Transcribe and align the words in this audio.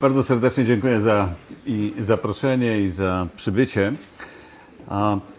Bardzo 0.00 0.22
serdecznie 0.22 0.64
dziękuję 0.64 1.00
za 1.00 1.28
i 1.66 1.92
zaproszenie 2.00 2.80
i 2.80 2.88
za 2.88 3.26
przybycie. 3.36 3.92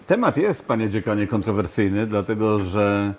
Temat 0.07 0.37
jest, 0.37 0.65
panie 0.65 0.89
dziekanie, 0.89 1.27
kontrowersyjny, 1.27 2.05
dlatego 2.05 2.59
że 2.59 3.13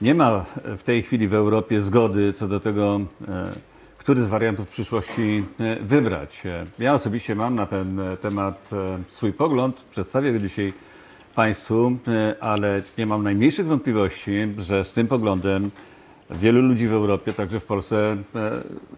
nie 0.00 0.14
ma 0.14 0.44
w 0.64 0.82
tej 0.82 1.02
chwili 1.02 1.28
w 1.28 1.34
Europie 1.34 1.80
zgody 1.80 2.32
co 2.32 2.48
do 2.48 2.60
tego, 2.60 3.00
e, 3.28 3.52
który 3.98 4.22
z 4.22 4.26
wariantów 4.26 4.68
przyszłości 4.68 5.44
e, 5.60 5.76
wybrać. 5.76 6.46
E, 6.46 6.66
Ja 6.78 6.94
osobiście 6.94 7.34
mam 7.34 7.54
na 7.54 7.66
ten 7.66 8.00
temat 8.20 8.70
swój 9.08 9.32
pogląd, 9.32 9.84
przedstawię 9.90 10.32
go 10.32 10.38
dzisiaj 10.38 10.72
Państwu, 11.34 11.92
ale 12.40 12.82
nie 12.98 13.06
mam 13.06 13.22
najmniejszych 13.22 13.66
wątpliwości, 13.66 14.32
że 14.56 14.84
z 14.84 14.92
tym 14.92 15.08
poglądem 15.08 15.70
wielu 16.30 16.62
ludzi 16.62 16.88
w 16.88 16.92
Europie, 16.92 17.32
także 17.32 17.60
w 17.60 17.64
Polsce, 17.64 18.16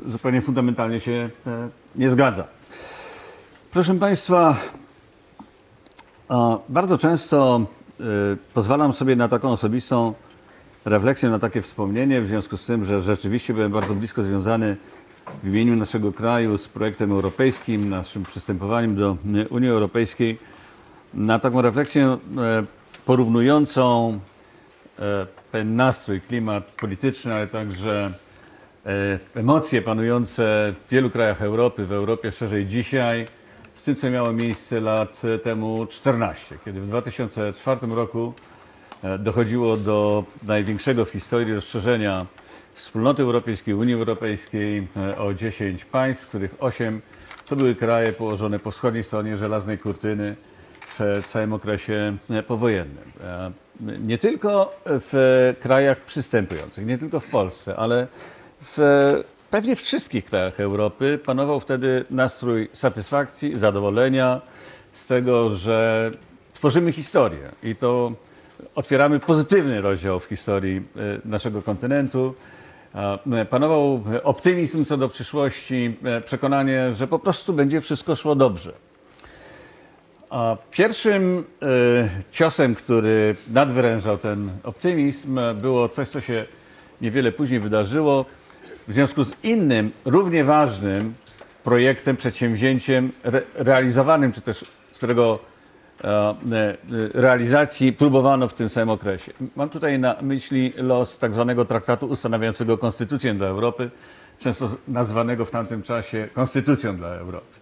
zupełnie 0.06 0.42
fundamentalnie 0.42 1.00
się 1.00 1.30
nie 1.95 2.11
zgadza. 2.11 2.45
Proszę 3.70 3.95
Państwa, 3.95 4.56
bardzo 6.69 6.98
często 6.98 7.66
e, 8.01 8.05
pozwalam 8.55 8.92
sobie 8.92 9.16
na 9.16 9.28
taką 9.28 9.51
osobistą 9.51 10.14
refleksję, 10.84 11.30
na 11.30 11.38
takie 11.38 11.62
wspomnienie, 11.62 12.20
w 12.20 12.27
związku 12.27 12.56
z 12.56 12.66
tym, 12.66 12.84
że 12.84 13.00
rzeczywiście 13.00 13.55
byłem 13.55 13.73
bardzo 13.73 13.95
blisko 13.95 14.23
związany 14.23 14.77
w 15.42 15.48
imieniu 15.48 15.77
naszego 15.77 16.12
kraju 16.12 16.59
z 16.59 16.69
projektem 16.69 17.12
europejskim, 17.12 17.88
naszym 17.88 18.22
przystępowaniem 18.22 18.97
do 18.97 19.16
e, 19.34 19.48
Unii 19.48 19.69
Europejskiej, 19.69 20.38
na 21.14 21.38
taką 21.38 21.62
refleksję 21.62 22.06
e, 22.06 22.19
porównującą 23.06 24.19
e, 24.98 25.27
pewien 25.52 25.77
nastrój, 25.77 26.20
klimat 26.20 26.64
polityczny, 26.64 27.34
ale 27.34 27.47
także 27.47 28.06
e, 28.06 28.30
emocje 29.34 29.83
panujące 29.83 30.75
w 30.87 30.91
wielu 30.91 31.11
krajach 31.11 31.43
Europy, 31.43 31.87
w 31.87 31.93
Europie 31.93 32.33
szerzej 32.33 32.66
dzisiaj, 32.66 33.27
z 33.75 33.83
tym, 33.83 33.97
co 33.97 34.11
miało 34.11 34.33
miejsce 34.33 34.80
lat 34.80 35.23
e, 35.25 35.39
temu 35.39 35.87
14, 35.87 36.59
kiedy 36.64 36.81
w 36.81 36.87
2004 36.87 37.87
roku 37.87 38.33
e, 39.03 39.19
dochodziło 39.19 39.77
do 39.77 40.25
największego 40.42 41.05
w 41.05 41.11
historii 41.11 41.55
rozszerzenia 41.55 42.27
Wspólnoty 42.75 43.22
Europejskiej, 43.22 43.75
Unii 43.75 43.95
Europejskiej 43.95 44.89
e, 44.97 45.19
o 45.19 45.34
10 45.34 45.84
państw, 45.84 46.22
z 46.22 46.27
których 46.27 46.55
8 46.59 47.00
to 47.47 47.56
były 47.56 47.75
kraje 47.75 48.12
położone 48.12 48.59
po 48.59 48.70
wschodniej 48.70 49.05
stronie 49.05 49.37
żelaznej 49.37 49.78
kurtyny 49.78 50.37
w 50.81 51.27
całym 51.27 51.53
okresie 51.53 52.17
e, 52.31 52.42
powojennym. 52.42 53.12
E, 53.20 53.53
Nie 54.00 54.19
tylko 54.19 54.81
w 54.87 55.55
krajach 55.61 56.00
przystępujących, 56.00 56.87
nie 56.87 56.98
tylko 56.98 57.20
w 57.20 57.27
Polsce, 57.27 57.77
ale 57.77 58.06
w 58.62 58.78
pewnie 59.50 59.77
wszystkich 59.77 60.25
krajach 60.25 60.61
Europy 60.61 61.19
panował 61.25 61.61
wtedy 61.61 62.05
nastrój 62.11 62.69
satysfakcji, 62.72 63.58
zadowolenia 63.58 64.41
z 64.92 65.06
tego, 65.06 65.50
że 65.50 66.11
tworzymy 66.53 66.92
historię 66.92 67.50
i 67.62 67.77
to 67.77 68.12
otwieramy 68.75 69.20
pozytywny 69.20 69.81
rozdział 69.81 70.20
w 70.20 70.25
historii 70.25 70.77
e, 70.77 70.81
naszego 71.25 71.62
kontynentu. 71.62 72.34
Panował 73.50 74.05
optymizm 74.22 74.84
co 74.84 74.97
do 74.97 75.08
przyszłości, 75.08 75.97
e, 76.05 76.20
przekonanie, 76.20 76.92
że 76.92 77.06
po 77.06 77.19
prostu 77.19 77.53
będzie 77.53 77.81
wszystko 77.81 78.16
szło 78.16 78.34
dobrze. 78.34 78.72
A 80.31 80.56
pierwszym 80.70 81.44
e, 81.62 81.66
ciosem, 82.33 82.75
który 82.75 83.36
nadwyrężał 83.50 84.19
ten 84.19 84.50
optymizm, 84.62 85.41
było 85.55 85.88
coś, 85.88 86.08
co 86.08 86.20
się 86.20 86.44
niewiele 87.00 87.33
później 87.33 87.61
wydarzyło. 87.61 88.25
W 88.89 88.92
związku 88.95 89.25
z 89.25 89.34
innym, 89.42 89.91
równie 90.05 90.45
ważnym 90.45 91.14
projektem, 91.64 92.17
przedsięwzięciem 92.17 93.12
re, 93.25 93.42
realizowanym, 93.55 94.33
czy 94.33 94.41
też 94.41 94.64
którego 94.95 95.39
e, 96.05 96.09
e, 96.09 96.37
realizacji 97.14 97.92
próbowano 97.92 98.48
w 98.48 98.55
tym 98.55 98.69
samym 98.69 98.89
okresie. 98.89 99.33
Mam 99.56 99.69
tutaj 99.69 99.99
na 99.99 100.16
myśli 100.22 100.72
los 100.77 101.19
tak 101.19 101.32
zwanego 101.32 101.65
traktatu 101.65 102.06
ustanawiającego 102.06 102.78
konstytucję 102.78 103.34
dla 103.34 103.47
Europy, 103.47 103.91
często 104.38 104.69
nazwanego 104.88 105.44
w 105.44 105.50
tamtym 105.50 105.83
czasie 105.83 106.28
konstytucją 106.34 106.97
dla 106.97 107.09
Europy. 107.09 107.60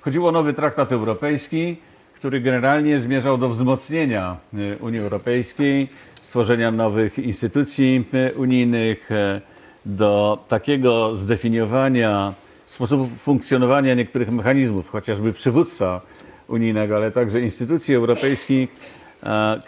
Chodziło 0.00 0.28
o 0.28 0.32
nowy 0.32 0.54
traktat 0.54 0.92
europejski, 0.92 1.76
który 2.14 2.40
generalnie 2.40 3.00
zmierzał 3.00 3.38
do 3.38 3.48
wzmocnienia 3.48 4.36
e, 4.54 4.76
Unii 4.76 5.00
Europejskiej, 5.00 5.88
stworzenia 6.20 6.70
nowych 6.70 7.18
instytucji 7.18 8.04
e, 8.12 8.32
unijnych, 8.34 9.10
do 9.86 10.38
takiego 10.48 11.14
zdefiniowania 11.14 12.34
sposobu 12.66 13.06
funkcjonowania 13.06 13.94
niektórych 13.94 14.30
mechanizmów, 14.30 14.90
chociażby 14.90 15.32
przywództwa 15.32 16.00
unijnego, 16.48 16.96
ale 16.96 17.10
także 17.10 17.40
instytucji 17.40 17.94
europejskich, 17.94 18.68
e, 19.22 19.60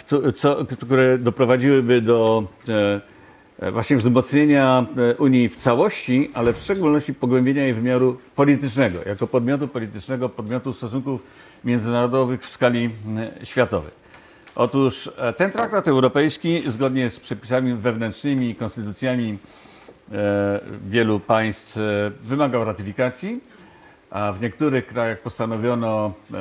które 0.78 1.18
doprowadziłyby 1.18 2.00
do 2.00 2.44
e, 3.58 3.72
właśnie 3.72 3.96
wzmocnienia 3.96 4.86
e, 4.96 5.16
Unii 5.16 5.48
w 5.48 5.56
całości, 5.56 6.30
ale 6.34 6.52
w 6.52 6.58
szczególności 6.58 7.14
pogłębienia 7.14 7.62
jej 7.62 7.74
wymiaru 7.74 8.18
politycznego, 8.36 8.98
jako 9.06 9.26
podmiotu 9.26 9.68
politycznego, 9.68 10.28
podmiotu 10.28 10.72
stosunków 10.72 11.20
międzynarodowych 11.64 12.42
w 12.42 12.48
skali 12.48 12.90
światowej. 13.42 13.90
Otóż 14.54 15.10
ten 15.36 15.50
traktat 15.50 15.88
europejski, 15.88 16.62
zgodnie 16.66 17.10
z 17.10 17.20
przepisami 17.20 17.74
wewnętrznymi 17.74 18.50
i 18.50 18.54
konstytucjami 18.54 19.38
wielu 20.88 21.20
państw, 21.20 21.76
e, 21.76 21.80
wymagał 22.22 22.64
ratyfikacji, 22.64 23.40
a 24.10 24.32
w 24.32 24.40
niektórych 24.40 24.86
krajach 24.86 25.20
postanowiono 25.20 26.12
e, 26.34 26.38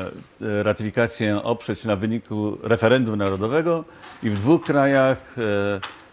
e, 0.59 0.63
ratyfikację 0.63 1.43
oprzeć 1.43 1.85
na 1.85 1.95
wyniku 1.95 2.57
referendum 2.63 3.15
narodowego 3.15 3.85
i 4.23 4.29
w 4.29 4.35
dwóch 4.35 4.63
krajach, 4.63 5.35
e, 5.37 5.41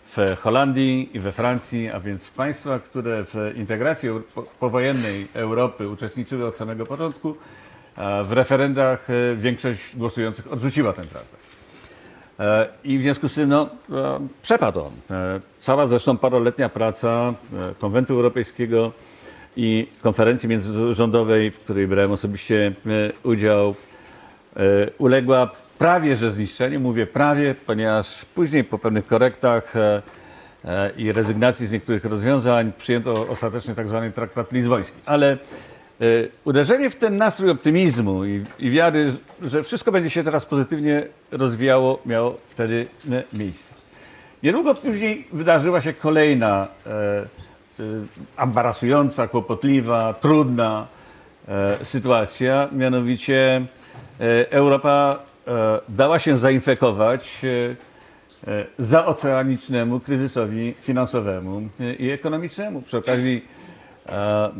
w 0.05 0.37
Holandii 0.41 1.11
i 1.17 1.21
we 1.21 1.33
Francji, 1.33 1.91
a 1.91 2.01
więc 2.01 2.25
w 2.25 2.33
państwach, 2.33 2.83
które 2.83 3.25
w 3.25 3.53
integracji 3.57 4.09
powojennej 4.61 5.29
Europy 5.35 5.89
uczestniczyły 5.89 6.47
od 6.47 6.57
samego 6.57 6.87
początku, 6.87 7.37
w 8.25 8.33
referendach 8.33 9.11
e, 9.11 9.37
większość 9.37 9.97
głosujących 9.97 10.53
odrzuciła 10.53 10.93
ten 10.93 11.07
traktat. 11.07 11.47
I 12.84 12.99
w 12.99 13.03
związku 13.03 13.28
z 13.28 13.34
tym 13.34 13.49
no, 13.49 13.69
e, 13.93 14.28
przepadł 14.43 14.81
on. 14.81 14.93
E, 15.10 15.41
Cała 15.59 15.87
zresztą 15.87 16.19
paroletnia 16.19 16.69
praca 16.69 17.09
e, 17.09 17.75
Konwentu 17.78 18.15
Europejskiego 18.15 18.93
i 19.56 19.88
konferencji 20.03 20.48
międzyrządowej, 20.48 21.50
w 21.50 21.59
której 21.59 21.87
brałem 21.87 22.12
osobiście 22.12 22.72
udział, 23.22 23.75
uległa 24.98 25.50
prawie 25.78 26.16
że 26.16 26.31
zniszczeniu. 26.31 26.81
Mówię 26.81 27.06
prawie, 27.06 27.54
ponieważ 27.66 28.25
później 28.25 28.65
po 28.65 28.78
pewnych 28.78 29.06
korektach 29.06 29.75
i 30.97 31.12
rezygnacji 31.12 31.66
z 31.66 31.72
niektórych 31.72 32.04
rozwiązań 32.04 32.72
przyjęto 32.78 33.28
ostatecznie 33.28 33.75
tak 33.75 33.88
zwany 33.88 34.12
traktat 34.12 34.53
lizboński. 34.53 34.97
Ale 35.06 35.38
uderzenie 36.44 36.91
w 36.91 36.97
ten 36.97 37.16
nastrój 37.16 37.50
optymizmu 37.50 38.25
i, 38.25 38.44
i 38.59 38.70
wiary, 38.70 39.12
że 39.42 39.62
wszystko 39.62 39.92
będzie 39.92 40.10
się 40.10 40.22
teraz 40.25 40.47
pozytywnie 40.47 41.03
rozwijało, 41.31 41.98
miało 42.06 42.38
wtedy 42.48 42.86
e, 43.10 43.22
miejsce. 43.32 43.75
Niedługo 44.42 44.75
później 44.75 45.28
wydarzyła 45.32 45.81
się 45.81 45.92
kolejna 45.92 46.69
e, 46.86 46.91
e, 46.91 47.26
embarasująca, 48.36 49.28
kłopotliwa, 49.28 50.14
trudna 50.14 50.86
e, 51.48 51.84
sytuacja, 51.84 52.69
mianowicie 52.72 53.66
e, 54.20 54.50
Europa 54.50 55.19
e, 55.47 55.80
dała 55.88 56.19
się 56.19 56.36
zainfekować 56.36 57.41
e, 57.44 58.50
e, 58.53 58.65
zaoceanicznemu 58.78 60.00
kryzysowi 60.00 60.75
finansowemu 60.80 61.62
e, 61.80 61.94
i 61.94 62.10
ekonomicznemu. 62.10 62.82
Przy 62.82 62.98
okazji 62.98 63.44
e, 64.06 64.50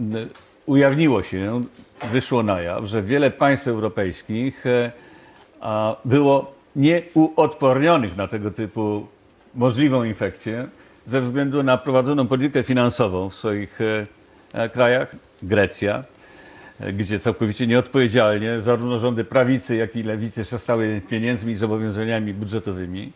ujawniło 0.69 1.23
się, 1.23 1.65
wyszło 2.13 2.43
na 2.43 2.61
jaw, 2.61 2.85
że 2.85 3.03
wiele 3.03 3.31
państw 3.31 3.69
europejskich 3.69 4.67
e, 4.67 4.93
było 6.05 6.53
nieuodpornionych 6.77 8.17
na 8.17 8.29
tego 8.29 8.51
typu 8.51 9.07
możliwą 9.55 10.05
infekcję 10.05 10.69
ze 11.05 11.21
względu 11.21 11.63
na 11.63 11.79
prowadzoną 11.79 12.27
politykę 12.27 12.63
finansową 12.63 13.29
w 13.31 13.35
swoich 13.35 13.81
e, 13.81 14.07
e, 14.53 14.69
krajach. 14.69 15.17
Grecja, 15.43 16.05
gdzie 16.93 17.19
całkowicie 17.19 17.67
nieodpowiedzialnie 17.67 18.61
zarówno 18.61 18.99
rządy 18.99 19.25
prawicy, 19.25 19.77
jak 19.77 19.97
i 19.97 20.03
lewicy 20.03 20.45
szastały 20.45 21.01
pieniędzmi 21.11 21.53
i 21.53 21.57
zobowiązaniami 21.57 22.35
budżetowymi 22.35 23.13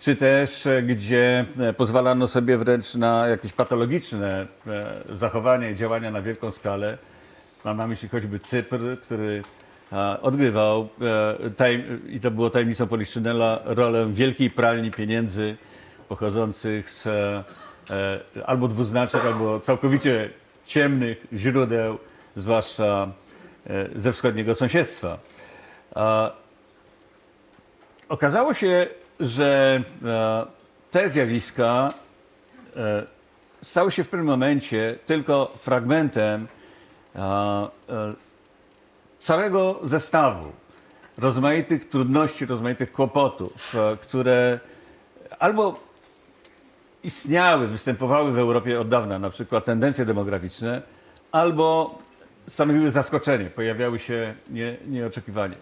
czy 0.00 0.16
też 0.16 0.66
e, 0.66 0.82
gdzie 0.82 1.44
e, 1.60 1.72
pozwalano 1.72 2.26
sobie 2.26 2.58
wręcz 2.58 2.94
na 2.94 3.28
jakieś 3.28 3.52
patologiczne 3.52 4.46
e, 4.66 5.02
zachowania 5.10 5.70
i 5.70 5.74
działania 5.74 6.10
na 6.10 6.22
wielką 6.22 6.50
skalę. 6.50 6.98
Mam 7.64 7.76
na 7.76 7.86
myśli 7.86 8.08
choćby 8.08 8.40
Cypr, 8.40 8.78
który 9.02 9.42
odgrywał, 10.22 10.88
i 12.08 12.20
to 12.20 12.30
było 12.30 12.50
tajemnicą 12.50 12.86
Poliszczynela, 12.86 13.60
rolę 13.64 14.08
wielkiej 14.12 14.50
pralni 14.50 14.90
pieniędzy 14.90 15.56
pochodzących 16.08 16.90
z 16.90 17.08
albo 18.46 18.68
dwuznacznych, 18.68 19.26
albo 19.26 19.60
całkowicie 19.60 20.30
ciemnych 20.64 21.26
źródeł 21.32 21.98
zwłaszcza 22.36 23.08
ze 23.94 24.12
wschodniego 24.12 24.54
sąsiedztwa. 24.54 25.18
Okazało 28.08 28.54
się, 28.54 28.86
że 29.20 29.82
te 30.90 31.10
zjawiska 31.10 31.92
stały 33.62 33.90
się 33.92 34.04
w 34.04 34.08
pewnym 34.08 34.26
momencie 34.26 34.98
tylko 35.06 35.52
fragmentem 35.60 36.48
całego 39.18 39.80
zestawu 39.82 40.52
rozmaitych 41.18 41.88
trudności, 41.88 42.46
rozmaitych 42.46 42.92
kłopotów, 42.92 43.74
e, 43.74 43.96
które 43.96 44.60
albo 45.38 45.80
istniały, 47.04 47.68
występowały 47.68 48.32
w 48.32 48.38
Europie 48.38 48.80
od 48.80 48.88
dawna, 48.88 49.18
na 49.18 49.30
przykład 49.30 49.64
tendencje 49.64 50.04
demograficzne, 50.04 50.82
albo 51.32 51.98
stanowiły 52.46 52.90
zaskoczenie, 52.90 53.50
pojawiały 53.50 53.98
się 53.98 54.34
nie, 54.50 54.76
nieoczekiwanie. 54.86 55.56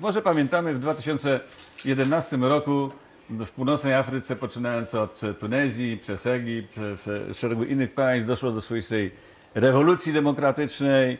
Może 0.00 0.22
pamiętamy, 0.22 0.74
w 0.74 0.78
2011 0.78 2.36
roku 2.36 2.90
w 3.30 3.50
północnej 3.50 3.94
Afryce, 3.94 4.36
poczynając 4.36 4.94
od 4.94 5.20
Tunezji, 5.40 5.96
przez 5.96 6.26
Egipt, 6.26 6.74
w 6.76 7.30
szeregu 7.34 7.64
innych 7.64 7.94
państw, 7.94 8.26
doszło 8.28 8.52
do 8.52 8.60
swoistej 8.60 9.10
rewolucji 9.54 10.12
demokratycznej, 10.12 11.18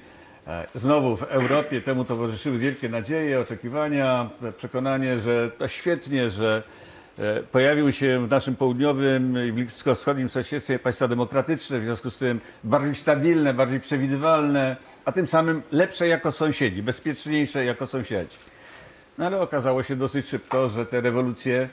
E, 0.48 0.66
znowu 0.74 1.16
w 1.16 1.22
Europie 1.22 1.80
temu 1.80 2.04
towarzyszyły 2.04 2.58
wielkie 2.58 2.88
nadzieje, 2.88 3.40
oczekiwania, 3.40 4.30
przekonanie, 4.56 5.18
że 5.18 5.50
to 5.58 5.68
świetnie, 5.68 6.30
że 6.30 6.62
e, 7.18 7.42
pojawiły 7.42 7.92
się 7.92 8.24
w 8.24 8.30
naszym 8.30 8.56
południowym 8.56 9.46
i 9.48 9.52
bliskowschodnim 9.52 10.28
sąsiedztwie 10.28 10.78
państwa 10.78 11.08
demokratyczne, 11.08 11.80
w 11.80 11.84
związku 11.84 12.10
z 12.10 12.18
tym 12.18 12.40
bardziej 12.64 12.94
stabilne, 12.94 13.54
bardziej 13.54 13.80
przewidywalne, 13.80 14.76
a 15.04 15.12
tym 15.12 15.26
samym 15.26 15.62
lepsze 15.72 16.08
jako 16.08 16.32
sąsiedzi, 16.32 16.82
bezpieczniejsze 16.82 17.64
jako 17.64 17.86
sąsiedzi. 17.86 18.36
No 19.18 19.26
ale 19.26 19.40
okazało 19.40 19.82
się 19.82 19.96
dosyć 19.96 20.26
szybko, 20.26 20.68
że 20.68 20.86
te 20.86 21.00
rewolucje 21.00 21.68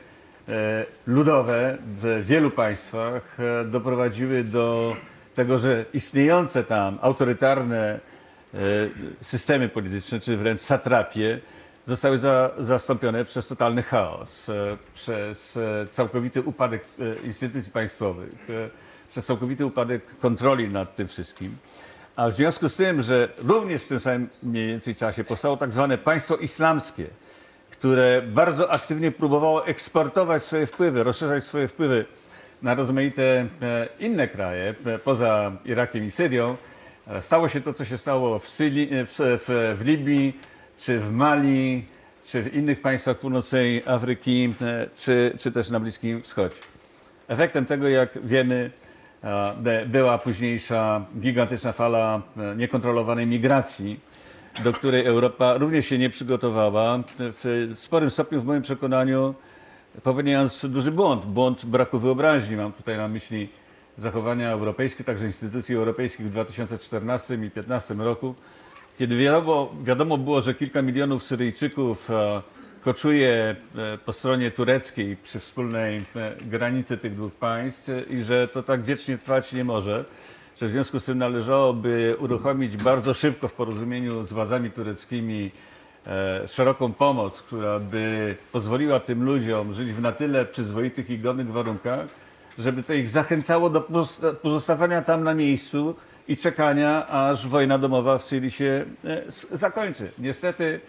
e, 0.49 0.85
ludowe 1.07 1.77
w 2.01 2.23
wielu 2.25 2.51
państwach 2.51 3.37
doprowadziły 3.65 4.43
do 4.43 4.95
tego, 5.35 5.57
że 5.57 5.85
istniejące 5.93 6.63
tam 6.63 6.97
autorytarne 7.01 7.99
E, 8.55 8.89
systemy 9.21 9.69
polityczne, 9.69 10.19
czy 10.19 10.37
wręcz 10.37 10.59
satrapie, 10.59 11.39
zostały 11.85 12.17
za, 12.17 12.51
zastąpione 12.57 13.25
przez 13.25 13.47
totalny 13.47 13.83
chaos, 13.83 14.49
e, 14.49 14.77
przez 14.93 15.57
e, 15.57 15.87
całkowity 15.87 16.41
upadek 16.41 16.85
instytucji 17.23 17.71
państwowych, 17.71 18.47
przez 19.09 19.25
całkowity 19.25 19.65
upadek 19.65 20.19
kontroli 20.19 20.69
nad 20.69 20.95
tym 20.95 21.07
wszystkim. 21.07 21.57
A 22.15 22.29
w 22.29 22.33
związku 22.33 22.69
z 22.69 22.75
tym, 22.75 23.01
że 23.01 23.29
również 23.37 23.83
w 23.83 23.87
tym 23.87 23.99
samym 23.99 24.29
mniej 24.43 24.67
więcej 24.67 24.95
czasie 24.95 25.23
powstało 25.23 25.57
tak 25.57 25.73
zwane 25.73 25.97
państwo 25.97 26.35
islamskie, 26.35 27.07
które 27.85 28.21
bardzo 28.21 28.71
aktywnie 28.71 29.11
próbowało 29.11 29.67
eksportować 29.67 30.43
swoje 30.43 30.65
wpływy, 30.65 31.03
rozszerzać 31.03 31.43
swoje 31.43 31.67
wpływy 31.67 32.05
na 32.61 32.75
rozmaite 32.75 33.47
inne 33.99 34.27
kraje 34.27 34.75
poza 35.03 35.51
Irakiem 35.65 36.05
i 36.05 36.11
Syrią, 36.11 36.57
Stało 37.19 37.49
się 37.49 37.61
to, 37.61 37.73
co 37.73 37.85
się 37.85 37.97
stało 37.97 38.39
w, 38.39 38.49
Syli, 38.49 38.89
w, 38.91 39.15
w, 39.17 39.75
w 39.79 39.85
Libii, 39.85 40.39
czy 40.77 40.99
w 40.99 41.11
Mali, 41.11 41.85
czy 42.25 42.43
w 42.43 42.53
innych 42.53 42.81
państwach 42.81 43.17
północnej 43.17 43.83
Afryki, 43.85 44.53
e, 44.61 44.87
czy, 44.95 45.33
czy 45.39 45.51
też 45.51 45.69
na 45.69 45.79
Bliskim 45.79 46.21
Wschodzie. 46.21 46.55
Efektem 47.27 47.65
tego, 47.65 47.87
jak 47.87 48.25
wiemy, 48.25 48.71
e, 49.23 49.85
była 49.85 50.17
późniejsza 50.17 51.05
gigantyczna 51.19 51.71
fala 51.71 52.21
e, 52.37 52.55
niekontrolowanej 52.55 53.27
migracji, 53.27 53.99
do 54.63 54.73
której 54.73 55.05
Europa 55.05 55.57
również 55.57 55.85
się 55.85 55.97
nie 55.97 56.09
przygotowała. 56.09 57.03
W 57.19 57.73
sporym 57.75 58.09
stopniu, 58.09 58.41
w 58.41 58.45
moim 58.45 58.61
przekonaniu, 58.61 59.35
popełniając 60.03 60.65
duży 60.65 60.91
błąd, 60.91 61.25
błąd 61.25 61.65
braku 61.65 61.99
wyobraźni. 61.99 62.55
Mam 62.55 62.73
tutaj 62.73 62.97
na 62.97 63.07
myśli 63.07 63.49
zachowania 63.97 64.51
europejskie, 64.51 65.03
także 65.03 65.25
instytucji 65.25 65.75
europejskich 65.75 66.25
w 66.25 66.29
2014 66.29 67.33
i 67.33 67.37
2015 67.37 67.93
roku, 67.93 68.35
kiedy 68.99 69.17
wiadomo, 69.17 69.73
wiadomo 69.83 70.17
było, 70.17 70.41
że 70.41 70.53
kilka 70.53 70.81
milionów 70.81 71.23
Syryjczyków 71.23 72.11
e, 72.11 72.41
koczuje 72.81 73.55
e, 73.75 73.97
po 73.97 74.13
stronie 74.13 74.51
tureckiej 74.51 75.17
przy 75.17 75.39
wspólnej 75.39 75.97
e, 75.97 76.35
granicy 76.45 76.97
tych 76.97 77.15
dwóch 77.15 77.33
państw 77.33 77.89
i 78.09 78.23
że 78.23 78.47
to 78.47 78.63
tak 78.63 78.83
wiecznie 78.83 79.17
trwać 79.17 79.53
nie 79.53 79.63
może, 79.63 80.05
że 80.61 80.67
w 80.67 80.71
związku 80.71 80.99
z 80.99 81.05
tym 81.05 81.17
należałoby 81.17 82.15
uruchomić 82.19 82.77
bardzo 82.77 83.13
szybko 83.13 83.47
w 83.47 83.53
porozumieniu 83.53 84.23
z 84.23 84.33
władzami 84.33 84.71
tureckimi 84.71 85.51
szeroką 86.47 86.93
pomoc, 86.93 87.41
która 87.41 87.79
by 87.79 88.35
pozwoliła 88.51 88.99
tym 88.99 89.23
ludziom 89.23 89.73
żyć 89.73 89.91
w 89.91 90.01
na 90.01 90.11
tyle 90.11 90.45
przyzwoitych 90.45 91.09
i 91.09 91.19
godnych 91.19 91.51
warunkach, 91.51 92.07
żeby 92.59 92.83
to 92.83 92.93
ich 92.93 93.09
zachęcało 93.09 93.69
do 93.69 93.81
pozostawania 94.41 95.01
tam 95.01 95.23
na 95.23 95.33
miejscu 95.33 95.95
i 96.27 96.37
czekania, 96.37 97.07
aż 97.07 97.47
wojna 97.47 97.77
domowa 97.77 98.17
w 98.17 98.23
Syrii 98.23 98.51
się 98.51 98.85
e, 99.05 99.23
zakończy. 99.51 100.11
Niestety 100.19 100.79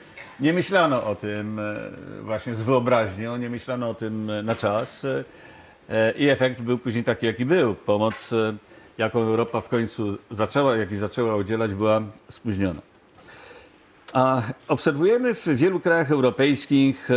nie 0.41 0.53
myślano 0.53 1.05
o 1.05 1.15
tym 1.15 1.59
e, 1.59 1.77
właśnie 2.23 2.55
z 2.55 2.63
wyobraźnią, 2.63 3.37
nie 3.37 3.51
myślano 3.51 3.91
o 3.91 3.95
tym 3.95 4.31
e, 4.31 4.43
na 4.43 4.55
czas 4.55 5.07
i 6.19 6.29
efekt 6.29 6.61
był 6.61 6.79
później 6.79 7.05
taki, 7.05 7.27
jaki 7.27 7.45
był. 7.45 7.75
Pomoc, 7.75 8.31
jaką 8.99 9.21
Europa 9.21 9.61
w 9.61 9.69
końcu 9.69 10.19
zaczęła, 10.31 10.77
jak 10.77 10.93
i 10.93 10.97
zaczęła 10.97 11.37
udzielać, 11.37 11.75
była 11.75 12.03
spóźniona. 12.29 12.81
A 14.13 14.43
obserwujemy 14.69 15.35
w 15.35 15.47
wielu 15.47 15.81
krajach 15.81 16.11
europejskich 16.11 17.09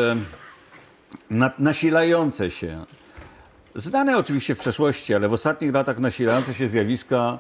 nasilające 1.60 2.52
się 2.52 2.86
Znane 3.76 4.18
oczywiście 4.18 4.56
w 4.56 4.60
przeszłości, 4.60 5.14
ale 5.14 5.28
w 5.28 5.34
ostatnich 5.34 5.74
latach 5.74 6.00
nasilające 6.00 6.54
się 6.54 6.68
zjawiska 6.68 7.40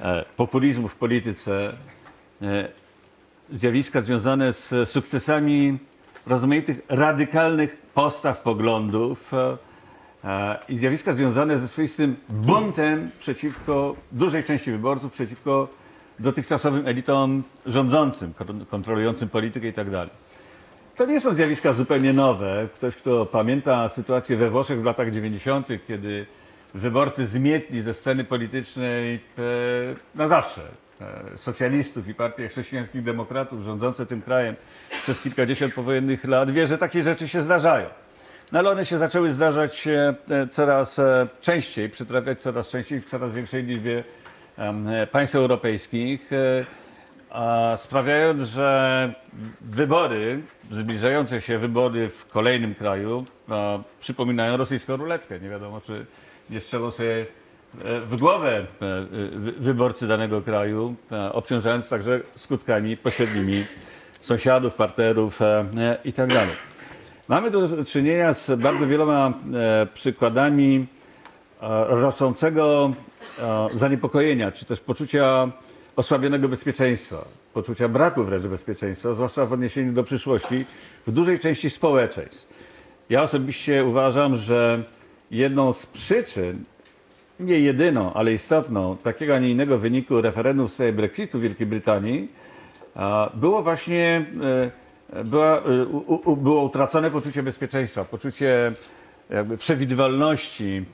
e, 0.00 0.24
populizmu 0.36 0.88
w 0.88 0.96
polityce, 0.96 1.72
e, 2.42 2.68
zjawiska 3.52 4.00
związane 4.00 4.52
z 4.52 4.88
sukcesami 4.88 5.78
rozmaitych 6.26 6.80
radykalnych 6.88 7.76
postaw 7.94 8.40
poglądów 8.40 9.34
e, 9.34 9.56
i 10.68 10.78
zjawiska 10.78 11.12
związane 11.12 11.58
ze 11.58 11.68
swoistym 11.68 12.16
buntem 12.28 13.10
przeciwko 13.18 13.96
dużej 14.12 14.44
części 14.44 14.70
wyborców, 14.70 15.12
przeciwko 15.12 15.68
dotychczasowym 16.18 16.86
elitom 16.86 17.42
rządzącym, 17.66 18.32
kontrolującym 18.70 19.28
politykę 19.28 19.66
itd. 19.66 19.90
Tak 19.90 20.08
to 20.96 21.06
nie 21.06 21.20
są 21.20 21.34
zjawiska 21.34 21.72
zupełnie 21.72 22.12
nowe. 22.12 22.68
Ktoś, 22.74 22.96
kto 22.96 23.26
pamięta 23.26 23.88
sytuację 23.88 24.36
we 24.36 24.50
Włoszech 24.50 24.80
w 24.80 24.84
latach 24.84 25.10
90., 25.10 25.68
kiedy 25.88 26.26
wyborcy 26.74 27.26
zmietli 27.26 27.82
ze 27.82 27.94
sceny 27.94 28.24
politycznej 28.24 29.14
e, 29.14 29.20
na 30.14 30.28
zawsze 30.28 30.62
e, 31.00 31.38
socjalistów 31.38 32.08
i 32.08 32.14
partii 32.14 32.48
chrześcijańskich 32.48 33.02
demokratów 33.02 33.62
rządzące 33.62 34.06
tym 34.06 34.22
krajem 34.22 34.54
przez 35.02 35.20
kilkadziesiąt 35.20 35.74
powojennych 35.74 36.24
lat, 36.24 36.50
wie, 36.50 36.66
że 36.66 36.78
takie 36.78 37.02
rzeczy 37.02 37.28
się 37.28 37.42
zdarzają. 37.42 37.86
No 38.54 38.60
ale 38.60 38.70
one 38.70 38.86
się 38.86 38.98
zaczęły 38.98 39.32
zdarzać 39.32 39.88
e, 39.88 40.14
coraz 40.50 41.00
częściej, 41.40 41.90
przytrafiać 41.90 42.42
coraz 42.42 42.70
częściej 42.70 43.00
w 43.00 43.04
coraz 43.04 43.32
większej 43.32 43.64
liczbie 43.64 44.04
państw 45.12 45.36
europejskich 45.36 46.30
sprawiając, 47.76 48.42
że 48.42 49.14
wybory, 49.60 50.42
zbliżające 50.70 51.40
się 51.40 51.58
wybory 51.58 52.08
w 52.08 52.26
kolejnym 52.26 52.74
kraju 52.74 53.24
przypominają 54.00 54.56
rosyjską 54.56 54.96
ruletkę. 54.96 55.40
Nie 55.40 55.48
wiadomo, 55.48 55.80
czy 55.80 56.06
nie 56.50 56.60
strzelą 56.60 56.90
sobie 56.90 57.26
e, 57.84 58.00
w 58.00 58.16
głowę 58.16 58.56
e, 58.56 58.66
wyborcy 59.58 60.06
danego 60.06 60.42
kraju, 60.42 60.94
e, 61.12 61.32
obciążając 61.32 61.88
także 61.88 62.20
skutkami 62.34 62.96
pośrednimi 62.96 63.64
sąsiadów, 64.20 64.74
partnerów 64.74 65.40
itd. 66.04 66.46
Mamy 67.28 67.50
do 67.50 67.84
czynienia 67.84 68.32
z 68.32 68.60
bardzo 68.60 68.86
wieloma 68.86 69.32
przykładami 69.94 70.86
rosnącego 71.88 72.92
zaniepokojenia, 73.74 74.52
czy 74.52 74.64
też 74.64 74.80
poczucia 74.80 75.50
osłabionego 75.96 76.48
bezpieczeństwa, 76.48 77.24
poczucia 77.54 77.88
braku 77.88 78.24
wręcz 78.24 78.42
bezpieczeństwa, 78.42 79.12
zwłaszcza 79.12 79.46
w 79.46 79.52
odniesieniu 79.52 79.92
do 79.92 80.02
przyszłości, 80.02 80.64
w 81.06 81.12
dużej 81.12 81.38
części 81.38 81.70
społeczeństw. 81.70 82.48
Ja 83.10 83.22
osobiście 83.22 83.84
uważam, 83.84 84.34
że 84.34 84.84
jedną 85.30 85.72
z 85.72 85.86
przyczyn, 85.86 86.64
nie 87.40 87.58
jedyną, 87.58 88.14
ale 88.14 88.32
istotną, 88.32 88.96
takiego, 88.96 89.34
a 89.34 89.38
nie 89.38 89.50
innego 89.50 89.78
wyniku 89.78 90.20
referendum 90.20 90.68
w 90.68 90.72
sprawie 90.72 90.92
Brexitu 90.92 91.38
w 91.38 91.42
Wielkiej 91.42 91.66
Brytanii 91.66 92.28
było 93.34 93.62
właśnie 93.62 94.26
e, 95.14 95.24
była, 95.24 95.58
e, 95.58 96.36
było 96.36 96.62
utracone 96.62 97.10
poczucie 97.10 97.42
bezpieczeństwa, 97.42 98.04
poczucie 98.04 98.72
jakby 99.30 99.56
przewidywalności, 99.56 100.84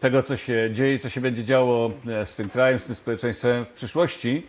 tego, 0.00 0.22
co 0.22 0.36
się 0.36 0.70
dzieje, 0.72 0.98
co 0.98 1.08
się 1.08 1.20
będzie 1.20 1.44
działo 1.44 1.90
e, 2.08 2.26
z 2.26 2.36
tym 2.36 2.48
krajem, 2.48 2.78
z 2.78 2.84
tym 2.84 2.94
społeczeństwem 2.94 3.64
w 3.64 3.68
przyszłości. 3.68 4.42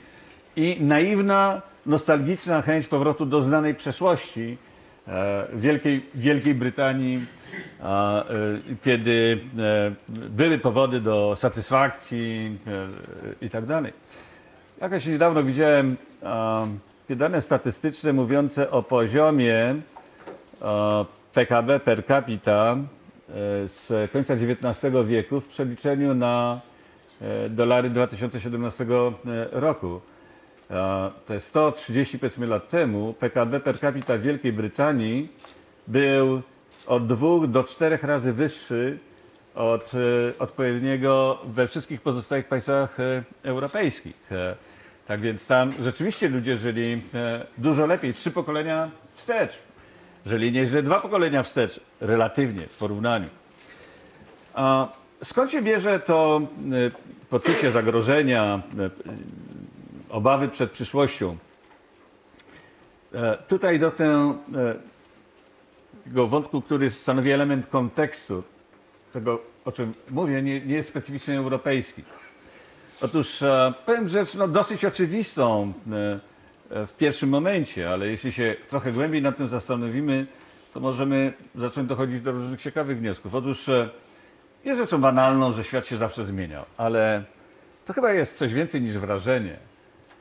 i 0.56 0.78
naiwna, 0.80 1.62
nostalgiczna 1.86 2.62
chęć 2.62 2.88
powrotu 2.88 3.26
do 3.26 3.42
znanej 3.42 3.76
przeszłości 3.76 4.58
e, 5.08 5.48
Wielkiej, 5.54 6.06
Wielkiej 6.16 6.56
Brytanii, 6.56 7.26
e, 7.84 8.24
kiedy 8.84 9.40
e, 9.60 9.92
były 10.10 10.58
powody 10.58 11.02
do 11.02 11.36
satysfakcji 11.36 12.58
e, 13.42 13.46
i 13.46 13.50
tak 13.50 13.66
dalej. 13.66 13.94
Jakoś 14.82 15.06
niedawno 15.06 15.44
widziałem 15.44 15.98
e, 16.24 16.68
dane 17.16 17.42
statystyczne 17.42 18.14
mówiące 18.14 18.72
o 18.72 18.84
poziomie 18.84 19.76
PKB 21.34 21.80
per 21.80 22.06
capita 22.06 22.78
e, 22.78 22.84
z 23.70 24.12
końca 24.12 24.34
XIX 24.34 24.96
wieku 25.06 25.42
w 25.42 25.48
przeliczeniu 25.48 26.14
na 26.14 26.62
e, 27.22 27.50
dolary 27.50 27.90
2017 27.90 28.86
roku. 29.52 30.02
E, 30.70 31.12
To 31.26 31.34
jest 31.34 31.48
130 31.48 32.20
powiedzmy 32.20 32.48
lat 32.48 32.70
temu. 32.70 33.14
PKB 33.14 33.60
per 33.60 33.80
capita 33.80 34.18
Wielkiej 34.18 34.54
Brytanii 34.54 35.30
był 35.88 36.42
od 36.88 37.08
dwóch 37.08 37.48
do 37.48 37.64
czterech 37.64 38.04
razy 38.04 38.34
wyższy 38.34 39.00
od 39.56 39.92
odpowiedniego 40.40 41.40
we 41.46 41.68
wszystkich 41.68 42.02
pozostałych 42.02 42.48
państwach 42.48 42.98
europejskich. 43.44 44.30
Tak 45.08 45.22
więc 45.22 45.48
tam 45.48 45.72
rzeczywiście 45.82 46.30
ludzie 46.30 46.58
żyli 46.58 47.02
e, 47.14 47.46
dużo 47.58 47.86
lepiej, 47.86 48.14
trzy 48.14 48.32
pokolenia 48.32 48.92
wstecz. 49.14 49.62
Żyli 50.26 50.52
nieźle 50.52 50.84
dwa 50.84 51.00
pokolenia 51.00 51.44
wstecz, 51.44 51.80
relatywnie 52.02 52.68
w 52.68 52.78
porównaniu. 52.78 53.28
A 54.54 54.88
skąd 55.24 55.52
się 55.52 55.62
bierze 55.62 56.00
to 56.00 56.42
e, 56.42 56.48
poczucie 57.30 57.72
zagrożenia, 57.72 58.62
e, 58.80 58.90
obawy 60.10 60.48
przed 60.50 60.72
przyszłością? 60.72 61.38
Tutaj 63.48 63.80
do 63.80 63.92
tego 63.92 64.36
wątku, 66.28 66.62
który 66.62 66.90
stanowi 66.90 67.32
element 67.32 67.68
kontekstu, 67.68 68.44
tego 69.14 69.42
o 69.66 69.72
czym 69.72 69.94
mówię, 70.10 70.42
nie, 70.42 70.62
nie 70.62 70.76
jest 70.76 70.90
specyficznie 70.90 71.38
europejski. 71.38 72.04
Otóż 73.02 73.42
e, 73.42 73.74
powiem 73.86 74.08
rzecz 74.08 74.36
no, 74.36 74.48
dosyć 74.48 74.86
oczywistą 74.86 75.74
e, 75.92 76.20
e, 76.76 76.88
w 76.88 76.94
pierwszym 76.94 77.30
momencie, 77.30 77.90
ale 77.90 78.08
jeśli 78.08 78.32
się 78.32 78.56
trochę 78.70 78.92
głębiej 78.92 79.22
nad 79.22 79.38
tym 79.38 79.48
zastanowimy, 79.48 80.26
to 80.74 80.80
możemy 80.80 81.34
zacząć 81.56 81.90
dochodzić 81.90 82.22
do 82.22 82.32
różnych 82.32 82.62
ciekawych 82.62 83.00
wniosków. 83.00 83.36
Otóż 83.36 83.70
jest 84.66 84.80
rzeczą 84.80 85.02
banalną, 85.02 85.52
że 85.52 85.64
świat 85.64 85.88
się 85.88 85.98
zawsze 85.98 86.26
zmieniał, 86.26 86.66
ale 86.78 87.24
to 87.86 87.94
chyba 87.94 88.12
jest 88.12 88.38
coś 88.38 88.54
więcej 88.54 88.82
niż 88.82 88.98
wrażenie, 88.98 89.58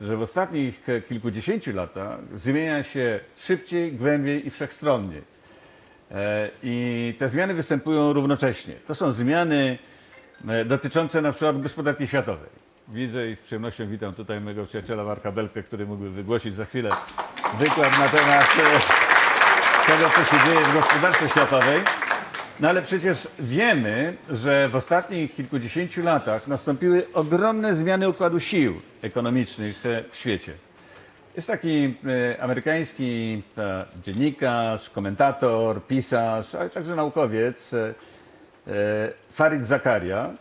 że 0.01 0.17
w 0.17 0.21
ostatnich 0.21 0.87
kilkudziesięciu 1.09 1.73
latach 1.73 2.19
zmienia 2.35 2.83
się 2.83 3.19
szybciej, 3.37 3.93
głębiej 3.93 4.47
i 4.47 4.49
wszechstronniej. 4.49 5.21
I 6.63 7.15
te 7.17 7.29
zmiany 7.29 7.53
występują 7.53 8.13
równocześnie. 8.13 8.73
To 8.73 8.95
są 8.95 9.11
zmiany 9.11 9.77
dotyczące 10.65 11.21
na 11.21 11.31
przykład 11.31 11.61
gospodarki 11.61 12.07
światowej. 12.07 12.56
Widzę 12.89 13.29
i 13.29 13.35
z 13.35 13.39
przyjemnością 13.39 13.87
witam 13.87 14.13
tutaj 14.13 14.41
mojego 14.41 14.65
przyjaciela 14.65 15.03
Marka 15.03 15.31
Belkę, 15.31 15.63
który 15.63 15.85
mógłby 15.85 16.09
wygłosić 16.09 16.55
za 16.55 16.65
chwilę 16.65 16.89
wykład 17.59 17.99
na 17.99 18.09
temat 18.09 18.57
e, 18.59 19.91
tego, 19.91 20.09
co 20.09 20.23
się 20.23 20.43
dzieje 20.45 20.65
w 20.65 20.73
gospodarce 20.73 21.29
światowej. 21.29 21.81
No 22.59 22.69
ale 22.69 22.81
przecież 22.81 23.27
wiemy, 23.39 24.17
że 24.29 24.69
w 24.69 24.75
ostatnich 24.75 25.35
kilkudziesięciu 25.35 26.03
latach 26.03 26.47
nastąpiły 26.47 27.05
ogromne 27.13 27.75
zmiany 27.75 28.09
układu 28.09 28.39
sił 28.39 28.81
ekonomicznych 29.01 29.85
e, 29.85 30.03
w 30.09 30.15
świecie. 30.15 30.53
Jest 31.35 31.47
taki 31.47 31.95
e, 32.33 32.41
amerykański 32.41 33.43
dziennikarz, 34.03 34.89
komentator, 34.89 35.83
pisarz, 35.83 36.55
ale 36.55 36.69
także 36.69 36.95
naukowiec 36.95 37.71
Farid 39.31 39.65
Zakaria, 39.65 40.33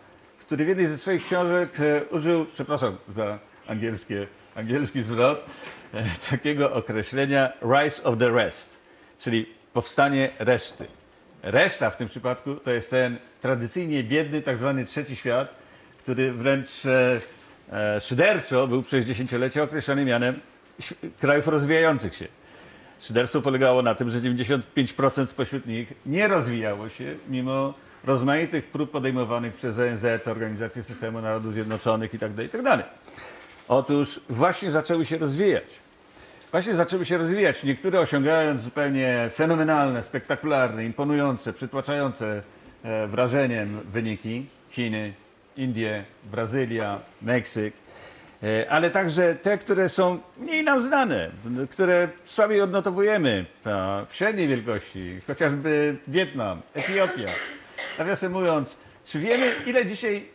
który 0.47 0.65
w 0.65 0.69
jednej 0.69 0.87
ze 0.87 0.99
swoich 0.99 1.25
książek 1.25 1.81
e, 1.81 2.05
użył, 2.05 2.47
przepraszam 2.55 2.97
za 3.09 3.39
angielskie, 3.67 4.27
angielski 4.55 5.03
zwrot, 5.03 5.47
e, 5.95 6.05
takiego 6.31 6.73
określenia 6.73 7.53
rise 7.63 8.05
of 8.05 8.19
the 8.19 8.31
rest, 8.31 8.81
czyli 9.19 9.47
powstanie 9.73 10.29
reszty. 10.39 10.87
Reszta 11.43 11.91
w 11.91 11.97
tym 11.97 12.09
przypadku 12.09 12.55
to 12.55 12.71
jest 12.71 12.91
ten 12.91 13.19
tradycyjnie 13.41 14.05
biedny, 14.05 14.43
tak 14.43 14.57
zwany 14.57 14.85
trzeci 14.85 15.17
świat, 15.17 15.55
który 15.99 16.33
wręcz 16.33 16.69
e, 16.87 18.01
szyderczo 18.01 18.69
był 18.69 18.83
przez 18.83 19.07
dziesięciolecia 19.07 19.63
określany 19.63 20.05
mianem 20.05 20.41
krajów 21.21 21.49
rozwijających 21.49 22.15
się. 22.15 22.29
Szyderstwo 23.01 23.43
polegało 23.43 23.83
na 23.83 23.95
tym, 23.95 24.11
że 24.11 24.21
95% 24.21 25.27
spośród 25.27 25.67
nich 25.67 25.93
nie 26.07 26.29
rozwijało 26.29 26.89
się, 26.89 27.17
mimo 27.29 27.75
rozmaitych 28.05 28.65
prób 28.65 28.91
podejmowanych 28.91 29.55
przez 29.55 29.79
ONZ, 29.79 30.05
Organizację 30.27 30.83
Systemu 30.83 31.21
Narodów 31.21 31.53
Zjednoczonych 31.53 32.13
itd. 32.13 32.43
itd. 32.43 32.83
Otóż 33.69 34.21
właśnie 34.31 34.71
zaczęły 34.71 35.05
się 35.05 35.19
rozwijać. 35.19 35.65
Właśnie 36.51 36.75
zaczęły 36.75 37.05
się 37.05 37.19
rozwijać, 37.19 37.65
niektóre 37.65 38.01
osiągając 38.01 38.63
zupełnie 38.63 39.31
fenomenalne, 39.35 40.03
spektakularne, 40.03 40.85
imponujące, 40.85 41.53
przytłaczające 41.53 42.43
e, 42.83 43.07
wrażeniem 43.07 43.81
wyniki. 43.93 44.47
Chiny, 44.71 45.15
Indie, 45.57 46.05
Brazylia, 46.25 47.01
Meksyk, 47.23 47.75
E, 48.43 48.71
ale 48.71 48.91
także 48.91 49.35
te, 49.35 49.59
które 49.59 49.89
są 49.89 50.19
mniej 50.39 50.65
nam 50.65 50.81
znane, 50.81 51.31
które 51.71 52.09
słabiej 52.25 52.61
odnotowujemy 52.61 53.47
a, 53.65 54.05
w 54.09 54.15
średniej 54.15 54.49
wielkości, 54.49 55.21
chociażby 55.27 55.97
Wietnam, 56.09 56.63
Etiopia. 56.75 57.29
Nawiasem 57.99 58.33
mówiąc, 58.33 58.77
czy 59.05 59.19
wiemy, 59.19 59.53
ile 59.67 59.87
dzisiaj, 59.87 60.27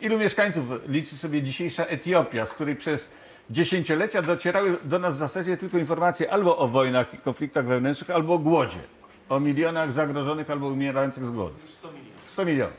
ilu 0.00 0.18
mieszkańców 0.18 0.64
liczy 0.88 1.16
sobie 1.16 1.42
dzisiejsza 1.42 1.84
Etiopia, 1.84 2.46
z 2.46 2.54
której 2.54 2.76
przez 2.76 3.10
dziesięciolecia 3.50 4.22
docierały 4.22 4.76
do 4.84 4.98
nas 4.98 5.14
w 5.14 5.18
zasadzie 5.18 5.56
tylko 5.56 5.78
informacje 5.78 6.32
albo 6.32 6.58
o 6.58 6.68
wojnach 6.68 7.14
i 7.14 7.18
konfliktach 7.18 7.66
wewnętrznych, 7.66 8.10
albo 8.10 8.34
o 8.34 8.38
głodzie, 8.38 8.78
o 9.28 9.40
milionach 9.40 9.92
zagrożonych 9.92 10.50
albo 10.50 10.66
umierających 10.66 11.26
z 11.26 11.30
głodu. 11.30 11.54
100 12.28 12.44
milionów. 12.44 12.76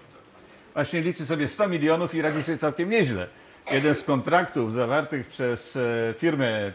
Właśnie 0.74 1.01
liczy 1.01 1.25
sobie 1.25 1.48
100 1.48 1.67
milionów 1.67 2.15
i 2.15 2.22
radzi 2.22 2.43
sobie 2.43 2.58
całkiem 2.58 2.89
nieźle. 2.89 3.27
Jeden 3.72 3.96
z 3.96 4.03
kontraktów 4.03 4.74
zawartych 4.74 5.27
przez 5.27 5.75
e, 5.75 6.13
firmę 6.17 6.48
e, 6.48 6.72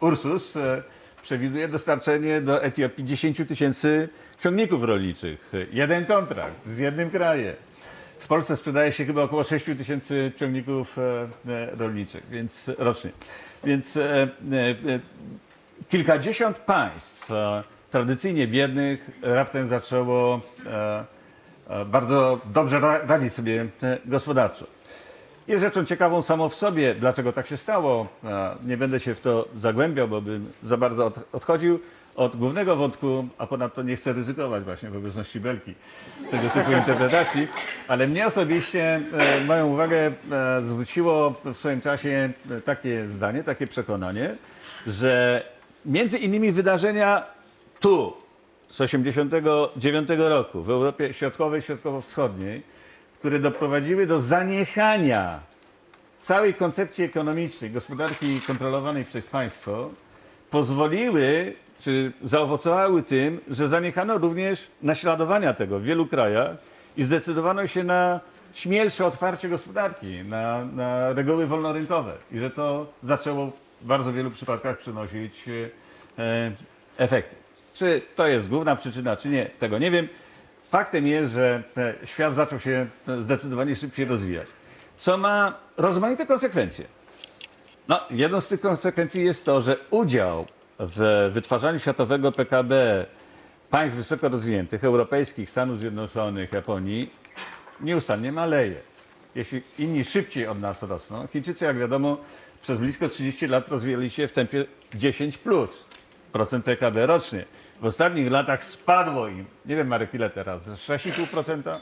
Ursus 0.00 0.56
e, 0.56 0.82
przewiduje 1.26 1.68
dostarczenie 1.68 2.40
do 2.40 2.62
Etiopii 2.62 3.04
10 3.04 3.42
tysięcy 3.48 4.08
ciągników 4.38 4.82
rolniczych. 4.84 5.52
Jeden 5.72 6.06
kontrakt 6.06 6.66
z 6.66 6.78
jednym 6.78 7.10
krajem. 7.10 7.54
W 8.18 8.28
Polsce 8.28 8.56
sprzedaje 8.56 8.92
się 8.92 9.04
chyba 9.04 9.22
około 9.22 9.44
6 9.44 9.64
tysięcy 9.64 10.32
ciągników 10.36 10.98
e, 10.98 11.02
e, 11.48 11.76
rolniczych, 11.76 12.26
więc 12.30 12.70
rocznie. 12.78 13.10
Więc 13.64 13.96
e, 13.96 14.28
kilkadziesiąt 15.88 16.58
państw 16.58 17.28
tradycyjnie 17.90 18.46
biednych 18.46 19.10
raptem 19.22 19.68
zaczęło 19.68 20.40
bardzo 21.86 22.40
dobrze 22.44 22.80
ra- 22.80 23.06
radzić 23.06 23.32
sobie 23.32 23.66
gospodarczo. 24.04 24.75
Jest 25.48 25.60
rzeczą 25.60 25.84
ciekawą 25.84 26.22
samo 26.22 26.48
w 26.48 26.54
sobie, 26.54 26.94
dlaczego 26.94 27.32
tak 27.32 27.46
się 27.46 27.56
stało. 27.56 28.06
Nie 28.64 28.76
będę 28.76 29.00
się 29.00 29.14
w 29.14 29.20
to 29.20 29.48
zagłębiał, 29.56 30.08
bo 30.08 30.22
bym 30.22 30.52
za 30.62 30.76
bardzo 30.76 31.06
od, 31.06 31.18
odchodził 31.32 31.80
od 32.16 32.36
głównego 32.36 32.76
wątku, 32.76 33.28
a 33.38 33.46
ponadto 33.46 33.82
nie 33.82 33.96
chcę 33.96 34.12
ryzykować 34.12 34.64
właśnie 34.64 34.90
w 34.90 34.96
obecności 34.96 35.40
Belki 35.40 35.74
tego 36.30 36.48
typu 36.48 36.72
interpretacji, 36.72 37.48
ale 37.88 38.06
mnie 38.06 38.26
osobiście 38.26 39.00
e, 39.12 39.44
moją 39.44 39.66
uwagę 39.66 39.96
e, 39.96 40.12
zwróciło 40.62 41.34
w 41.44 41.56
swoim 41.56 41.80
czasie 41.80 42.30
e, 42.50 42.60
takie 42.60 43.08
zdanie, 43.14 43.44
takie 43.44 43.66
przekonanie, 43.66 44.34
że 44.86 45.42
między 45.86 46.18
innymi 46.18 46.52
wydarzenia 46.52 47.22
tu 47.80 48.16
z 48.68 48.80
89 48.80 50.08
roku 50.16 50.62
w 50.62 50.70
Europie 50.70 51.12
Środkowej, 51.14 51.62
Środkowo-Wschodniej, 51.62 52.62
które 53.18 53.38
doprowadziły 53.38 54.06
do 54.06 54.20
zaniechania 54.20 55.40
całej 56.18 56.54
koncepcji 56.54 57.04
ekonomicznej 57.04 57.70
gospodarki 57.70 58.40
kontrolowanej 58.40 59.04
przez 59.04 59.26
państwo, 59.26 59.90
pozwoliły 60.50 61.54
czy 61.80 62.12
zaowocowały 62.22 63.02
tym, 63.02 63.40
że 63.48 63.68
zaniechano 63.68 64.18
również 64.18 64.68
naśladowania 64.82 65.54
tego 65.54 65.78
w 65.78 65.82
wielu 65.82 66.06
krajach 66.06 66.56
i 66.96 67.02
zdecydowano 67.02 67.66
się 67.66 67.84
na 67.84 68.20
śmielsze 68.52 69.06
otwarcie 69.06 69.48
gospodarki, 69.48 70.22
na, 70.24 70.64
na 70.64 71.12
reguły 71.12 71.46
wolnorynkowe 71.46 72.12
i 72.32 72.38
że 72.38 72.50
to 72.50 72.86
zaczęło 73.02 73.52
w 73.82 73.86
bardzo 73.86 74.12
wielu 74.12 74.30
przypadkach 74.30 74.78
przynosić 74.78 75.44
e, 76.18 76.52
efekty. 76.98 77.34
Czy 77.74 78.02
to 78.14 78.26
jest 78.26 78.48
główna 78.48 78.76
przyczyna, 78.76 79.16
czy 79.16 79.28
nie, 79.28 79.46
tego 79.46 79.78
nie 79.78 79.90
wiem. 79.90 80.08
Faktem 80.68 81.06
jest, 81.06 81.32
że 81.32 81.62
świat 82.04 82.34
zaczął 82.34 82.60
się 82.60 82.86
e, 83.08 83.22
zdecydowanie 83.22 83.76
szybciej 83.76 84.06
rozwijać, 84.06 84.48
co 84.96 85.18
ma 85.18 85.52
rozmaite 85.76 86.26
konsekwencje. 86.26 86.84
No, 87.88 88.00
jedną 88.10 88.40
z 88.40 88.48
tych 88.48 88.60
konsekwencji 88.60 89.24
jest 89.24 89.44
to, 89.44 89.60
że 89.60 89.76
udział 89.90 90.46
w 90.78 91.30
wytwarzaniu 91.32 91.78
światowego 91.78 92.32
PKB 92.32 93.06
państw 93.70 93.96
wysoko 93.96 94.28
rozwiniętych, 94.28 94.84
europejskich, 94.84 95.50
Stanów 95.50 95.78
Zjednoczonych, 95.78 96.52
Japonii, 96.52 97.10
nieustannie 97.80 98.32
maleje. 98.32 98.80
Jeśli 99.34 99.62
inni 99.78 100.04
szybciej 100.04 100.46
od 100.46 100.60
nas 100.60 100.82
rosną, 100.82 101.26
Chińczycy, 101.26 101.64
jak 101.64 101.78
wiadomo, 101.78 102.16
przez 102.62 102.78
blisko 102.78 103.08
30 103.08 103.46
lat 103.46 103.68
rozwijali 103.68 104.10
się 104.10 104.28
w 104.28 104.32
tempie 104.32 104.64
10 104.94 105.38
plus 105.38 105.86
procent 106.32 106.64
PKB 106.64 107.06
rocznie. 107.06 107.44
W 107.80 107.84
ostatnich 107.84 108.30
latach 108.30 108.64
spadło 108.64 109.28
im, 109.28 109.44
nie 109.66 109.76
wiem 109.76 109.88
Marek 109.88 110.14
ile 110.14 110.30
teraz, 110.30 110.64
z 110.64 110.88
6,5%, 110.88 111.78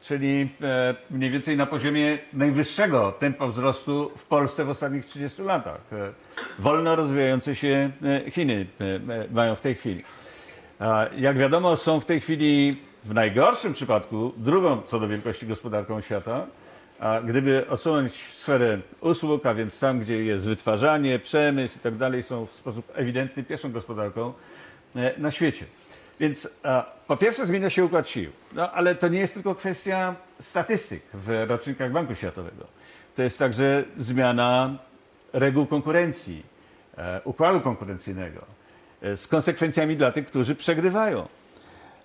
czyli 0.00 0.48
e, 0.62 0.94
mniej 1.10 1.30
więcej 1.30 1.56
na 1.56 1.66
poziomie 1.66 2.18
najwyższego 2.32 3.12
tempa 3.12 3.46
wzrostu 3.46 4.10
w 4.16 4.24
Polsce 4.24 4.64
w 4.64 4.68
ostatnich 4.68 5.06
30 5.06 5.42
latach. 5.42 5.80
E, 5.92 6.12
wolno 6.58 6.96
rozwijające 6.96 7.54
się 7.54 7.90
e, 8.26 8.30
Chiny 8.30 8.66
mają 9.30 9.54
w 9.54 9.60
tej 9.60 9.74
chwili. 9.74 10.04
Jak 11.16 11.38
wiadomo, 11.38 11.76
są 11.76 12.00
w 12.00 12.04
tej 12.04 12.20
chwili 12.20 12.76
w 13.04 13.14
najgorszym 13.14 13.72
przypadku 13.72 14.32
drugą 14.36 14.82
co 14.82 15.00
do 15.00 15.08
wielkości 15.08 15.46
gospodarką 15.46 16.00
świata. 16.00 16.46
A 17.00 17.20
gdyby 17.20 17.68
odsunąć 17.68 18.12
sferę 18.12 18.78
usług, 19.00 19.46
a 19.46 19.54
więc 19.54 19.80
tam, 19.80 20.00
gdzie 20.00 20.24
jest 20.24 20.46
wytwarzanie, 20.46 21.18
przemysł 21.18 21.78
i 21.78 21.80
tak 21.80 21.96
dalej, 21.96 22.22
są 22.22 22.46
w 22.46 22.52
sposób 22.52 22.92
ewidentny 22.94 23.42
pierwszą 23.42 23.72
gospodarką 23.72 24.32
na 25.18 25.30
świecie. 25.30 25.64
Więc 26.20 26.48
po 27.06 27.16
pierwsze 27.16 27.46
zmienia 27.46 27.70
się 27.70 27.84
układ 27.84 28.08
sił, 28.08 28.30
no, 28.52 28.72
ale 28.72 28.94
to 28.94 29.08
nie 29.08 29.18
jest 29.18 29.34
tylko 29.34 29.54
kwestia 29.54 30.14
statystyk 30.40 31.02
w 31.14 31.44
rocznikach 31.48 31.92
Banku 31.92 32.14
Światowego. 32.14 32.66
To 33.14 33.22
jest 33.22 33.38
także 33.38 33.84
zmiana 33.98 34.78
reguł 35.32 35.66
konkurencji, 35.66 36.42
e, 36.98 37.20
układu 37.24 37.60
konkurencyjnego 37.60 38.44
e, 39.02 39.16
z 39.16 39.26
konsekwencjami 39.26 39.96
dla 39.96 40.12
tych, 40.12 40.26
którzy 40.26 40.54
przegrywają. 40.54 41.28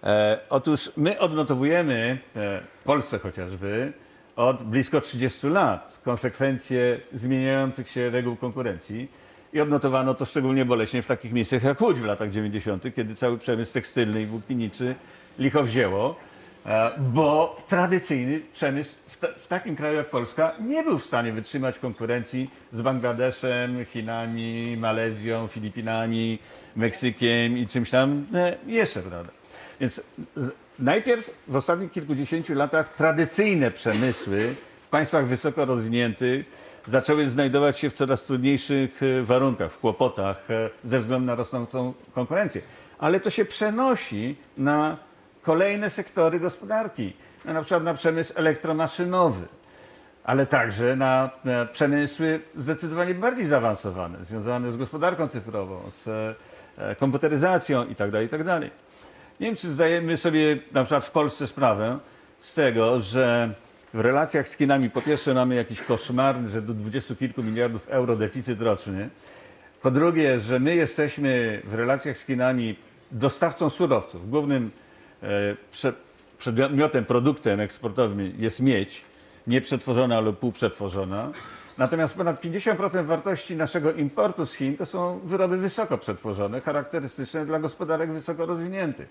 E, 0.04 0.40
otóż 0.50 0.92
my 0.98 1.20
odnotowujemy 1.20 2.20
e, 2.36 2.62
w 2.82 2.84
Polsce 2.84 3.20
chociażby 3.20 3.94
od 4.36 4.64
blisko 4.64 5.02
30 5.02 5.48
lat 5.48 6.00
konsekwencje 6.04 7.00
zmieniających 7.12 7.90
się 7.90 8.10
reguł 8.10 8.36
konkurencji 8.36 9.12
i 9.56 9.62
odnotowano 9.62 10.14
to 10.14 10.26
szczególnie 10.26 10.66
boleśnie 10.66 11.02
w 11.02 11.06
takich 11.06 11.34
miejscach 11.34 11.64
jak 11.64 11.82
Łódź 11.82 12.00
w 12.00 12.06
latach 12.06 12.32
90., 12.32 12.96
kiedy 12.96 13.16
cały 13.16 13.38
przemysł 13.38 13.74
tekstylny 13.74 14.22
i 14.22 14.26
włókniczy 14.26 14.96
licho 15.40 15.64
wzięło, 15.64 16.16
e, 16.66 16.92
bo 17.00 17.62
tradycyjny 17.68 18.42
przemysł 18.54 18.96
w, 19.08 19.18
ta, 19.18 19.28
w 19.38 19.48
takim 19.48 19.76
kraju 19.76 19.98
jak 19.98 20.10
Polska 20.10 20.52
nie 20.60 20.84
był 20.84 21.00
w 21.00 21.06
stanie 21.06 21.32
wytrzymać 21.32 21.80
konkurencji 21.80 22.50
z 22.72 22.82
Bangladeszem, 22.82 23.86
Chinami, 23.86 24.78
Malezją, 24.78 25.48
Filipinami, 25.48 26.40
Meksykiem 26.76 27.58
i 27.58 27.68
czymś 27.68 27.90
tam 27.90 28.26
e, 28.34 28.58
jeszcze, 28.68 29.02
prawda? 29.02 29.32
Więc 29.80 30.02
najpierw 30.80 31.30
w 31.48 31.56
ostatnich 31.56 31.92
kilkudziesięciu 31.92 32.54
latach 32.54 32.96
tradycyjne 32.96 33.72
przemysły 33.72 34.56
w 34.82 34.88
państwach 34.88 35.28
wysoko 35.28 35.66
rozwiniętych 35.66 36.65
zaczęły 36.86 37.30
znajdować 37.30 37.80
się 37.80 37.90
w 37.90 37.94
coraz 37.94 38.26
trudniejszych 38.26 39.04
e, 39.04 39.24
warunkach, 39.24 39.72
w 39.72 39.80
kłopotach 39.80 40.52
e, 40.52 40.70
ze 40.84 41.00
względu 41.00 41.26
na 41.26 41.36
rosnącą 41.36 41.94
konkurencję. 42.14 42.62
Ale 43.00 43.20
to 43.20 43.30
się 43.30 43.46
przenosi 43.46 44.36
na 44.58 44.98
kolejne 45.42 45.90
sektory 45.90 46.40
gospodarki, 46.40 47.14
na, 47.46 47.62
przykład 47.62 47.84
na 47.84 47.94
przemysł 47.94 48.34
elektromaszynowy, 48.36 49.46
ale 50.24 50.46
także 50.46 50.96
na 50.96 51.30
przemysły 51.72 52.42
zdecydowanie 52.56 53.14
bardziej 53.14 53.46
zaawansowane, 53.46 54.24
związane 54.24 54.72
z 54.72 54.78
gospodarką 54.78 55.28
cyfrową, 55.28 55.92
z 55.92 56.08
e, 56.78 56.96
komputeryzacją 56.96 57.86
itd. 57.88 58.24
itd. 58.24 58.60
Nie 59.40 59.48
wiem, 59.48 59.56
czy 59.56 59.70
zdajemy 59.70 60.18
sobie 60.18 60.58
na 60.72 60.84
przykład 60.84 61.06
w 61.06 61.12
Polsce 61.12 61.48
sprawę 61.48 62.00
z 62.40 62.54
tego, 62.54 63.00
że 63.00 63.54
w 63.96 64.00
relacjach 64.00 64.48
z 64.48 64.58
Chinami 64.58 64.90
po 64.90 65.02
pierwsze 65.02 65.34
mamy 65.34 65.56
jakiś 65.56 65.82
koszmarny, 65.82 66.50
że 66.50 66.62
do 66.62 66.74
dwudziestu 66.74 67.16
kilku 67.16 67.44
miliardów 67.44 67.88
euro 67.90 68.16
deficyt 68.16 68.62
roczny. 68.62 69.10
Po 69.82 69.92
drugie, 69.92 70.40
że 70.40 70.60
my 70.60 70.76
jesteśmy 70.76 71.62
w 71.64 71.74
relacjach 71.74 72.18
z 72.18 72.22
Chinami 72.22 72.76
dostawcą 73.12 73.70
surowców. 73.70 74.30
Głównym 74.30 74.72
e, 75.24 75.28
prze, 75.72 75.94
przedmiotem, 76.38 77.06
produktem 77.06 77.60
eksportowym 77.60 78.34
jest 78.38 78.60
miedź, 78.62 79.02
nie 79.48 79.62
przetworzona 79.62 80.20
lub 80.20 80.40
półprzetworzona. 80.40 81.32
Natomiast 81.78 82.18
ponad 82.18 82.44
50% 82.44 83.06
wartości 83.06 83.56
naszego 83.56 83.94
importu 83.94 84.46
z 84.46 84.54
Chin 84.54 84.78
to 84.78 84.86
są 84.86 85.20
wyroby 85.24 85.58
wysoko 85.58 85.98
przetworzone, 85.98 86.62
charakterystyczne 86.62 87.46
dla 87.46 87.60
gospodarek 87.60 88.12
wysoko 88.12 88.46
rozwiniętych. 88.46 89.08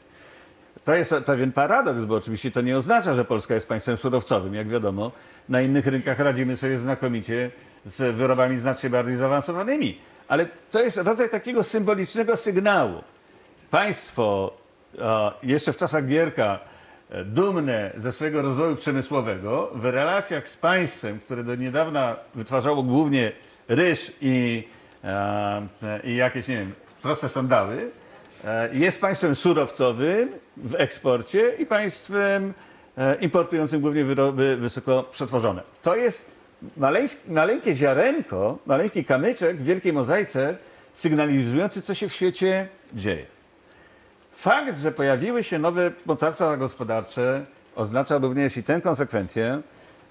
To 0.84 0.94
jest 0.94 1.14
pewien 1.26 1.52
paradoks, 1.52 2.04
bo 2.04 2.14
oczywiście 2.14 2.50
to 2.50 2.60
nie 2.60 2.76
oznacza, 2.76 3.14
że 3.14 3.24
Polska 3.24 3.54
jest 3.54 3.68
państwem 3.68 3.96
surowcowym. 3.96 4.54
Jak 4.54 4.68
wiadomo, 4.68 5.12
na 5.48 5.60
innych 5.60 5.86
rynkach 5.86 6.18
radzimy 6.18 6.56
sobie 6.56 6.78
znakomicie 6.78 7.50
z 7.84 8.16
wyrobami 8.16 8.56
znacznie 8.56 8.90
bardziej 8.90 9.16
zaawansowanymi. 9.16 9.98
Ale 10.28 10.46
to 10.70 10.80
jest 10.80 10.96
rodzaj 10.96 11.28
takiego 11.28 11.64
symbolicznego 11.64 12.36
sygnału. 12.36 13.02
Państwo 13.70 14.54
e, 14.98 15.32
jeszcze 15.42 15.72
w 15.72 15.76
czasach 15.76 16.06
Gierka 16.06 16.58
e, 17.10 17.24
dumne 17.24 17.90
ze 17.96 18.12
swojego 18.12 18.42
rozwoju 18.42 18.76
przemysłowego 18.76 19.70
w 19.74 19.84
relacjach 19.84 20.48
z 20.48 20.56
państwem, 20.56 21.20
które 21.20 21.44
do 21.44 21.54
niedawna 21.54 22.16
wytwarzało 22.34 22.82
głównie 22.82 23.32
ryż 23.68 24.12
i, 24.20 24.68
e, 25.04 25.66
i 26.04 26.16
jakieś, 26.16 26.48
nie 26.48 26.56
wiem, 26.56 26.72
proste 27.02 27.28
sandały, 27.28 27.74
e, 27.74 28.03
jest 28.72 29.00
państwem 29.00 29.34
surowcowym 29.34 30.28
w 30.56 30.74
eksporcie 30.74 31.54
i 31.58 31.66
państwem 31.66 32.54
e, 32.98 33.14
importującym 33.14 33.80
głównie 33.80 34.04
wyroby 34.04 34.56
wysoko 34.56 35.02
przetworzone. 35.02 35.62
To 35.82 35.96
jest 35.96 36.26
maleńkie 37.28 37.74
ziarenko, 37.74 38.58
maleńki 38.66 39.04
kamyczek 39.04 39.56
w 39.56 39.64
wielkiej 39.64 39.92
mozaice 39.92 40.56
sygnalizujący, 40.92 41.82
co 41.82 41.94
się 41.94 42.08
w 42.08 42.12
świecie 42.12 42.68
dzieje. 42.92 43.26
Fakt, 44.32 44.78
że 44.78 44.92
pojawiły 44.92 45.44
się 45.44 45.58
nowe 45.58 45.92
mocarstwa 46.06 46.56
gospodarcze, 46.56 47.46
oznacza 47.76 48.18
również 48.18 48.56
i 48.56 48.62
tę 48.62 48.80
konsekwencję, 48.80 49.62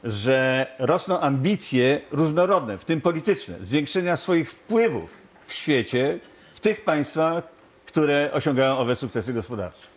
że 0.04 0.67
rosną 0.80 1.19
ambicje 1.19 2.02
różnorodne, 2.12 2.78
w 2.78 2.86
tym 2.86 3.02
polityczne, 3.02 3.56
zwiększenia 3.62 4.15
swoich 4.15 4.52
wpływów 4.52 5.17
w 5.46 5.54
świecie, 5.54 6.19
w 6.54 6.60
tych 6.60 6.84
państwach, 6.84 7.53
które 7.93 8.29
osiągają 8.32 8.77
owe 8.77 8.95
sukcesy 8.95 9.34
gospodarcze. 9.34 9.88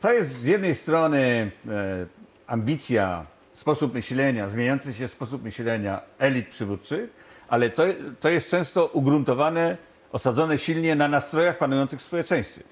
To 0.00 0.12
jest 0.12 0.30
z 0.32 0.44
jednej 0.44 0.74
strony 0.74 1.50
e, 1.68 2.06
ambicja, 2.46 3.26
sposób 3.52 3.94
myślenia, 3.94 4.48
zmieniający 4.48 4.94
się 4.94 5.08
sposób 5.08 5.42
myślenia 5.42 6.00
elit 6.18 6.48
przywódczych, 6.48 7.10
ale 7.48 7.70
to, 7.70 7.82
to 8.20 8.28
jest 8.28 8.50
często 8.50 8.86
ugruntowane, 8.86 9.76
osadzone 10.12 10.58
silnie 10.58 10.94
na 10.94 11.08
nastrojach 11.08 11.58
panujących 11.58 12.00
w 12.00 12.02
społeczeństwie. 12.02 12.62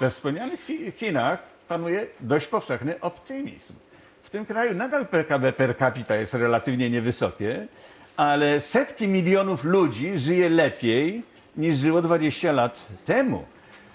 We 0.00 0.10
wspomnianych 0.10 0.60
Chi- 0.66 0.92
Chinach 0.96 1.38
panuje 1.68 2.06
dość 2.20 2.46
powszechny 2.46 3.00
optymizm. 3.00 3.74
W 4.22 4.30
tym 4.30 4.46
kraju 4.46 4.74
nadal 4.74 5.06
PKB 5.06 5.52
per 5.52 5.78
capita 5.78 6.16
jest 6.16 6.34
relatywnie 6.34 6.90
niewysokie, 6.90 7.66
ale 8.16 8.60
setki 8.60 9.08
milionów 9.08 9.64
ludzi 9.64 10.18
żyje 10.18 10.48
lepiej 10.48 11.22
niż 11.56 11.76
żyło 11.76 12.02
20 12.02 12.52
lat 12.52 12.88
temu. 13.04 13.44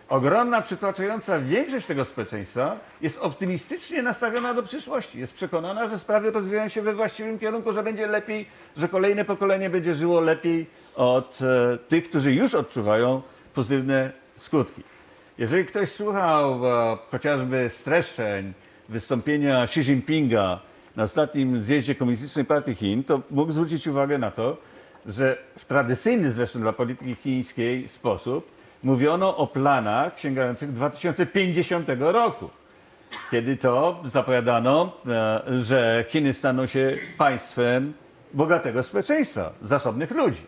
Ogromna, 0.10 0.62
przytłaczająca 0.62 1.39
większość 1.39 1.86
tego 1.86 2.06
społeczeństwa 2.06 2.80
jest 3.02 3.20
optymistycznie 3.20 4.04
nastawiona 4.04 4.54
do 4.54 4.63
przyszłości. 4.63 5.20
Jest 5.20 5.34
przekonana, 5.34 5.88
że 5.88 6.00
sprawy 6.00 6.32
rozwijają 6.32 6.70
się 6.70 6.82
we 6.82 6.93
właściwym 6.93 7.39
kierunku, 7.39 7.74
że 7.74 7.84
będzie 7.84 8.08
lepiej, 8.08 8.46
że 8.78 8.89
kolejne 8.89 9.26
pokolenie 9.26 9.70
będzie 9.70 9.96
żyło 9.96 10.20
lepiej 10.20 10.65
od 10.96 11.39
e, 11.41 11.78
tych, 11.78 12.10
którzy 12.10 12.34
już 12.34 12.56
odczuwają 12.56 13.22
pozytywne 13.54 14.12
skutki. 14.36 14.84
Jeżeli 15.38 15.65
ktoś 15.65 15.91
słuchał 15.91 16.67
e, 16.67 16.98
chociażby 17.12 17.70
streszczeń 17.70 18.54
wystąpienia 18.89 19.63
Xi 19.63 19.80
Jinpinga 19.80 20.60
na 20.96 21.04
ostatnim 21.04 21.62
zjeździe 21.62 21.96
Komunistycznej 21.96 22.46
Partii 22.46 22.76
Chin, 22.76 23.04
to 23.04 23.22
mógł 23.32 23.52
zwrócić 23.52 23.88
uwagę 23.88 24.17
na 24.17 24.32
to, 24.32 24.58
że 25.06 25.38
w 25.58 25.65
tradycyjny 25.65 26.32
zresztą 26.32 26.60
dla 26.60 26.74
polityki 26.74 27.15
chińskiej 27.15 27.88
sposób 27.88 28.57
mówiono 28.84 29.38
o 29.38 29.48
planach 29.48 30.20
sięgających 30.20 30.74
2050 30.74 31.88
roku, 32.00 32.50
kiedy 33.32 33.58
to 33.58 34.02
zapowiadano, 34.06 34.92
e, 35.08 35.42
że 35.62 36.06
Chiny 36.08 36.34
staną 36.34 36.66
się 36.66 36.98
państwem 37.18 37.94
bogatego 38.34 38.84
społeczeństwa, 38.84 39.52
zasobnych 39.62 40.12
ludzi. 40.12 40.42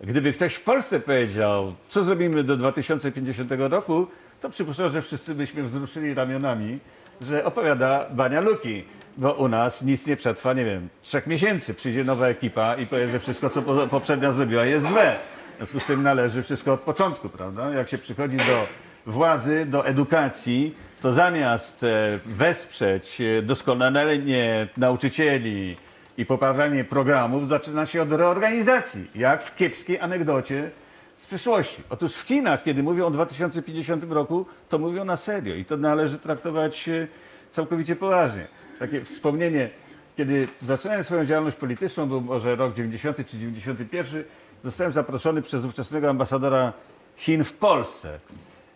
Gdyby 0.00 0.32
ktoś 0.32 0.54
w 0.54 0.62
Polsce 0.64 1.00
powiedział, 1.00 1.74
co 1.88 2.04
zrobimy 2.04 2.44
do 2.44 2.56
2050 2.56 3.50
roku, 3.58 4.06
to 4.40 4.50
przypuszczam, 4.50 4.88
że 4.88 5.02
wszyscy 5.02 5.34
byśmy 5.34 5.62
wzruszyli 5.62 6.14
ramionami, 6.14 6.78
że 7.20 7.44
opowiada 7.44 8.06
Bania 8.10 8.40
Luki. 8.40 8.84
Bo 9.16 9.32
u 9.32 9.48
nas 9.48 9.82
nic 9.82 10.06
nie 10.06 10.16
przetrwa, 10.16 10.52
nie 10.52 10.64
wiem, 10.64 10.88
trzech 11.02 11.26
miesięcy. 11.26 11.74
Przyjdzie 11.74 12.04
nowa 12.04 12.26
ekipa 12.26 12.74
i 12.74 12.86
powie, 12.86 13.08
że 13.08 13.18
wszystko, 13.18 13.50
co 13.50 13.62
po- 13.62 13.86
poprzednia 13.86 14.32
zrobiła, 14.32 14.64
jest 14.64 14.88
złe. 14.88 15.16
W 15.62 15.64
związku 15.64 15.80
z 15.80 15.86
tym 15.86 16.02
należy 16.02 16.42
wszystko 16.42 16.72
od 16.72 16.80
początku, 16.80 17.28
prawda? 17.28 17.70
Jak 17.70 17.88
się 17.88 17.98
przychodzi 17.98 18.36
do 18.36 18.66
władzy, 19.06 19.66
do 19.66 19.86
edukacji, 19.86 20.74
to 21.00 21.12
zamiast 21.12 21.84
e, 21.84 22.18
wesprzeć 22.26 23.20
e, 23.20 23.42
doskonalenie 23.42 24.68
nauczycieli 24.76 25.76
i 26.18 26.26
poprawianie 26.26 26.84
programów, 26.84 27.48
zaczyna 27.48 27.86
się 27.86 28.02
od 28.02 28.12
reorganizacji, 28.12 29.10
jak 29.14 29.42
w 29.42 29.54
kiepskiej 29.54 30.00
anegdocie 30.00 30.70
z 31.14 31.26
przyszłości. 31.26 31.82
Otóż 31.90 32.14
w 32.14 32.26
Chinach, 32.26 32.62
kiedy 32.62 32.82
mówią 32.82 33.06
o 33.06 33.10
2050 33.10 34.04
roku, 34.10 34.46
to 34.68 34.78
mówią 34.78 35.04
na 35.04 35.16
serio 35.16 35.54
i 35.54 35.64
to 35.64 35.76
należy 35.76 36.18
traktować 36.18 36.88
e, 36.88 37.06
całkowicie 37.48 37.96
poważnie. 37.96 38.46
Takie 38.78 39.04
wspomnienie, 39.04 39.70
kiedy 40.16 40.46
zaczynałem 40.62 41.04
swoją 41.04 41.24
działalność 41.24 41.56
polityczną, 41.56 42.06
był 42.06 42.20
może 42.20 42.56
rok 42.56 42.74
90 42.74 43.16
czy 43.16 43.38
91, 43.38 44.24
zostałem 44.64 44.92
zaproszony 44.92 45.42
przez 45.42 45.64
ówczesnego 45.64 46.10
ambasadora 46.10 46.72
Chin 47.16 47.44
w 47.44 47.52
Polsce. 47.52 48.18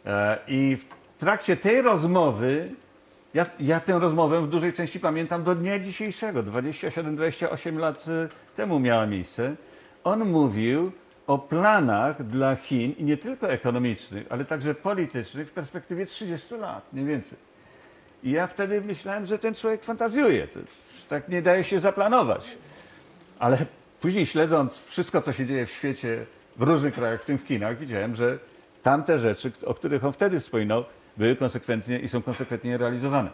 E, 0.06 0.38
I 0.48 0.76
w 0.76 1.20
trakcie 1.20 1.56
tej 1.56 1.82
rozmowy, 1.82 2.70
ja, 3.34 3.46
ja 3.60 3.80
tę 3.80 3.98
rozmowę 3.98 4.42
w 4.42 4.48
dużej 4.48 4.72
części 4.72 5.00
pamiętam 5.00 5.44
do 5.44 5.54
dnia 5.54 5.78
dzisiejszego, 5.78 6.42
27-28 6.42 7.78
lat 7.78 8.04
e, 8.08 8.28
temu 8.56 8.80
miała 8.80 9.06
miejsce. 9.06 9.56
On 10.04 10.24
mówił 10.24 10.92
o 11.26 11.38
planach 11.38 12.26
dla 12.26 12.56
Chin 12.56 12.94
i 12.98 13.04
nie 13.04 13.16
tylko 13.16 13.50
ekonomicznych, 13.50 14.26
ale 14.30 14.44
także 14.44 14.74
politycznych 14.74 15.48
w 15.48 15.52
perspektywie 15.52 16.06
30 16.06 16.54
lat, 16.54 16.92
mniej 16.92 17.06
więcej. 17.06 17.38
I 18.22 18.30
ja 18.30 18.46
wtedy 18.46 18.80
myślałem, 18.80 19.26
że 19.26 19.38
ten 19.38 19.54
człowiek 19.54 19.84
fantazjuje. 19.84 20.48
Tak 21.08 21.28
nie 21.28 21.42
daje 21.42 21.64
się 21.64 21.80
zaplanować. 21.80 22.56
Ale 23.38 23.66
później 24.06 24.26
śledząc 24.26 24.78
wszystko, 24.78 25.22
co 25.22 25.32
się 25.32 25.46
dzieje 25.46 25.66
w 25.66 25.70
świecie, 25.70 26.26
w 26.56 26.62
różnych 26.62 26.94
krajach, 26.94 27.22
w 27.22 27.24
tym 27.24 27.38
w 27.38 27.46
Chinach, 27.46 27.78
widziałem, 27.78 28.14
że 28.14 28.38
tamte 28.82 29.18
rzeczy, 29.18 29.52
o 29.64 29.74
których 29.74 30.04
on 30.04 30.12
wtedy 30.12 30.40
wspominał, 30.40 30.84
były 31.16 31.36
konsekwentnie 31.36 31.98
i 31.98 32.08
są 32.08 32.22
konsekwentnie 32.22 32.78
realizowane. 32.78 33.30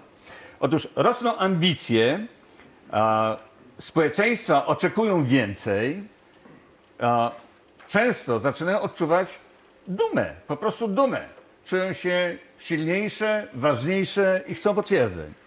Otóż 0.61 0.89
rosną 0.97 1.37
ambicje, 1.37 2.27
a, 2.91 3.37
społeczeństwa 3.79 4.67
oczekują 4.67 5.25
więcej, 5.25 6.03
a, 6.99 7.31
często 7.89 8.39
zaczynają 8.39 8.81
odczuwać 8.81 9.39
dumę, 9.89 10.35
po 10.47 10.57
prostu 10.57 10.89
dumę. 10.89 11.29
Czują 11.65 11.93
się 11.93 12.39
silniejsze, 12.59 13.49
ważniejsze 13.55 14.43
i 14.47 14.55
chcą 14.55 14.75
potwierdzeń. 14.75 15.42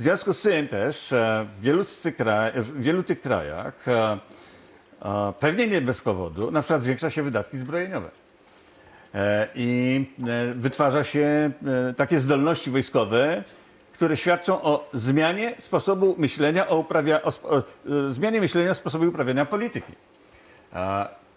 W 0.00 0.02
związku 0.02 0.32
z 0.32 0.42
tym 0.42 0.68
też 0.68 1.12
e, 1.12 1.46
w 1.58 1.62
wielu, 1.62 1.84
kraj, 2.16 2.52
w 2.56 2.82
wielu 2.82 3.02
tych 3.02 3.20
krajach, 3.20 3.88
e, 3.88 4.18
e, 5.02 5.32
pewnie 5.40 5.66
nie 5.66 5.80
bez 5.80 6.00
powodu, 6.00 6.50
na 6.50 6.62
przykład 6.62 6.82
zwiększa 6.82 7.10
się 7.10 7.22
wydatki 7.22 7.58
zbrojeniowe. 7.58 8.10
E, 9.14 9.48
I 9.54 10.06
e, 10.28 10.54
wytwarza 10.54 11.04
się 11.04 11.50
e, 11.90 11.94
takie 11.94 12.20
zdolności 12.20 12.70
wojskowe, 12.70 13.44
które 13.92 14.16
świadczą 14.16 14.62
o 14.62 14.90
zmianie 14.92 15.54
sposobu 15.58 16.14
myślenia, 16.18 16.68
o, 16.68 16.78
uprawia, 16.78 17.22
o, 17.22 17.28
o 17.42 17.58
e, 17.58 17.62
zmianie 18.08 18.40
myślenia 18.40 18.74
sposobu 18.74 19.08
uprawiania 19.08 19.46
polityki. 19.46 19.92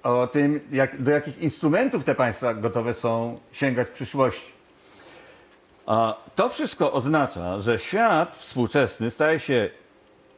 O 0.04 0.28
tym, 0.28 0.60
jak, 0.72 1.02
do 1.02 1.12
jakich 1.12 1.42
instrumentów 1.42 2.04
te 2.04 2.16
państwa 2.16 2.54
gotowe 2.54 2.94
są 2.94 3.40
sięgać 3.52 3.88
w 3.88 3.92
przyszłości. 3.92 4.63
A 5.86 6.18
to 6.36 6.50
wszystko 6.50 6.94
oznacza, 6.94 7.60
że 7.60 7.80
świat 7.80 8.38
współczesny 8.38 9.10
staje 9.10 9.40
się 9.40 9.70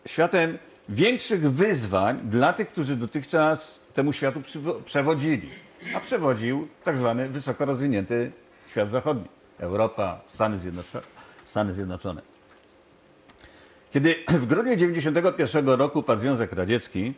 światem 0.05 0.57
większych 0.89 1.51
wyzwań 1.51 2.19
dla 2.23 2.53
tych, 2.53 2.67
którzy 2.67 2.95
dotychczas 2.95 3.79
temu 3.93 4.13
światu 4.13 4.41
przewodzili. 4.85 5.49
A 5.95 5.99
przewodził 5.99 6.67
tak 6.83 6.97
zwany 6.97 7.29
wysoko 7.29 7.65
rozwinięty 7.65 8.31
świat 8.71 8.91
zachodni. 8.91 9.25
Europa, 9.59 10.19
Stany 10.27 10.57
Zjednoczone. 10.57 11.03
Stany 11.43 11.73
Zjednoczone. 11.73 12.21
Kiedy 13.91 14.15
w 14.27 14.45
grudniu 14.45 14.75
1991 14.75 15.67
roku 15.67 16.03
padł 16.03 16.21
Związek 16.21 16.53
Radziecki, 16.53 17.13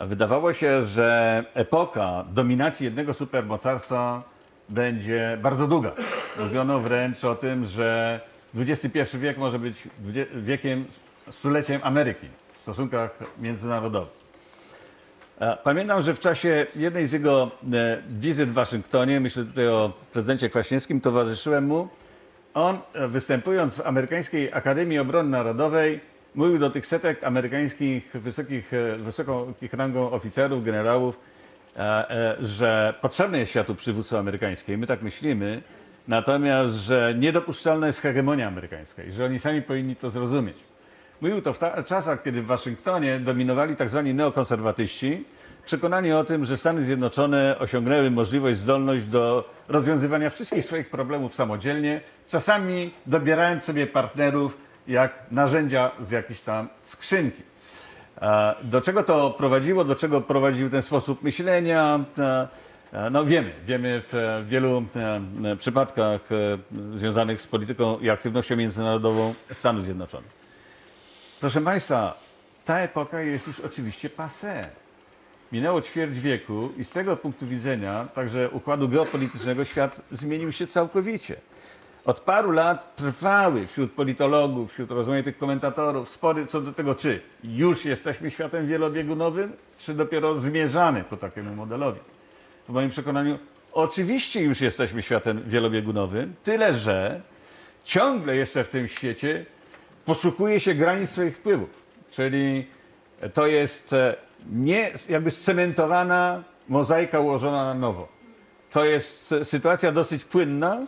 wydawało 0.00 0.52
się, 0.52 0.82
że 0.82 1.44
epoka 1.54 2.24
dominacji 2.30 2.84
jednego 2.84 3.14
supermocarstwa 3.14 4.22
będzie 4.68 5.38
bardzo 5.42 5.66
długa. 5.66 5.92
Mówiono 6.38 6.80
wręcz 6.80 7.24
o 7.24 7.34
tym, 7.34 7.66
że 7.66 8.20
XXI 8.56 9.18
wiek 9.18 9.38
może 9.38 9.58
być 9.58 9.88
wiekiem, 10.34 10.84
stuleciem 11.30 11.80
Ameryki 11.84 12.26
w 12.52 12.58
stosunkach 12.58 13.18
międzynarodowych. 13.38 14.18
E, 15.40 15.56
Pamiętam, 15.64 16.02
że 16.02 16.14
w 16.14 16.20
czasie 16.20 16.66
jednej 16.76 17.06
z 17.06 17.12
jego 17.12 17.50
e, 17.72 18.02
wizyt 18.08 18.48
w 18.48 18.52
Waszyngtonie, 18.52 19.20
myślę 19.20 19.44
tutaj 19.44 19.68
o 19.68 19.92
prezydencie 20.12 20.50
Kwaśniewskim, 20.50 21.00
towarzyszyłem 21.00 21.66
mu. 21.66 21.88
On, 22.54 22.78
e, 22.94 23.08
występując 23.08 23.74
w 23.74 23.86
Amerykańskiej 23.86 24.52
Akademii 24.52 24.98
Obrony 24.98 25.30
Narodowej, 25.30 26.00
mówił 26.34 26.58
do 26.58 26.70
tych 26.70 26.86
setek 26.86 27.24
amerykańskich 27.24 28.10
wysokich, 28.14 28.70
wysokich 28.98 29.72
rangą 29.72 30.10
oficerów, 30.10 30.64
generałów, 30.64 31.18
że 32.40 32.94
potrzebne 33.00 33.38
jest 33.38 33.50
światu 33.50 33.74
przywództwo 33.74 34.18
amerykańskie. 34.18 34.78
My 34.78 34.86
tak 34.86 35.02
myślimy, 35.02 35.62
natomiast, 36.08 36.74
że 36.74 37.14
niedopuszczalna 37.18 37.86
jest 37.86 38.00
hegemonia 38.00 38.48
amerykańska 38.48 39.02
i 39.02 39.12
że 39.12 39.24
oni 39.24 39.38
sami 39.38 39.62
powinni 39.62 39.96
to 39.96 40.10
zrozumieć. 40.10 40.56
Mówił 41.20 41.42
to 41.42 41.52
w 41.52 41.58
czasach, 41.86 42.22
kiedy 42.22 42.42
w 42.42 42.46
Waszyngtonie 42.46 43.20
dominowali 43.20 43.76
tak 43.76 43.88
zwani 43.88 44.14
neokonserwatyści, 44.14 45.24
przekonani 45.64 46.12
o 46.12 46.24
tym, 46.24 46.44
że 46.44 46.56
Stany 46.56 46.84
Zjednoczone 46.84 47.56
osiągnęły 47.58 48.10
możliwość, 48.10 48.58
zdolność 48.58 49.06
do 49.06 49.50
rozwiązywania 49.68 50.30
wszystkich 50.30 50.64
swoich 50.64 50.90
problemów 50.90 51.34
samodzielnie, 51.34 52.00
czasami 52.28 52.90
dobierając 53.06 53.64
sobie 53.64 53.86
partnerów 53.86 54.58
jak 54.86 55.12
narzędzia 55.30 55.90
z 56.00 56.10
jakiejś 56.10 56.40
tam 56.40 56.68
skrzynki. 56.80 57.42
E, 58.20 58.54
Do 58.62 58.80
czego 58.80 59.02
to 59.02 59.30
prowadziło, 59.30 59.84
do 59.84 59.94
czego 59.96 60.20
prowadził 60.20 60.70
ten 60.70 60.82
sposób 60.82 61.22
myślenia? 61.22 62.00
E, 62.18 62.48
e, 62.92 63.10
No 63.10 63.24
wiemy, 63.24 63.52
wiemy 63.66 64.02
w 64.08 64.14
e, 64.14 64.44
wielu 64.44 64.84
e, 65.44 65.56
przypadkach 65.56 66.20
e, 66.32 66.58
związanych 66.98 67.40
z 67.42 67.46
polityką 67.46 67.98
i 67.98 68.10
aktywnością 68.10 68.56
międzynarodową 68.56 69.34
Stanów 69.52 69.84
Zjednoczonych. 69.84 70.30
Proszę 71.40 71.60
Państwa, 71.60 72.18
ta 72.64 72.78
epoka 72.78 73.20
jest 73.20 73.46
już 73.46 73.60
oczywiście 73.60 74.08
passé. 74.08 74.64
Minęło 75.52 75.82
ćwierć 75.82 76.18
wieku 76.20 76.68
i 76.76 76.84
z 76.84 76.90
tego 76.90 77.16
punktu 77.16 77.46
widzenia, 77.46 78.08
także 78.14 78.50
układu 78.50 78.88
geopolitycznego, 78.88 79.64
świat 79.64 80.00
zmienił 80.10 80.52
się 80.52 80.66
całkowicie. 80.66 81.36
Od 82.08 82.20
paru 82.20 82.50
lat 82.50 82.96
trwały 82.96 83.66
wśród 83.66 83.92
politologów, 83.92 84.72
wśród 84.72 84.90
rozmaitych 84.90 85.38
komentatorów 85.38 86.08
spory 86.08 86.46
co 86.46 86.60
do 86.60 86.72
tego, 86.72 86.94
czy 86.94 87.20
już 87.44 87.84
jesteśmy 87.84 88.30
światem 88.30 88.66
wielobiegunowym, 88.66 89.52
czy 89.78 89.94
dopiero 89.94 90.38
zmierzamy 90.38 91.04
ku 91.04 91.16
takiemu 91.16 91.54
modelowi. 91.54 92.00
W 92.68 92.72
moim 92.72 92.90
przekonaniu, 92.90 93.38
oczywiście 93.72 94.42
już 94.42 94.60
jesteśmy 94.60 95.02
światem 95.02 95.42
wielobiegunowym, 95.46 96.34
tyle 96.44 96.74
że 96.74 97.20
ciągle 97.84 98.36
jeszcze 98.36 98.64
w 98.64 98.68
tym 98.68 98.88
świecie 98.88 99.46
poszukuje 100.04 100.60
się 100.60 100.74
granic 100.74 101.10
swoich 101.10 101.36
wpływów. 101.36 101.70
Czyli 102.10 102.66
to 103.34 103.46
jest 103.46 103.92
e, 103.92 104.14
nie 104.52 104.92
jakby 105.08 105.30
scementowana 105.30 106.42
mozaika 106.68 107.20
ułożona 107.20 107.64
na 107.64 107.74
nowo. 107.74 108.08
To 108.70 108.84
jest 108.84 109.32
e, 109.32 109.44
sytuacja 109.44 109.92
dosyć 109.92 110.24
płynna, 110.24 110.86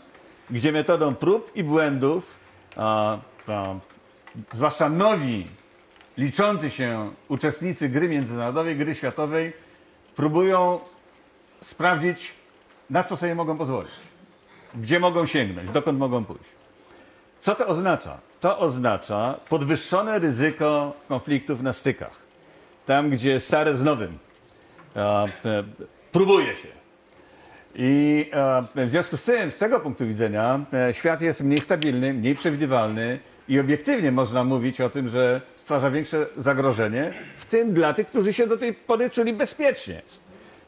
gdzie 0.50 0.72
metodą 0.72 1.14
prób 1.14 1.56
i 1.56 1.64
błędów, 1.64 2.36
a, 2.76 3.18
a, 3.48 3.64
zwłaszcza 4.52 4.88
nowi, 4.88 5.46
liczący 6.16 6.70
się 6.70 7.10
uczestnicy 7.28 7.88
gry 7.88 8.08
międzynarodowej, 8.08 8.76
gry 8.76 8.94
światowej, 8.94 9.52
próbują 10.16 10.80
sprawdzić, 11.62 12.32
na 12.90 13.04
co 13.04 13.16
sobie 13.16 13.34
mogą 13.34 13.58
pozwolić, 13.58 13.92
gdzie 14.74 15.00
mogą 15.00 15.26
sięgnąć, 15.26 15.70
dokąd 15.70 15.98
mogą 15.98 16.24
pójść. 16.24 16.50
Co 17.40 17.54
to 17.54 17.66
oznacza? 17.66 18.18
To 18.40 18.58
oznacza 18.58 19.34
podwyższone 19.48 20.18
ryzyko 20.18 20.92
konfliktów 21.08 21.62
na 21.62 21.72
stykach. 21.72 22.18
Tam, 22.86 23.10
gdzie 23.10 23.40
stare 23.40 23.74
z 23.76 23.84
nowym 23.84 24.18
e, 24.96 25.26
próbuje 26.12 26.56
się. 26.56 26.79
I 27.74 28.26
e, 28.76 28.86
w 28.86 28.90
związku 28.90 29.16
z 29.16 29.24
tym, 29.24 29.50
z 29.50 29.58
tego 29.58 29.80
punktu 29.80 30.06
widzenia, 30.06 30.60
e, 30.72 30.94
świat 30.94 31.20
jest 31.20 31.42
mniej 31.42 31.60
stabilny, 31.60 32.14
mniej 32.14 32.34
przewidywalny 32.34 33.18
i 33.48 33.60
obiektywnie 33.60 34.12
można 34.12 34.44
mówić 34.44 34.80
o 34.80 34.90
tym, 34.90 35.08
że 35.08 35.40
stwarza 35.56 35.90
większe 35.90 36.26
zagrożenie, 36.36 37.12
w 37.36 37.44
tym 37.44 37.72
dla 37.72 37.94
tych, 37.94 38.06
którzy 38.06 38.32
się 38.32 38.46
do 38.46 38.56
tej 38.56 38.74
pory 38.74 39.10
czuli 39.10 39.32
bezpiecznie, 39.32 40.02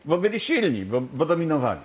bo 0.05 0.19
byli 0.19 0.41
silni, 0.41 0.85
bo, 0.85 1.01
bo 1.01 1.27
dominowali. 1.27 1.81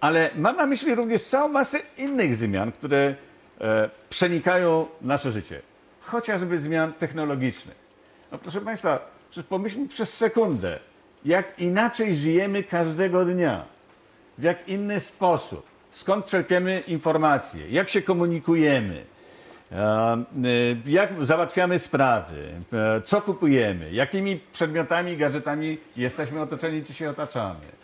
ale 0.00 0.30
mam 0.36 0.56
na 0.56 0.66
myśli 0.66 0.94
również 0.94 1.22
całą 1.22 1.48
masę 1.48 1.78
innych 1.98 2.34
zmian, 2.34 2.72
które 2.72 3.14
e, 3.60 3.90
przenikają 4.08 4.86
nasze 5.02 5.32
życie. 5.32 5.60
Chociażby 6.00 6.60
zmian 6.60 6.92
technologicznych. 6.92 7.76
No 8.32 8.38
proszę 8.38 8.60
Państwa, 8.60 9.10
pomyślmy 9.48 9.88
przez 9.88 10.14
sekundę, 10.14 10.78
jak 11.24 11.58
inaczej 11.58 12.16
żyjemy 12.16 12.62
każdego 12.62 13.24
dnia, 13.24 13.75
w 14.38 14.42
jak 14.42 14.68
inny 14.68 15.00
sposób, 15.00 15.66
skąd 15.90 16.26
czerpiemy 16.26 16.80
informacje, 16.80 17.70
jak 17.70 17.88
się 17.88 18.02
komunikujemy, 18.02 19.04
e, 19.72 19.76
e, 19.76 20.24
jak 20.86 21.24
załatwiamy 21.24 21.78
sprawy, 21.78 22.50
e, 22.72 23.00
co 23.00 23.22
kupujemy, 23.22 23.92
jakimi 23.92 24.40
przedmiotami, 24.52 25.16
gadżetami 25.16 25.78
jesteśmy 25.96 26.40
otoczeni 26.40 26.84
czy 26.84 26.94
się 26.94 27.10
otaczamy. 27.10 27.76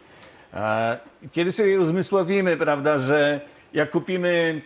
Kiedy 1.33 1.53
sobie 1.53 1.81
uzmysłowimy, 1.81 2.57
prawda, 2.57 2.99
że 2.99 3.41
jak 3.73 3.91
kupimy 3.91 4.62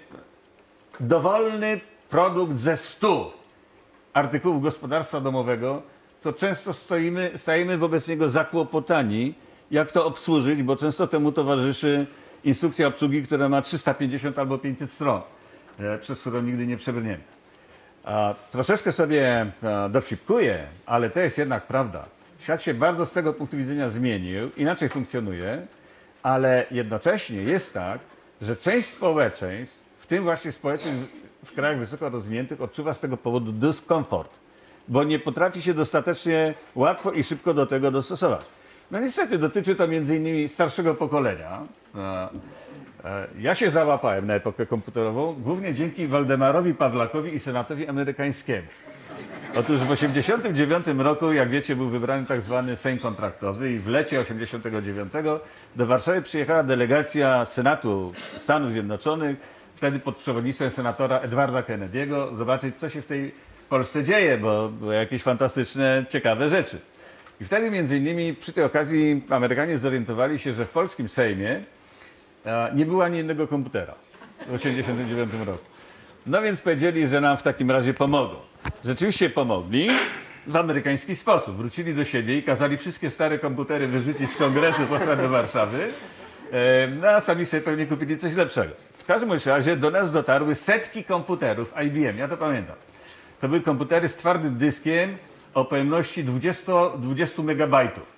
dowolny 1.01 1.81
produkt 2.09 2.57
ze 2.57 2.77
stu 2.77 3.31
artykułów 4.13 4.63
gospodarstwa 4.63 5.21
domowego, 5.21 5.83
to 6.23 6.33
często 6.33 6.73
stoimy, 6.73 7.31
stajemy 7.35 7.79
wobec 7.79 8.09
niego 8.09 8.29
zakłopotani, 8.29 9.35
jak 9.71 9.93
to 9.93 10.07
obsłużyć, 10.07 10.63
bo 10.63 10.77
często 10.77 11.07
temu 11.07 11.33
towarzyszy 11.33 12.07
instrukcja 12.45 12.87
obsługi, 12.87 13.23
która 13.23 13.49
ma 13.49 13.63
350 13.63 14.39
albo 14.39 14.59
500 14.59 14.91
stron, 14.91 15.21
e, 15.81 15.99
przez 15.99 16.21
którą 16.21 16.43
nigdy 16.43 16.67
nie 16.67 16.77
przebrniemy. 16.77 17.23
A, 18.05 18.35
troszeczkę 18.53 18.93
sobie 18.93 19.47
a, 19.63 19.89
dowcipkuję, 19.89 20.67
ale 20.87 21.11
to 21.11 21.21
jest 21.21 21.39
jednak 21.39 21.67
prawda. 21.67 22.05
Świat 22.39 22.63
się 22.63 22.75
bardzo 22.75 23.07
z 23.07 23.13
tego 23.13 23.33
punktu 23.33 23.57
widzenia 23.57 23.89
zmienił, 23.89 24.51
inaczej 24.57 24.89
funkcjonuje, 24.89 25.67
ale 26.23 26.67
jednocześnie 26.71 27.43
jest 27.43 27.75
tak, 27.75 27.99
że 28.41 28.57
część 28.57 28.89
społeczeństw, 28.89 29.85
w 29.99 30.07
tym 30.07 30.25
właśnie 30.25 30.53
społeczeństw 30.53 31.13
w 31.45 31.53
krajach 31.53 31.79
wysoko 31.79 32.09
rozwiniętych, 32.09 32.61
odczuwa 32.61 32.95
z 32.95 33.01
tego 33.01 33.17
powodu 33.17 33.53
dyskomfort 33.53 34.39
bo 34.89 35.05
nie 35.05 35.19
potrafi 35.19 35.63
się 35.63 35.75
dostatecznie 35.75 36.55
łatwo 36.75 37.13
i 37.13 37.23
szybko 37.23 37.55
do 37.55 37.67
tego 37.67 37.91
dostosować. 37.91 38.47
No 38.91 39.01
niestety 39.01 39.39
dotyczy 39.39 39.75
to 39.75 39.89
między 39.89 40.17
innymi 40.17 40.49
starszego 40.49 40.95
pokolenia. 40.95 41.61
E, 41.95 42.29
e, 43.05 43.27
ja 43.39 43.55
się 43.55 43.71
załapałem 43.71 44.27
na 44.27 44.35
epokę 44.35 44.67
komputerową 44.67 45.35
głównie 45.35 45.75
dzięki 45.75 46.07
Waldemarowi 46.07 46.75
Pawlakowi 46.75 47.35
i 47.35 47.39
Senatowi 47.39 47.89
Amerykańskiemu. 47.89 48.67
Otóż 49.55 49.81
w 49.81 49.89
1989 49.89 50.87
roku, 51.05 51.33
jak 51.33 51.51
wiecie, 51.51 51.77
był 51.77 51.89
wybrany 51.89 52.27
tak 52.27 52.41
zwany 52.41 52.77
Sejm 52.77 52.99
kontraktowy 52.99 53.73
i 53.73 53.79
w 53.79 53.89
lecie 53.89 54.19
1989 54.25 55.13
do 55.77 55.87
Warszawy 55.87 56.23
przyjechała 56.23 56.63
delegacja 56.63 57.45
Senatu 57.45 58.13
Stanów 58.37 58.73
Zjednoczonych, 58.73 59.37
wtedy 59.77 59.99
pod 59.99 60.17
przewodnictwem 60.17 60.71
senatora 60.71 61.19
Edwarda 61.19 61.63
Kennedy'ego, 61.63 62.35
zobaczyć, 62.35 62.77
co 62.77 62.89
się 62.89 63.03
w 63.03 63.07
tej 63.07 63.35
Polsce 63.69 64.05
dzieje, 64.05 64.39
bo 64.39 64.69
były 64.69 64.95
jakieś 64.95 65.23
fantastyczne, 65.23 66.05
ciekawe 66.09 66.49
rzeczy. 66.49 66.81
I 67.41 67.45
wtedy 67.45 67.71
między 67.71 67.97
innymi 67.97 68.35
przy 68.35 68.53
tej 68.53 68.65
okazji 68.65 69.23
Amerykanie 69.31 69.79
zorientowali 69.79 70.39
się, 70.39 70.53
że 70.53 70.67
w 70.67 70.71
polskim 70.71 71.09
Sejmie 71.09 71.63
e, 72.47 72.71
nie 72.75 72.87
było 72.87 73.05
ani 73.05 73.17
jednego 73.17 73.49
komputera 73.49 73.95
w 74.41 74.59
1989 74.59 75.47
roku. 75.47 75.65
No 76.27 76.43
więc 76.43 76.61
powiedzieli, 76.61 77.09
że 77.09 77.21
nam 77.21 77.37
w 77.37 77.43
takim 77.43 77.71
razie 77.71 77.95
pomogą. 77.95 78.35
Rzeczywiście 78.85 79.31
pomogli 79.31 79.89
w 80.47 80.57
amerykański 80.57 81.17
sposób. 81.17 81.57
Wrócili 81.57 81.95
do 81.95 82.05
siebie 82.05 82.39
i 82.39 82.43
kazali 82.43 82.77
wszystkie 82.77 83.11
stare 83.11 83.39
komputery 83.39 83.89
wyrzucić 83.89 84.31
z 84.31 84.37
kongresu, 84.37 84.83
posłać 84.87 85.19
do 85.19 85.29
Warszawy. 85.29 85.89
E, 86.53 86.89
no 86.89 87.09
a 87.09 87.21
sami 87.21 87.47
sobie 87.47 87.63
pewnie 87.63 87.87
kupili 87.87 88.19
coś 88.19 88.35
lepszego. 88.35 88.75
W 88.93 89.05
każdym 89.05 89.33
razie 89.47 89.77
do 89.77 89.91
nas 89.91 90.13
dotarły 90.13 90.55
setki 90.55 91.05
komputerów 91.05 91.75
IBM, 91.87 92.19
ja 92.19 92.29
to 92.29 92.37
pamiętam. 92.37 92.77
To 93.41 93.49
były 93.49 93.61
komputery 93.61 94.09
z 94.09 94.17
twardym 94.17 94.57
dyskiem 94.57 95.17
o 95.57 95.65
pojemności 95.65 96.25
20, 96.25 96.73
20 96.99 97.43
megabajtów. 97.43 98.17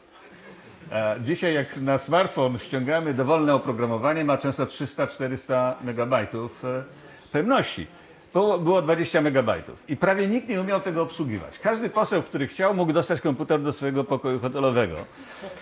Dzisiaj 1.21 1.55
jak 1.55 1.77
na 1.77 1.99
smartfon 1.99 2.59
ściągamy 2.59 3.15
dowolne 3.15 3.55
oprogramowanie, 3.55 4.25
ma 4.25 4.39
często 4.39 4.67
300-400 4.67 5.73
megabajtów 5.85 6.65
e, 6.65 6.85
pojemności. 7.33 7.87
Było, 8.33 8.59
było 8.59 8.83
20 8.83 9.21
megabajtów 9.21 9.83
i 9.89 9.97
prawie 9.97 10.29
nikt 10.29 10.49
nie 10.49 10.61
umiał 10.61 10.81
tego 10.81 11.03
obsługiwać. 11.03 11.59
Każdy 11.59 11.91
poseł, 11.91 12.23
który 12.23 12.47
chciał, 12.47 12.75
mógł 12.75 12.93
dostać 12.93 13.21
komputer 13.21 13.63
do 13.63 13.73
swojego 13.73 14.05
pokoju 14.05 14.41
hotelowego. 14.41 14.97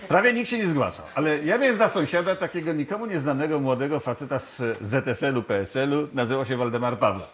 Prawie 0.08 0.32
nikt 0.32 0.50
się 0.50 0.58
nie 0.58 0.66
zgłaszał, 0.66 1.04
ale 1.14 1.38
ja 1.38 1.58
miałem 1.58 1.76
za 1.76 1.88
sąsiada 1.88 2.36
takiego 2.36 2.72
nikomu 2.72 3.06
nieznanego 3.06 3.60
młodego 3.60 4.00
faceta 4.00 4.38
z 4.38 4.62
ZSL-u, 4.80 5.42
PSL-u, 5.42 6.08
nazywał 6.14 6.44
się 6.44 6.56
Waldemar 6.56 6.98
Pawla. 6.98 7.26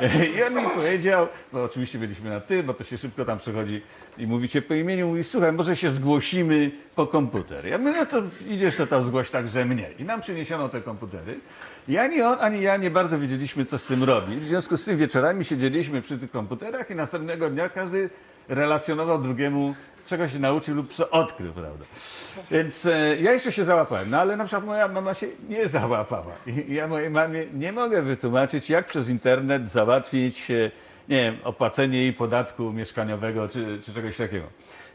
I 0.36 0.42
on 0.42 0.54
mi 0.54 0.62
powiedział, 0.74 1.28
bo 1.52 1.64
oczywiście 1.64 1.98
byliśmy 1.98 2.30
na 2.30 2.40
ty, 2.40 2.62
bo 2.62 2.74
to 2.74 2.84
się 2.84 2.98
szybko 2.98 3.24
tam 3.24 3.38
przychodzi 3.38 3.82
i 4.18 4.26
mówicie 4.26 4.62
po 4.62 4.74
imieniu, 4.74 5.08
mówi, 5.08 5.24
słuchaj, 5.24 5.52
może 5.52 5.76
się 5.76 5.90
zgłosimy 5.90 6.70
po 6.94 7.06
komputer. 7.06 7.66
Ja 7.66 7.78
mówię, 7.78 7.94
no 7.98 8.06
to 8.06 8.22
idziesz, 8.48 8.76
to 8.76 8.86
tam 8.86 9.04
zgłoś 9.04 9.30
także 9.30 9.64
mnie. 9.64 9.90
I 9.98 10.04
nam 10.04 10.20
przyniesiono 10.20 10.68
te 10.68 10.80
komputery. 10.80 11.40
I 11.88 11.98
ani 11.98 12.22
on, 12.22 12.38
ani 12.40 12.62
ja 12.62 12.76
nie 12.76 12.90
bardzo 12.90 13.18
wiedzieliśmy, 13.18 13.64
co 13.64 13.78
z 13.78 13.86
tym 13.86 14.04
robić. 14.04 14.38
W 14.38 14.48
związku 14.48 14.76
z 14.76 14.84
tym 14.84 14.96
wieczorami 14.96 15.44
siedzieliśmy 15.44 16.02
przy 16.02 16.18
tych 16.18 16.30
komputerach 16.30 16.90
i 16.90 16.94
następnego 16.94 17.50
dnia 17.50 17.68
każdy 17.68 18.10
relacjonował 18.48 19.22
drugiemu, 19.22 19.74
czego 20.06 20.28
się 20.28 20.38
nauczył 20.38 20.74
lub 20.74 20.94
co 20.94 21.10
odkrył, 21.10 21.52
prawda? 21.52 21.84
Więc 22.50 22.86
e, 22.86 23.16
ja 23.20 23.32
jeszcze 23.32 23.52
się 23.52 23.64
załapałem, 23.64 24.10
no 24.10 24.20
ale 24.20 24.36
na 24.36 24.44
przykład 24.44 24.64
moja 24.64 24.88
mama 24.88 25.14
się 25.14 25.26
nie 25.48 25.68
załapała. 25.68 26.32
I 26.46 26.74
ja 26.74 26.88
mojej 26.88 27.10
mamie 27.10 27.44
nie 27.54 27.72
mogę 27.72 28.02
wytłumaczyć, 28.02 28.70
jak 28.70 28.86
przez 28.86 29.08
internet 29.08 29.68
załatwić, 29.68 30.50
e, 30.50 30.70
nie 31.08 31.16
wiem, 31.16 31.36
opłacenie 31.44 31.98
jej 31.98 32.12
podatku 32.12 32.72
mieszkaniowego 32.72 33.48
czy, 33.48 33.78
czy 33.84 33.92
czegoś 33.92 34.16
takiego. 34.16 34.46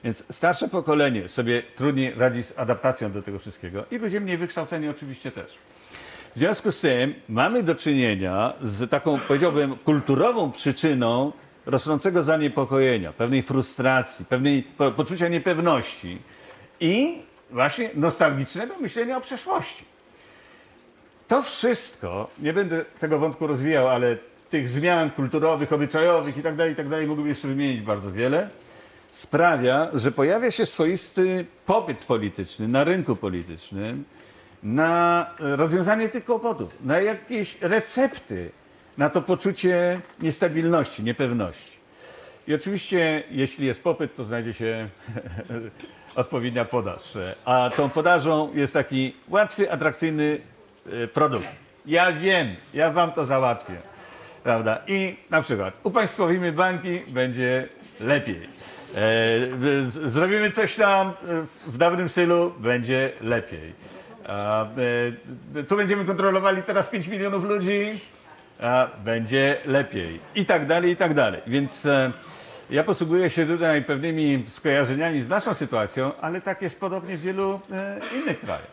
Więc 0.04 0.24
starsze 0.30 0.67
pokolenie 0.67 1.28
sobie 1.28 1.63
trudniej 1.76 2.13
radzi 2.17 2.43
z 2.43 2.60
adaptacją 2.60 3.12
do 3.12 3.21
tego 3.21 3.39
wszystkiego 3.39 3.86
i 3.91 3.97
ludzie 3.97 4.21
mniej 4.21 4.38
wykształceni 4.38 4.89
oczywiście 4.89 5.32
też. 5.32 5.58
W 6.36 6.39
związku 6.39 6.71
z 6.71 6.82
tym 6.82 7.13
mamy 7.30 7.63
do 7.63 7.76
czynienia 7.76 8.54
z 8.62 8.89
taką, 8.89 9.19
powiedziałbym, 9.19 9.76
kulturową 9.76 10.52
przyczyną 10.52 11.32
rosnącego 11.65 12.24
zaniepokojenia, 12.24 13.13
pewnej 13.13 13.41
frustracji, 13.41 14.26
pewnej 14.26 14.63
po, 14.63 14.91
poczucia 14.91 15.28
niepewności 15.28 16.17
i 16.80 17.21
właśnie 17.52 17.89
nostalgicznego 17.95 18.76
myślenia 18.80 19.17
o 19.17 19.21
przeszłości. 19.21 19.86
To 21.28 21.41
wszystko, 21.41 22.30
nie 22.39 22.54
będę 22.54 22.86
tego 23.00 23.19
wątku 23.19 23.47
rozwijał, 23.47 23.89
ale 23.89 24.17
tych 24.50 24.67
zmian 24.67 25.12
kulturowych, 25.12 25.74
obyczajowych 25.74 26.38
i 26.38 26.41
tak 26.41 26.56
tak 26.76 26.89
dalej, 26.89 27.08
mógłbym 27.08 27.28
jeszcze 27.28 27.47
wymienić 27.47 27.82
bardzo 27.82 28.12
wiele, 28.12 28.50
sprawia, 29.12 29.88
że 29.93 30.12
pojawia 30.12 30.52
się 30.52 30.65
swoisty 30.65 31.45
popyt 31.65 32.06
polityczny 32.06 32.67
na 32.67 32.84
rynku 32.84 33.15
politycznym 33.15 34.04
na 34.63 35.28
rozwiązanie 35.39 36.10
tych 36.10 36.26
kłopotów, 36.26 36.78
na 36.84 37.00
jakieś 37.00 37.58
recepty 37.62 38.52
na 38.97 39.10
to 39.10 39.21
poczucie 39.21 40.01
niestabilności, 40.21 41.04
niepewności. 41.04 41.71
I 42.47 42.54
oczywiście, 42.54 43.23
jeśli 43.32 43.67
jest 43.67 43.84
popyt, 43.84 44.15
to 44.15 44.23
znajdzie 44.23 44.54
się 44.54 44.89
odpowiednia 46.15 46.65
podaż. 46.65 47.01
A 47.45 47.69
tą 47.75 47.89
podażą 47.89 48.49
jest 48.54 48.73
taki 48.73 49.13
łatwy, 49.30 49.71
atrakcyjny 49.71 50.38
e, 50.86 51.08
produkt. 51.08 51.47
Ja 51.86 52.12
wiem, 52.12 52.56
ja 52.73 52.91
wam 52.91 53.12
to 53.12 53.25
załatwię. 53.25 53.75
Prawda? 54.43 54.82
I 54.88 55.15
na 55.30 55.41
przykład 55.41 55.73
upaństwowimy 55.84 56.51
banki, 56.51 56.99
będzie 57.08 57.67
lepiej. 57.99 58.49
E, 58.95 60.10
zrobimy 60.10 60.51
coś 60.51 60.75
tam 60.75 61.08
e, 61.10 61.13
w 61.67 61.77
dawnym 61.77 62.10
stylu, 62.10 62.54
będzie 62.60 63.12
lepiej. 63.21 63.73
Tu 65.67 65.75
będziemy 65.75 66.06
kontrolowali 66.06 66.63
teraz 66.63 66.88
5 66.88 67.08
milionów 67.08 67.43
ludzi, 67.43 67.91
będzie 69.04 69.58
lepiej. 69.65 70.19
I 70.36 70.45
tak 70.45 70.65
dalej, 70.67 70.91
i 70.91 70.95
tak 70.95 71.13
dalej. 71.13 71.41
Więc 71.47 71.86
e, 71.86 72.12
ja 72.69 72.84
posługuję 72.84 73.30
się 73.30 73.45
tutaj 73.45 73.84
pewnymi 73.84 74.45
skojarzeniami 74.47 75.21
z 75.21 75.30
naszą 75.30 75.54
sytuacją, 75.54 76.12
ale 76.21 76.41
tak 76.41 76.62
jest 76.62 76.80
podobnie 76.80 77.17
w 77.17 77.21
wielu 77.21 77.60
e, 77.71 78.00
innych 78.21 78.39
krajach. 78.39 78.67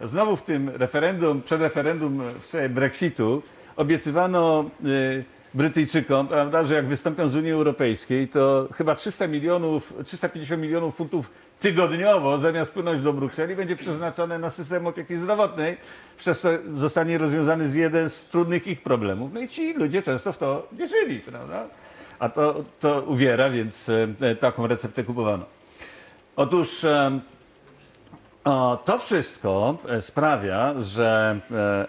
E, 0.00 0.06
znowu 0.06 0.36
w 0.36 0.42
tym 0.42 0.68
referendum, 0.68 1.42
przed 1.42 1.60
referendum 1.60 2.22
w 2.40 2.44
sprawie 2.44 2.68
Brexitu 2.68 3.42
obiecywano 3.76 4.64
Brytyjczykom, 5.54 6.28
prawda, 6.28 6.64
że 6.64 6.74
jak 6.74 6.86
wystąpią 6.86 7.28
z 7.28 7.36
Unii 7.36 7.52
Europejskiej, 7.52 8.28
to 8.28 8.68
chyba 8.74 8.94
300 8.94 9.26
milionów, 9.26 9.94
350 10.04 10.62
milionów 10.62 10.96
funtów 10.96 11.30
tygodniowo 11.60 12.38
zamiast 12.38 12.70
płynąć 12.70 13.00
do 13.00 13.12
Brukseli 13.12 13.56
będzie 13.56 13.76
przeznaczone 13.76 14.38
na 14.38 14.50
system 14.50 14.86
opieki 14.86 15.16
zdrowotnej, 15.16 15.76
przez 16.16 16.40
co 16.40 16.48
zostanie 16.76 17.18
rozwiązany 17.18 17.68
z 17.68 17.74
jeden 17.74 18.10
z 18.10 18.24
trudnych 18.24 18.66
ich 18.66 18.82
problemów. 18.82 19.32
No 19.32 19.40
i 19.40 19.48
ci 19.48 19.72
ludzie 19.72 20.02
często 20.02 20.32
w 20.32 20.38
to 20.38 20.68
wierzyli, 20.72 21.20
prawda? 21.20 21.66
A 22.18 22.28
to, 22.28 22.64
to 22.80 23.02
uwiera, 23.02 23.50
więc 23.50 23.88
e, 24.20 24.36
taką 24.36 24.66
receptę 24.66 25.04
kupowano. 25.04 25.44
Otóż 26.36 26.84
e, 26.84 27.20
To 28.84 28.98
wszystko 28.98 29.78
e, 29.88 30.00
sprawia, 30.00 30.74
że 30.82 31.40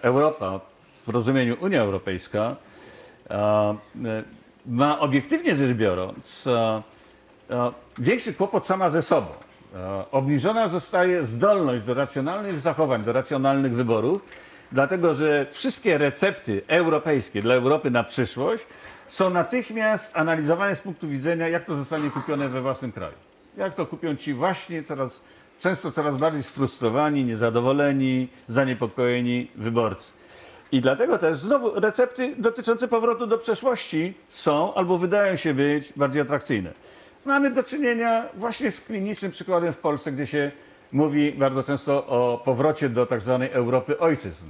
Europa 0.02 0.60
w 1.06 1.08
rozumieniu 1.08 1.56
Unia 1.60 1.80
Europejska 1.80 2.56
ma 4.66 4.98
obiektywnie 4.98 5.56
rzecz 5.56 5.70
biorąc 5.70 6.48
większy 7.98 8.34
kłopot 8.34 8.66
sama 8.66 8.90
ze 8.90 9.02
sobą. 9.02 9.26
E, 9.74 10.04
Obniżona 10.10 10.68
zostaje 10.68 11.24
zdolność 11.24 11.84
do 11.84 11.94
racjonalnych 11.94 12.60
zachowań, 12.60 13.04
do 13.04 13.12
racjonalnych 13.12 13.74
wyborów, 13.74 14.24
dlatego 14.72 15.14
że 15.14 15.46
wszystkie 15.50 15.98
recepty 15.98 16.62
europejskie 16.68 17.42
dla 17.42 17.54
Europy 17.54 17.90
na 17.90 18.04
przyszłość 18.04 18.66
są 19.06 19.30
natychmiast 19.30 20.16
analizowane 20.16 20.74
z 20.76 20.80
punktu 20.80 21.08
widzenia, 21.08 21.48
jak 21.48 21.64
to 21.64 21.76
zostanie 21.76 22.10
kupione 22.10 22.48
we 22.48 22.60
własnym 22.60 22.92
kraju. 22.92 23.14
Jak 23.56 23.74
to 23.74 23.86
kupią 23.86 24.16
ci 24.16 24.34
właśnie 24.34 24.82
coraz, 24.82 25.20
często 25.60 25.92
coraz 25.92 26.16
bardziej 26.16 26.42
sfrustrowani, 26.42 27.24
niezadowoleni, 27.24 28.28
zaniepokojeni 28.48 29.50
wyborcy. 29.56 30.12
I 30.72 30.80
dlatego 30.80 31.18
też 31.18 31.36
znowu 31.36 31.80
recepty 31.80 32.34
dotyczące 32.38 32.88
powrotu 32.88 33.26
do 33.26 33.38
przeszłości 33.38 34.14
są 34.28 34.74
albo 34.74 34.98
wydają 34.98 35.36
się 35.36 35.54
być 35.54 35.92
bardziej 35.96 36.22
atrakcyjne. 36.22 36.72
Mamy 37.24 37.50
do 37.50 37.62
czynienia 37.62 38.24
właśnie 38.34 38.70
z 38.70 38.80
klinicznym 38.80 39.32
przykładem 39.32 39.72
w 39.72 39.78
Polsce, 39.78 40.12
gdzie 40.12 40.26
się 40.26 40.50
mówi 40.92 41.32
bardzo 41.32 41.62
często 41.62 42.06
o 42.06 42.42
powrocie 42.44 42.88
do 42.88 43.06
tak 43.06 43.20
zwanej 43.20 43.50
Europy 43.50 43.98
ojczyzn. 43.98 44.46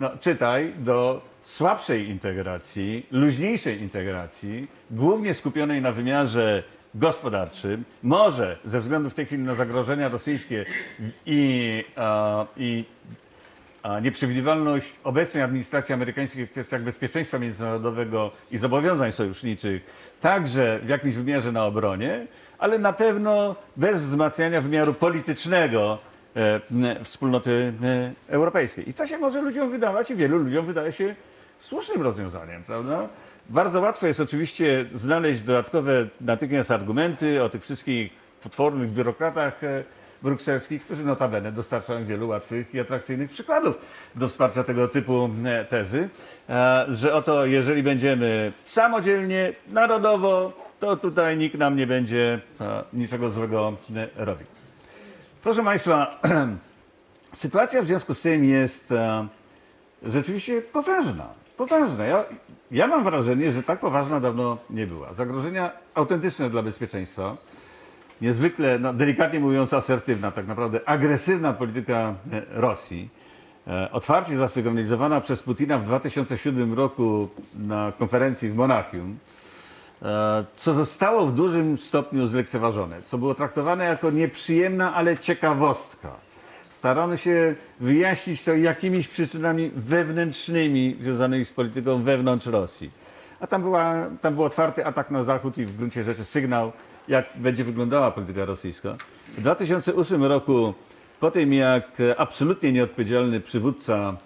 No, 0.00 0.10
czytaj 0.20 0.72
do 0.78 1.22
słabszej 1.42 2.08
integracji, 2.08 3.06
luźniejszej 3.10 3.82
integracji, 3.82 4.68
głównie 4.90 5.34
skupionej 5.34 5.82
na 5.82 5.92
wymiarze 5.92 6.62
gospodarczym, 6.94 7.84
może 8.02 8.58
ze 8.64 8.80
względu 8.80 9.10
w 9.10 9.14
tej 9.14 9.26
chwili 9.26 9.42
na 9.42 9.54
zagrożenia 9.54 10.08
rosyjskie 10.08 10.64
i, 11.26 11.84
i 12.56 12.84
a 13.86 14.00
nieprzewidywalność 14.00 14.92
obecnej 15.04 15.42
administracji 15.42 15.92
amerykańskiej 15.94 16.46
w 16.46 16.50
kwestiach 16.50 16.82
bezpieczeństwa 16.82 17.38
międzynarodowego 17.38 18.30
i 18.50 18.56
zobowiązań 18.56 19.12
sojuszniczych, 19.12 19.82
także 20.20 20.80
w 20.82 20.88
jakimś 20.88 21.14
wymiarze 21.14 21.52
na 21.52 21.64
obronie, 21.64 22.26
ale 22.58 22.78
na 22.78 22.92
pewno 22.92 23.56
bez 23.76 24.02
wzmacniania 24.02 24.60
wymiaru 24.60 24.94
politycznego 24.94 25.98
e, 26.36 26.60
wspólnoty 27.04 27.72
e, 27.82 28.12
europejskiej. 28.28 28.90
I 28.90 28.94
to 28.94 29.06
się 29.06 29.18
może 29.18 29.42
ludziom 29.42 29.70
wydawać 29.70 30.10
i 30.10 30.16
wielu 30.16 30.38
ludziom 30.38 30.66
wydaje 30.66 30.92
się 30.92 31.14
słusznym 31.58 32.02
rozwiązaniem, 32.02 32.62
prawda? 32.64 33.08
Bardzo 33.48 33.80
łatwo 33.80 34.06
jest 34.06 34.20
oczywiście 34.20 34.86
znaleźć 34.94 35.42
dodatkowe 35.42 36.08
natychmiast 36.20 36.70
argumenty 36.70 37.42
o 37.42 37.48
tych 37.48 37.62
wszystkich 37.62 38.12
potwornych 38.42 38.92
biurokratach 38.92 39.64
e, 39.64 39.84
brukselskich, 40.22 40.84
którzy 40.84 41.04
notabene 41.04 41.52
dostarczają 41.52 42.04
wielu 42.04 42.28
łatwych 42.28 42.74
i 42.74 42.80
atrakcyjnych 42.80 43.30
przykładów 43.30 43.78
do 44.14 44.28
wsparcia 44.28 44.64
tego 44.64 44.88
typu 44.88 45.30
e, 45.44 45.64
tezy, 45.64 46.08
e, 46.48 46.86
że 46.88 47.14
oto 47.14 47.46
jeżeli 47.46 47.82
będziemy 47.82 48.52
samodzielnie, 48.64 49.52
narodowo, 49.68 50.52
to 50.80 50.96
tutaj 50.96 51.36
nikt 51.36 51.58
nam 51.58 51.76
nie 51.76 51.86
będzie 51.86 52.40
e, 52.60 52.84
niczego 52.92 53.30
złego 53.30 53.76
robił. 54.16 54.46
Proszę 55.42 55.64
Państwa, 55.64 56.20
sytuacja 57.34 57.82
w 57.82 57.86
związku 57.86 58.14
z 58.14 58.22
tym 58.22 58.44
jest 58.44 58.94
rzeczywiście 60.02 60.62
poważna. 60.62 61.26
Poważna. 61.56 62.04
Ja, 62.04 62.24
ja 62.70 62.86
mam 62.86 63.04
wrażenie, 63.04 63.50
że 63.50 63.62
tak 63.62 63.80
poważna 63.80 64.20
dawno 64.20 64.58
nie 64.70 64.86
była. 64.86 65.14
Zagrożenia 65.14 65.72
autentyczne 65.94 66.50
dla 66.50 66.62
bezpieczeństwa, 66.62 67.36
niezwykle, 68.20 68.78
no, 68.78 68.92
delikatnie 68.92 69.40
mówiąc, 69.40 69.74
asertywna, 69.74 70.30
tak 70.30 70.46
naprawdę 70.46 70.80
agresywna 70.86 71.52
polityka 71.52 72.14
e, 72.32 72.42
Rosji, 72.50 73.08
e, 73.66 73.92
otwarcie 73.92 74.36
zasygnalizowana 74.36 75.20
przez 75.20 75.42
Putina 75.42 75.78
w 75.78 75.84
2007 75.84 76.74
roku 76.74 77.28
na 77.54 77.92
konferencji 77.98 78.50
w 78.50 78.54
Monachium, 78.54 79.18
e, 80.02 80.44
co 80.54 80.74
zostało 80.74 81.26
w 81.26 81.34
dużym 81.34 81.78
stopniu 81.78 82.26
zlekceważone, 82.26 83.02
co 83.02 83.18
było 83.18 83.34
traktowane 83.34 83.84
jako 83.84 84.10
nieprzyjemna, 84.10 84.94
ale 84.94 85.18
ciekawostka. 85.18 86.10
Starano 86.70 87.16
się 87.16 87.54
wyjaśnić 87.80 88.44
to 88.44 88.54
jakimiś 88.54 89.08
przyczynami 89.08 89.70
wewnętrznymi 89.76 90.96
związanymi 91.00 91.44
z 91.44 91.52
polityką 91.52 92.02
wewnątrz 92.02 92.46
Rosji. 92.46 92.90
A 93.40 93.46
tam, 93.46 93.62
była, 93.62 93.94
tam 94.20 94.34
był 94.34 94.44
otwarty 94.44 94.86
atak 94.86 95.10
na 95.10 95.24
Zachód 95.24 95.58
i 95.58 95.66
w 95.66 95.76
gruncie 95.76 96.04
rzeczy 96.04 96.24
sygnał, 96.24 96.72
jak 97.08 97.26
będzie 97.36 97.64
wyglądała 97.64 98.10
polityka 98.10 98.44
rosyjska. 98.44 98.96
W 99.38 99.40
2008 99.40 100.24
roku, 100.24 100.74
po 101.20 101.30
tym 101.30 101.52
jak 101.52 102.02
absolutnie 102.16 102.72
nieodpowiedzialny 102.72 103.40
przywódca 103.40 104.16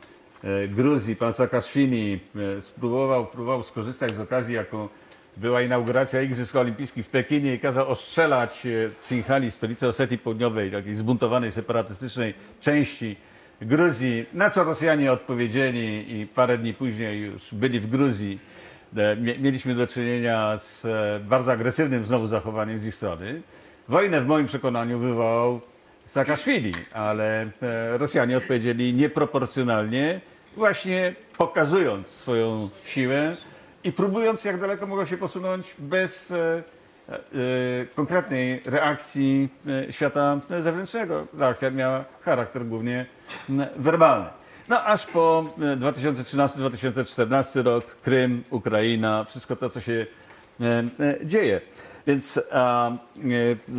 e, 0.44 0.68
Gruzji, 0.68 1.16
pan 1.16 1.32
Saakaszwili, 1.32 2.20
e, 2.56 2.60
spróbował, 2.60 3.26
próbował 3.26 3.62
skorzystać 3.62 4.14
z 4.14 4.20
okazji, 4.20 4.54
jaką 4.54 4.88
była 5.36 5.62
inauguracja 5.62 6.22
Igrzysk 6.22 6.56
Olimpijskich 6.56 7.06
w 7.06 7.08
Pekinie 7.08 7.54
i 7.54 7.58
kazał 7.58 7.88
ostrzelać 7.88 8.66
e, 8.66 8.90
Tsinghali, 8.98 9.50
stolicę 9.50 9.88
Osetii 9.88 10.18
Południowej, 10.18 10.70
takiej 10.70 10.94
zbuntowanej, 10.94 11.52
separatystycznej 11.52 12.34
części 12.60 13.16
Gruzji, 13.62 14.26
na 14.32 14.50
co 14.50 14.64
Rosjanie 14.64 15.12
odpowiedzieli 15.12 16.20
i 16.20 16.26
parę 16.26 16.58
dni 16.58 16.74
później 16.74 17.20
już 17.20 17.54
byli 17.54 17.80
w 17.80 17.86
Gruzji. 17.86 18.38
E, 18.96 19.16
mie- 19.16 19.38
Mieliśmy 19.38 19.74
do 19.74 19.86
czynienia 19.86 20.58
z 20.58 20.84
e, 20.84 21.20
bardzo 21.24 21.52
agresywnym 21.52 22.04
znowu 22.04 22.26
zachowaniem 22.26 22.78
z 22.80 22.86
ich 22.86 22.94
strony. 22.94 23.42
Wojnę 23.88 24.20
w 24.20 24.26
moim 24.26 24.46
przekonaniu 24.46 24.98
wywołał 24.98 25.60
Saakaszwili, 26.04 26.72
ale 26.92 27.40
e, 27.42 27.48
Rosjanie 27.98 28.36
odpowiedzieli 28.36 28.94
nieproporcjonalnie, 28.94 30.20
właśnie 30.56 31.14
pokazując 31.38 32.08
swoją 32.08 32.70
siłę 32.84 33.36
i 33.84 33.92
próbując 33.92 34.44
jak 34.44 34.60
daleko 34.60 34.86
mogą 34.86 35.04
się 35.04 35.16
posunąć 35.16 35.74
bez 35.78 36.32
konkretnej 37.94 38.62
reakcji 38.64 39.48
świata 39.90 40.40
zewnętrznego. 40.60 41.26
Reakcja 41.38 41.70
miała 41.70 42.04
charakter 42.24 42.64
głównie 42.66 43.06
werbalny. 43.76 44.26
No 44.70 44.84
aż 44.84 45.06
po 45.06 45.44
e, 45.58 45.76
2013-2014 45.76 47.62
rok, 47.62 47.84
Krym, 47.84 48.44
Ukraina, 48.50 49.24
wszystko 49.24 49.56
to, 49.56 49.70
co 49.70 49.80
się 49.80 50.06
e, 50.60 50.84
e, 51.00 51.26
dzieje. 51.26 51.60
Więc 52.06 52.40
a, 52.52 52.90
e, 52.90 52.96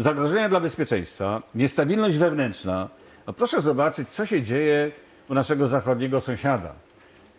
zagrożenia 0.02 0.50
dla 0.50 0.60
bezpieczeństwa, 0.60 1.42
niestabilność 1.56 2.18
wewnętrzna. 2.18 2.90
No 3.28 3.34
proszę 3.34 3.62
zobaczyć, 3.62 4.10
co 4.10 4.26
się 4.26 4.42
dzieje 4.42 4.92
u 5.30 5.34
naszego 5.34 5.68
zachodniego 5.68 6.22
sąsiada. 6.22 6.74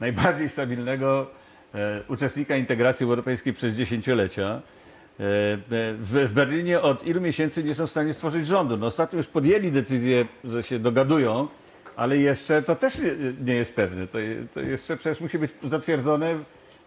Najbardziej 0.01 0.49
stabilnego 0.49 1.27
e, 1.75 2.03
uczestnika 2.09 2.57
integracji 2.57 3.05
europejskiej 3.05 3.53
przez 3.53 3.75
dziesięciolecia. 3.75 4.45
E, 4.45 5.25
e, 5.25 5.59
W, 5.95 6.29
w 6.29 6.33
Berlinie 6.33 6.81
od 6.81 7.07
ilu 7.07 7.21
miesięcy 7.21 7.65
nie 7.65 7.75
są 7.75 7.87
w 7.87 7.91
stanie 7.91 8.15
stworzyć 8.15 8.47
rządu. 8.47 8.77
No 8.77 8.87
ostatnio 8.87 9.17
już 9.17 9.27
podjęli 9.27 9.71
decyzję, 9.71 10.27
że 10.45 10.63
się 10.63 10.79
dogadują, 10.79 11.49
ale 11.97 12.17
jeszcze 12.17 12.63
to 12.63 12.77
też 12.77 13.01
nie, 13.45 13.55
jest 13.55 13.75
pewne. 13.75 14.07
To, 14.07 14.19
to 14.55 14.61
jeszcze 14.61 14.97
przecież 14.97 15.21
musi 15.21 15.39
być 15.39 15.51
zatwierdzone 15.63 16.35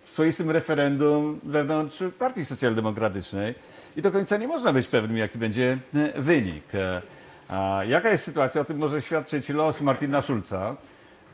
w 0.03 0.09
swoistym 0.09 0.51
referendum 0.51 1.39
wewnątrz 1.43 2.03
Partii 2.19 2.45
Socjaldemokratycznej 2.45 3.55
i 3.97 4.01
do 4.01 4.11
końca 4.11 4.37
nie 4.37 4.47
można 4.47 4.73
być 4.73 4.87
pewnym, 4.87 5.17
jaki 5.17 5.37
będzie 5.37 5.77
e, 5.95 6.21
wynik. 6.21 6.75
E, 6.75 7.01
A 7.49 7.81
jaka 7.87 8.09
jest 8.09 8.23
sytuacja? 8.23 8.61
O 8.61 8.65
tym 8.65 8.77
może 8.77 9.01
świadczyć 9.01 9.49
los 9.49 9.81
Martina 9.81 10.21
Schulza, 10.21 10.75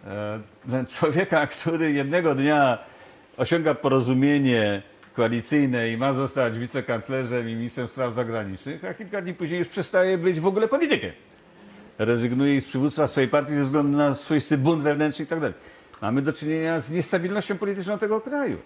e, 0.07 0.85
człowieka, 0.97 1.47
który 1.47 1.91
jednego 1.91 2.35
dnia 2.35 2.77
osiąga 3.37 3.75
porozumienie 3.75 4.81
koalicyjne 5.13 5.89
i 5.89 5.97
ma 5.97 6.13
zostać 6.13 6.57
wicekanclerzem 6.57 7.49
i 7.49 7.55
ministrem 7.55 7.87
spraw 7.87 8.13
zagranicznych, 8.13 8.85
a 8.85 8.93
kilka 8.93 9.21
dni 9.21 9.33
później 9.33 9.59
już 9.59 9.67
przestaje 9.67 10.17
być 10.17 10.39
w 10.39 10.47
ogóle 10.47 10.67
politykiem 10.67 11.11
rezygnuje 11.97 12.61
z 12.61 12.65
przywództwa 12.65 13.07
swojej 13.07 13.29
partii 13.29 13.53
ze 13.53 13.63
względu 13.63 13.97
na 13.97 14.13
swoisty 14.13 14.57
bunt 14.57 14.83
wewnętrzny 14.83 15.25
i 15.25 15.27
tak 15.27 15.39
dalej. 15.39 15.55
Mamy 16.01 16.21
do 16.21 16.33
czynienia 16.33 16.79
z 16.79 16.91
niestabilnością 16.91 17.57
polityczną 17.57 17.97
tego 17.97 18.21
kraju. 18.21 18.57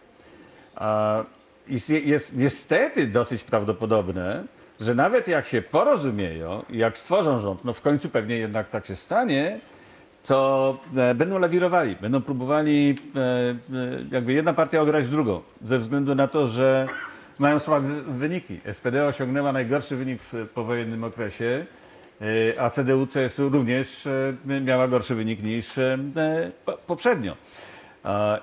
A 0.76 1.24
jest, 1.68 2.38
niestety 2.38 3.08
dosyć 3.08 3.44
prawdopodobne, 3.44 4.44
że 4.80 4.96
nawet 4.96 5.28
jak 5.28 5.48
się 5.48 5.62
porozumieją 5.62 6.64
i 6.70 6.78
jak 6.78 6.98
stworzą 6.98 7.40
rząd, 7.40 7.66
no 7.66 7.74
w 7.74 7.82
końcu 7.82 8.10
pewnie 8.10 8.38
jednak 8.38 8.70
tak 8.70 8.86
się 8.86 8.96
stanie, 8.96 9.60
to 10.26 10.80
e, 10.98 11.16
będą 11.16 11.40
lawirowali, 11.40 11.96
będą 11.96 12.22
próbowali 12.22 12.96
e, 13.16 13.20
e, 13.20 13.56
jakby 14.12 14.34
jedna 14.34 14.54
partia 14.54 14.82
ograć 14.82 15.08
drugą, 15.08 15.42
ze 15.62 15.80
względu 15.80 16.16
na 16.16 16.28
to, 16.28 16.48
że 16.48 16.88
mają 17.40 17.60
słabe 17.60 17.88
wyniki. 18.08 18.60
SPD 18.72 19.08
osiągnęła 19.08 19.52
najgorszy 19.52 19.96
wynik 19.96 20.22
w 20.22 20.48
powojennym 20.54 21.04
okresie, 21.04 21.66
a 22.60 22.70
CDU-CSU 22.70 23.52
również 23.52 24.08
e, 24.08 24.62
miała 24.62 24.88
gorszy 24.88 25.16
wynik 25.16 25.44
niż 25.44 25.78
e, 25.78 25.98
po- 26.66 26.78
poprzednio. 26.78 27.36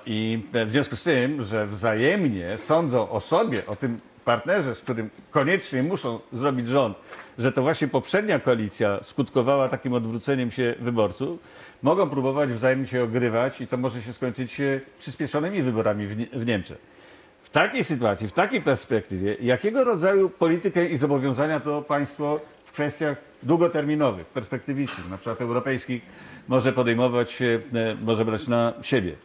I 0.05 0.39
w 0.65 0.71
związku 0.71 0.95
z 0.95 1.03
tym, 1.03 1.43
że 1.43 1.67
wzajemnie 1.67 2.57
sądzą 2.57 3.09
o 3.09 3.19
sobie, 3.19 3.65
o 3.65 3.75
tym 3.75 3.99
partnerze, 4.25 4.75
z 4.75 4.81
którym 4.81 5.09
koniecznie 5.31 5.83
muszą 5.83 6.19
zrobić 6.33 6.67
rząd, 6.67 6.97
że 7.37 7.51
to 7.51 7.61
właśnie 7.61 7.87
poprzednia 7.87 8.39
koalicja 8.39 8.99
skutkowała 9.01 9.69
takim 9.69 9.93
odwróceniem 9.93 10.51
się 10.51 10.75
wyborców, 10.79 11.39
mogą 11.81 12.09
próbować 12.09 12.49
wzajemnie 12.49 12.87
się 12.87 13.03
ogrywać 13.03 13.61
i 13.61 13.67
to 13.67 13.77
może 13.77 14.01
się 14.01 14.13
skończyć 14.13 14.61
e, 14.61 14.81
przyspieszonymi 14.99 15.61
wyborami 15.61 16.07
w, 16.07 16.15
w 16.31 16.45
Niemczech. 16.45 16.77
W 17.43 17.49
takiej 17.49 17.83
sytuacji, 17.83 18.27
w 18.27 18.31
takiej 18.31 18.61
perspektywie, 18.61 19.35
jakiego 19.41 19.83
rodzaju 19.83 20.29
politykę 20.29 20.85
i 20.85 20.97
zobowiązania 20.97 21.59
to 21.59 21.81
państwo 21.81 22.39
kwestiach 22.73 23.17
długoterminowych, 23.43 24.27
perspektywicznych, 24.27 25.09
na 25.09 25.17
przykład 25.17 25.41
europejskich, 25.41 26.01
może 26.47 26.73
podejmować, 26.73 27.41
e, 27.41 27.61
może 28.01 28.25
brać 28.25 28.47
na 28.47 28.73
siebie? 28.81 29.15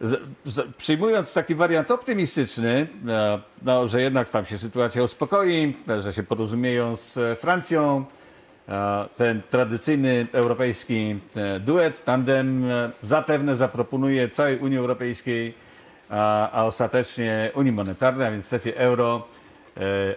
Z, 0.00 0.20
z, 0.44 0.74
przyjmując 0.76 1.34
taki 1.34 1.54
wariant 1.54 1.90
optymistyczny, 1.90 2.86
e, 3.08 3.38
no, 3.62 3.86
że 3.86 4.02
jednak 4.02 4.28
tam 4.28 4.44
się 4.44 4.58
sytuacja 4.58 5.02
uspokoi, 5.02 5.76
że 5.98 6.12
się 6.12 6.22
porozumieją 6.22 6.96
z 6.96 7.38
Francją, 7.38 8.04
ten 9.16 9.42
tradycyjny 9.50 10.26
europejski 10.32 11.16
e, 11.36 11.60
duet, 11.60 12.04
tandem 12.04 12.64
zapewne 13.02 13.56
zaproponuje 13.56 14.28
całej 14.28 14.58
Unii 14.58 14.78
Europejskiej, 14.78 15.54
a, 16.10 16.50
a 16.50 16.64
ostatecznie 16.64 17.50
Unii 17.54 17.72
Monetarnej, 17.72 18.26
a 18.28 18.30
więc 18.30 18.44
strefie 18.44 18.76
euro, 18.76 19.22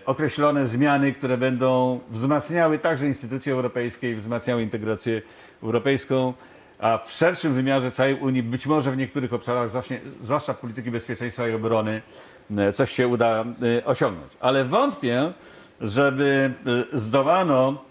określone 0.05 0.65
zmiany, 0.65 1.13
które 1.13 1.37
będą 1.37 1.99
wzmacniały 2.11 2.79
także 2.79 3.07
instytucje 3.07 3.53
europejskie 3.53 4.11
i 4.11 4.15
wzmacniały 4.15 4.61
integrację 4.61 5.21
europejską, 5.63 6.33
a 6.79 6.97
w 6.97 7.11
szerszym 7.11 7.53
wymiarze 7.53 7.91
całej 7.91 8.15
Unii, 8.15 8.43
być 8.43 8.65
może 8.65 8.91
w 8.91 8.97
niektórych 8.97 9.33
obszarach, 9.33 9.71
właśnie, 9.71 9.99
zwłaszcza 10.21 10.53
polityki 10.53 10.91
bezpieczeństwa 10.91 11.47
i 11.47 11.53
obrony, 11.53 12.01
e, 12.57 12.73
coś 12.73 12.91
się 12.91 13.07
uda 13.07 13.45
e, 13.77 13.85
osiągnąć. 13.85 14.31
Ale 14.39 14.65
wątpię, 14.65 15.33
żeby 15.81 16.53
e, 16.93 16.99
zdołano 16.99 17.83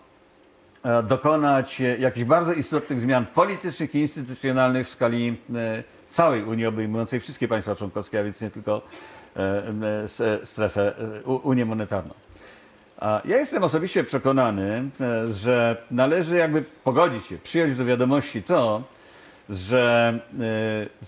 e, 0.83 1.03
dokonać 1.03 1.81
e, 1.81 1.99
jakichś 1.99 2.27
bardzo 2.27 2.53
istotnych 2.53 3.01
zmian 3.01 3.27
politycznych 3.27 3.95
i 3.95 3.99
instytucjonalnych 3.99 4.87
w 4.87 4.91
skali 4.91 5.37
e, 5.55 5.85
całej 6.09 6.45
Unii 6.45 6.67
obejmującej 6.67 7.21
wszystkie 7.21 7.49
państwa 7.49 7.75
członkowskie, 7.75 8.21
a 8.21 8.25
więc 8.25 8.41
nie 8.41 8.51
tylko 8.51 8.77
e, 8.77 8.81
e, 8.81 9.16
strefę 10.45 10.93
e, 10.99 11.22
U- 11.24 11.49
Unię 11.49 11.64
Monetarną. 11.64 12.14
Ja 13.24 13.37
jestem 13.37 13.62
osobiście 13.62 14.05
przekonany, 14.05 14.84
e, 15.01 15.32
że 15.32 15.76
należy 15.91 16.37
jakby 16.37 16.64
pogodzić 16.84 17.26
się, 17.26 17.39
przyjąć 17.39 17.76
do 17.76 17.84
wiadomości 17.84 18.43
to, 18.43 18.82
że 19.51 20.12
e, 20.18 20.39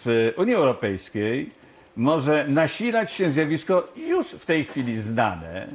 w 0.04 0.32
Unii 0.36 0.54
Europejskiej 0.54 1.50
może 1.96 2.44
nasilać 2.48 3.12
się 3.12 3.30
zjawisko 3.30 3.88
już 3.96 4.26
w 4.30 4.44
tej 4.44 4.64
chwili 4.64 4.98
znane, 4.98 5.66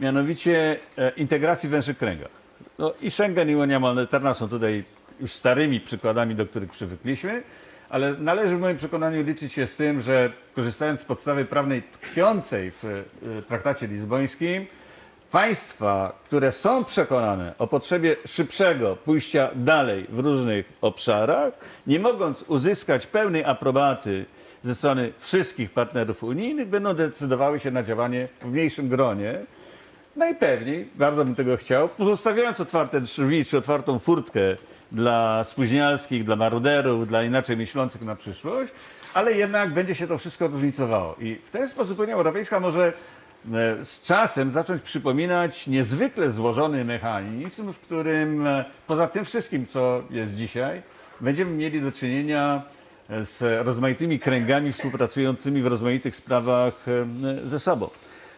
mianowicie 0.00 0.76
e, 0.98 1.10
integracji 1.16 1.68
w 1.68 1.72
węższych 1.72 1.98
kręgach. 1.98 2.30
No 2.78 2.92
i 3.00 3.10
Schengen 3.10 3.50
i 3.50 3.54
Unia 3.54 3.80
Monetarna 3.80 4.34
są 4.34 4.48
tutaj 4.48 4.84
już 5.20 5.32
starymi 5.32 5.80
przykładami, 5.80 6.34
do 6.34 6.46
których 6.46 6.70
przywykliśmy, 6.70 7.42
ale 7.90 8.14
należy 8.18 8.56
w 8.56 8.60
moim 8.60 8.76
przekonaniu 8.76 9.22
liczyć 9.22 9.52
się 9.52 9.66
z 9.66 9.76
tym, 9.76 10.00
że 10.00 10.32
korzystając 10.54 11.00
z 11.00 11.04
podstawy 11.04 11.44
prawnej 11.44 11.82
tkwiącej 11.82 12.70
w 12.70 12.84
e, 12.84 13.42
traktacie 13.42 13.86
lizbońskim, 13.86 14.66
Państwa, 15.30 16.18
które 16.24 16.52
są 16.52 16.84
przekonane 16.84 17.54
o 17.58 17.66
potrzebie 17.66 18.16
szybszego 18.26 18.96
pójścia 18.96 19.50
dalej 19.54 20.06
w 20.08 20.18
różnych 20.18 20.72
obszarach, 20.80 21.52
nie 21.86 22.00
mogąc 22.00 22.42
uzyskać 22.42 23.06
pełnej 23.06 23.44
aprobaty 23.44 24.26
ze 24.62 24.74
strony 24.74 25.12
wszystkich 25.18 25.70
partnerów 25.70 26.24
unijnych, 26.24 26.68
będą 26.68 26.94
decydowały 26.94 27.60
się 27.60 27.70
na 27.70 27.82
działanie 27.82 28.28
w 28.42 28.50
mniejszym 28.50 28.88
gronie. 28.88 29.38
Najpewniej, 30.16 30.88
bardzo 30.94 31.24
bym 31.24 31.34
tego 31.34 31.56
chciał, 31.56 31.88
pozostawiając 31.88 32.60
otwarte 32.60 33.00
drzwi 33.00 33.44
czy 33.44 33.58
otwartą 33.58 33.98
furtkę 33.98 34.40
dla 34.92 35.44
spóźnialskich, 35.44 36.24
dla 36.24 36.36
maruderów, 36.36 37.08
dla 37.08 37.22
inaczej 37.22 37.56
myślących 37.56 38.02
na 38.02 38.16
przyszłość, 38.16 38.72
ale 39.14 39.32
jednak 39.32 39.74
będzie 39.74 39.94
się 39.94 40.06
to 40.06 40.18
wszystko 40.18 40.48
różnicowało. 40.48 41.16
I 41.20 41.34
w 41.34 41.50
ten 41.50 41.68
sposób 41.68 41.98
Unia 41.98 42.14
Europejska 42.14 42.60
może 42.60 42.92
e, 43.52 43.84
z 43.84 44.02
czasem 44.02 44.50
zacząć 44.50 44.82
przypominać 44.82 45.66
niezwykle 45.66 46.30
złożony 46.30 46.84
mechanizm, 46.84 47.72
w 47.72 47.78
którym 47.78 48.46
e, 48.46 48.64
poza 48.86 49.06
tym 49.06 49.24
wszystkim, 49.24 49.66
co 49.66 50.02
jest 50.10 50.34
dzisiaj, 50.34 50.82
będziemy 51.20 51.50
mieli 51.50 51.82
do 51.82 51.92
czynienia 51.92 52.62
e, 53.10 53.24
z 53.24 53.66
rozmaitymi 53.66 54.18
kręgami 54.18 54.72
współpracującymi 54.72 55.62
w 55.62 55.66
rozmaitych 55.66 56.16
sprawach 56.16 56.86
ze 57.44 57.58
sobą. 57.58 57.90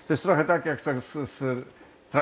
To 0.07 0.13
jest 0.13 0.23
trochę 0.23 0.45
tak 0.45 0.67
jak 0.67 0.81
z, 0.81 1.13
z, 1.13 1.65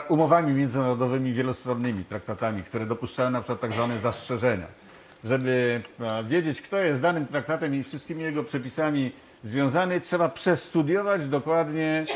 umowami 0.08 0.52
międzynarodowymi 0.52 1.32
wielostronnymi, 1.32 2.04
traktatami, 2.04 2.62
które 2.62 2.86
dopuszczają 2.86 3.30
na 3.30 3.40
przykład 3.40 3.60
tak 3.60 3.72
zwane 3.72 3.98
zastrzeżenia. 3.98 4.66
Żeby 5.24 5.82
e, 6.00 6.24
wiedzieć, 6.24 6.62
kto 6.62 6.76
jest 6.76 7.00
danym 7.00 7.26
traktatem 7.26 7.74
i 7.74 7.82
wszystkimi 7.82 8.22
jego 8.22 8.44
przepisami 8.44 9.12
związany, 9.44 10.00
trzeba 10.00 10.28
przestudiować 10.28 11.28
dokładnie, 11.28 12.06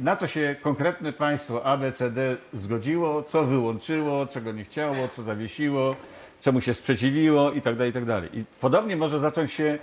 na 0.00 0.16
co 0.16 0.26
się 0.26 0.56
konkretne 0.62 1.12
państwo 1.12 1.66
A, 1.66 1.76
B, 1.76 1.92
C, 1.92 2.10
D 2.10 2.36
zgodziło, 2.54 3.22
co 3.22 3.44
wyłączyło, 3.44 4.26
czego 4.26 4.52
nie 4.52 4.64
chciało, 4.64 5.08
co 5.16 5.22
zawiesiło, 5.22 5.96
czemu 6.40 6.60
się 6.60 6.74
sprzeciwiło 6.74 7.52
itd. 7.52 7.86
itd. 7.86 8.22
I 8.32 8.44
podobnie 8.60 8.96
może 8.96 9.18
zacząć 9.18 9.52
się 9.52 9.78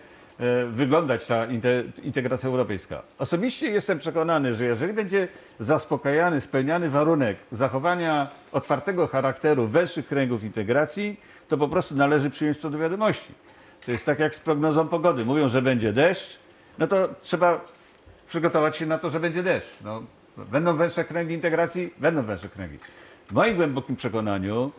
wyglądać 0.72 1.26
ta 1.26 1.46
inte- 1.48 1.84
integracja 2.04 2.50
europejska. 2.50 3.02
Osobiście 3.18 3.70
jestem 3.70 4.00
przekonany, 4.00 4.54
że 4.54 4.66
jeżeli 4.66 4.94
będzie 4.94 5.28
zaspokajany, 5.60 6.42
spełniany 6.42 6.90
warunek 6.90 7.38
zachowania 7.52 8.30
otwartego 8.52 9.08
charakteru 9.08 9.68
węższych 9.68 10.08
kręgów 10.08 10.44
integracji, 10.44 11.20
to 11.48 11.58
po 11.58 11.68
prostu 11.68 11.96
należy 11.96 12.30
przyjąć 12.30 12.58
to 12.58 12.70
do 12.70 12.78
wiadomości. 12.78 13.34
To 13.86 13.92
jest 13.92 14.06
tak 14.06 14.20
jak 14.20 14.36
z 14.36 14.40
prognozą 14.40 14.88
pogody. 14.88 15.26
Mówią, 15.26 15.50
że 15.50 15.62
będzie 15.62 15.94
deszcz, 15.94 16.40
no 16.78 16.88
to 16.88 17.10
trzeba 17.22 17.62
przygotować 18.28 18.78
się 18.78 18.86
na 18.86 18.98
to, 18.98 19.10
że 19.10 19.20
będzie 19.20 19.44
deszcz. 19.44 19.82
No, 19.84 20.04
będą 20.38 20.78
węższe 20.78 21.04
kręgi 21.06 21.34
integracji? 21.34 21.94
Będą 21.98 22.24
węższe 22.24 22.50
kręgi. 22.50 22.78
W 23.28 23.32
moim 23.34 23.56
głębokim 23.56 23.96
przekonaniu 23.96 24.72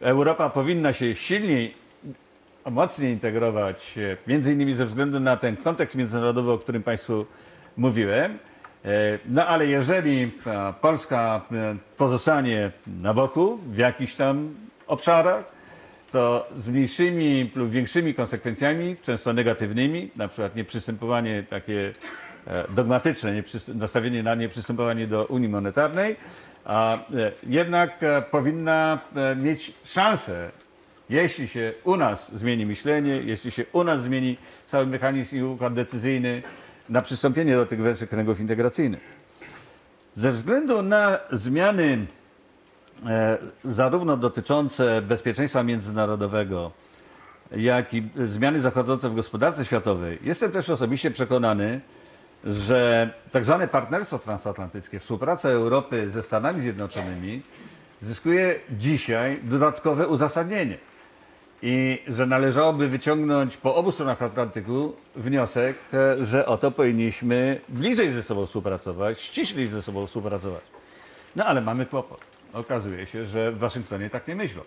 Europa 0.00 0.50
powinna 0.50 0.92
się 0.92 1.14
silniej, 1.14 1.74
mocniej 2.70 3.12
integrować, 3.12 3.98
e, 3.98 4.16
między 4.26 4.52
innymi 4.52 4.74
ze 4.74 4.86
względu 4.86 5.20
na 5.20 5.36
ten 5.36 5.56
kontekst 5.56 5.96
międzynarodowy, 5.96 6.52
o 6.52 6.58
którym 6.58 6.82
Państwu 6.82 7.26
mówiłem. 7.76 8.38
E, 8.84 8.88
No 9.28 9.46
ale 9.46 9.66
jeżeli 9.66 10.22
e, 10.46 10.74
Polska 10.80 11.40
pozostanie 11.96 12.70
na 13.02 13.14
boku 13.14 13.58
w 13.66 13.76
jakichś 13.76 14.14
tam 14.14 14.54
obszarach, 14.86 15.44
to 16.12 16.48
z 16.56 16.68
mniejszymi 16.68 17.50
lub 17.54 17.70
większymi 17.70 18.14
konsekwencjami, 18.14 18.96
często 19.02 19.32
negatywnymi, 19.32 20.10
na 20.16 20.28
przykład 20.28 20.56
nieprzystępowanie 20.56 21.42
takie 21.42 21.94
dogmatyczne, 22.68 23.42
nastawienie 23.74 24.22
na 24.22 24.34
nieprzystępowanie 24.34 25.06
do 25.06 25.26
Unii 25.26 25.48
Monetarnej, 25.48 26.16
a 26.64 26.98
jednak 27.46 28.00
powinna 28.30 28.98
mieć 29.36 29.72
szansę, 29.84 30.50
jeśli 31.10 31.48
się 31.48 31.72
u 31.84 31.96
nas 31.96 32.34
zmieni 32.34 32.66
myślenie, 32.66 33.16
jeśli 33.16 33.50
się 33.50 33.64
u 33.72 33.84
nas 33.84 34.02
zmieni 34.02 34.36
cały 34.64 34.86
mechanizm 34.86 35.36
i 35.36 35.42
układ 35.42 35.74
decyzyjny 35.74 36.42
na 36.88 37.02
przystąpienie 37.02 37.56
do 37.56 37.66
tych 37.66 37.82
węższych 37.82 38.10
kręgów 38.10 38.40
integracyjnych. 38.40 39.00
Ze 40.14 40.32
względu 40.32 40.82
na 40.82 41.18
zmiany 41.32 42.06
e, 43.06 43.38
zarówno 43.64 44.16
dotyczące 44.16 45.02
bezpieczeństwa 45.02 45.62
międzynarodowego, 45.62 46.72
jak 47.56 47.94
i 47.94 48.08
zmiany 48.26 48.60
zachodzące 48.60 49.08
w 49.08 49.14
gospodarce 49.14 49.64
światowej, 49.64 50.18
jestem 50.22 50.52
też 50.52 50.70
osobiście 50.70 51.10
przekonany, 51.10 51.80
że 52.44 53.10
tak 53.30 53.44
zwane 53.44 53.68
partnerstwo 53.68 54.18
transatlantyckie, 54.18 54.98
współpraca 54.98 55.48
Europy 55.48 56.10
ze 56.10 56.22
Stanami 56.22 56.60
Zjednoczonymi 56.60 57.42
zyskuje 58.00 58.60
dzisiaj 58.70 59.40
dodatkowe 59.42 60.08
uzasadnienie. 60.08 60.89
I 61.62 62.02
że 62.08 62.26
należałoby 62.26 62.88
wyciągnąć 62.88 63.56
po 63.56 63.74
obu 63.74 63.92
stronach 63.92 64.22
Atlantyku 64.22 64.92
wniosek, 65.16 65.76
e, 65.94 66.24
że 66.24 66.46
oto 66.46 66.70
powinniśmy 66.70 67.60
bliżej 67.68 68.12
ze 68.12 68.22
sobą 68.22 68.46
współpracować, 68.46 69.20
ściślej 69.20 69.66
ze 69.66 69.82
sobą 69.82 70.06
współpracować. 70.06 70.62
No 71.36 71.44
ale 71.44 71.60
mamy 71.60 71.86
kłopot. 71.86 72.20
Okazuje 72.52 73.06
się, 73.06 73.24
że 73.24 73.52
w 73.52 73.58
Waszyngtonie 73.58 74.10
tak 74.10 74.28
nie 74.28 74.36
myślą. 74.36 74.62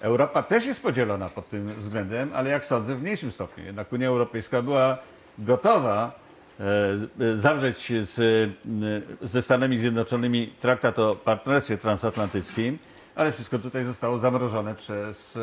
Europa 0.00 0.42
też 0.42 0.66
jest 0.66 0.82
podzielona 0.82 1.28
pod 1.28 1.48
tym 1.48 1.74
względem, 1.74 2.30
ale 2.34 2.50
jak 2.50 2.64
sądzę 2.64 2.96
w 2.96 3.02
mniejszym 3.02 3.30
stopniu. 3.30 3.64
Jednak 3.64 3.92
Unia 3.92 4.08
Europejska 4.08 4.62
była 4.62 4.98
gotowa 5.38 6.20
e, 6.60 6.64
e, 7.24 7.36
zawrzeć 7.36 7.92
z, 8.00 8.18
e, 8.18 9.26
ze 9.26 9.42
Stanami 9.42 9.78
Zjednoczonymi 9.78 10.52
traktat 10.60 10.98
o 10.98 11.14
partnerstwie 11.14 11.78
transatlantyckim, 11.78 12.78
ale 13.14 13.32
wszystko 13.32 13.58
tutaj 13.58 13.84
zostało 13.84 14.18
zamrożone 14.18 14.74
przez 14.74 15.38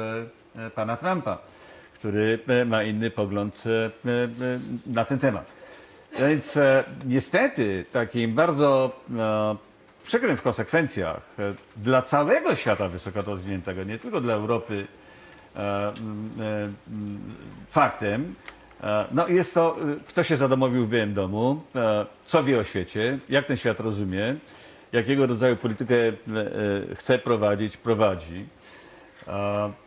pana 0.76 0.98
Trumpa, 0.98 1.38
który 1.94 2.40
e, 2.48 2.66
ma 2.66 2.84
inny 2.84 3.12
pogląd 3.12 3.64
e, 3.66 3.72
e, 3.86 3.90
e, 4.24 4.30
na 4.88 5.06
ten 5.06 5.20
temat. 5.20 5.46
Więc 6.20 6.58
e, 6.58 6.84
niestety 7.06 7.86
takim 7.92 8.36
bardzo 8.36 9.00
e, 9.18 9.56
przykrym 10.04 10.38
w 10.38 10.42
konsekwencjach 10.42 11.30
e, 11.40 11.54
dla 11.78 12.02
całego 12.02 12.56
świata 12.56 12.88
wysoko 12.88 13.22
rozwiniętego, 13.22 13.84
nie 13.84 14.00
tylko 14.00 14.22
dla 14.22 14.34
Europy, 14.34 14.88
e, 15.56 15.60
e, 15.60 15.94
faktem, 17.70 18.36
e, 18.84 19.06
no 19.12 19.28
jest 19.28 19.54
to, 19.54 19.78
e, 19.78 19.96
kto 20.08 20.24
się 20.24 20.36
zadomowił 20.36 20.86
w 20.86 20.90
Białym 20.90 21.14
Domu, 21.14 21.62
e, 21.76 22.06
co 22.26 22.44
wie 22.44 22.60
o 22.60 22.64
świecie, 22.64 23.20
jak 23.30 23.46
ten 23.46 23.58
świat 23.58 23.80
rozumie, 23.80 24.36
jakiego 24.92 25.28
rodzaju 25.28 25.56
politykę 25.56 25.96
e, 25.96 26.10
e, 26.92 26.96
chce 26.96 27.20
prowadzić, 27.20 27.78
prowadzi. 27.78 28.46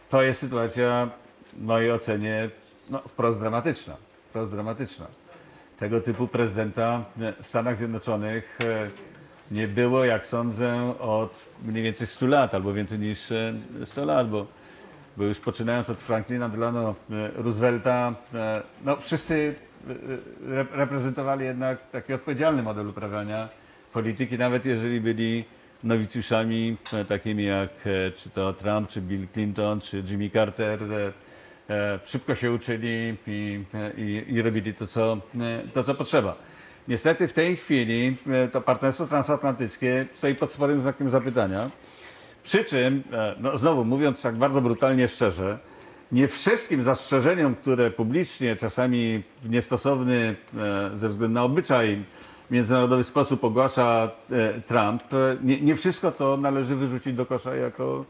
E, 0.08 0.10
To 0.10 0.22
jest 0.22 0.40
sytuacja 0.40 1.08
w 1.52 1.62
mojej 1.62 1.92
ocenie 1.92 2.50
no, 2.90 2.98
wprost 2.98 3.40
dramatyczna. 3.40 3.96
Wprost 4.30 4.52
dramatyczna. 4.52 5.06
Tego 5.78 6.00
typu 6.00 6.26
prezydenta 6.28 7.04
e, 7.20 7.32
w 7.42 7.46
Stanach 7.46 7.76
Zjednoczonych 7.76 8.58
e, 8.64 8.90
nie 9.50 9.68
było, 9.68 10.04
jak 10.04 10.26
sądzę, 10.26 10.94
od 11.00 11.46
mniej 11.64 11.82
więcej 11.82 12.06
100 12.06 12.26
lat, 12.26 12.54
albo 12.54 12.72
więcej 12.72 12.98
niż 12.98 13.32
e, 13.32 13.54
100 13.84 14.04
lat, 14.04 14.30
bo, 14.30 14.46
bo 15.16 15.24
już 15.24 15.40
poczynając 15.40 15.90
od 15.90 16.00
Franklina 16.00 16.48
Delano 16.48 16.94
e, 17.10 17.30
Roosevelta, 17.42 18.14
e, 18.34 18.62
no 18.84 18.96
wszyscy 18.96 19.54
e, 19.88 20.54
re- 20.54 20.66
reprezentowali 20.72 21.44
jednak 21.44 21.90
taki 21.90 22.12
odpowiedzialny 22.12 22.62
model 22.62 22.88
uprawiania 22.88 23.48
polityki, 23.92 24.38
nawet 24.38 24.64
jeżeli 24.64 25.00
byli 25.00 25.44
nowicjuszami 25.84 26.76
e, 26.92 27.04
takimi 27.04 27.44
jak 27.44 27.70
e, 27.86 28.10
czy 28.10 28.30
to 28.30 28.52
Trump, 28.52 28.88
czy 28.88 29.00
Bill 29.00 29.28
Clinton, 29.32 29.80
czy 29.80 30.02
Jimmy 30.08 30.30
Carter. 30.30 30.78
e, 31.70 31.98
Szybko 32.04 32.34
się 32.34 32.52
uczyli 32.52 33.16
i, 33.26 33.64
i, 33.96 34.24
i 34.28 34.42
robili 34.42 34.74
to 34.74 34.86
co, 34.86 35.18
to, 35.74 35.84
co 35.84 35.94
potrzeba. 35.94 36.36
Niestety 36.88 37.28
w 37.28 37.32
tej 37.32 37.56
chwili 37.56 38.16
to 38.52 38.60
partnerstwo 38.60 39.06
transatlantyckie 39.06 40.06
stoi 40.12 40.34
pod 40.34 40.50
sporym 40.52 40.80
znakiem 40.80 41.10
zapytania. 41.10 41.70
Przy 42.42 42.64
czym, 42.64 43.02
no 43.40 43.56
znowu 43.56 43.84
mówiąc 43.84 44.22
tak 44.22 44.36
bardzo 44.36 44.60
brutalnie 44.60 45.08
szczerze, 45.08 45.58
nie 46.12 46.28
wszystkim 46.28 46.82
zastrzeżeniom, 46.82 47.54
które 47.54 47.90
publicznie, 47.90 48.56
czasami 48.56 49.22
w 49.42 49.50
niestosowny 49.50 50.36
ze 50.94 51.08
względu 51.08 51.34
na 51.34 51.44
obyczaj 51.44 52.04
międzynarodowy 52.50 53.04
sposób 53.04 53.44
ogłasza 53.44 54.10
e, 54.30 54.60
Trump, 54.60 55.14
e, 55.14 55.36
nie, 55.42 55.60
nie 55.60 55.76
wszystko 55.76 56.12
to 56.12 56.36
należy 56.36 56.76
wyrzucić 56.76 57.14
do 57.14 57.26
kosza 57.26 57.54
jako, 57.54 58.04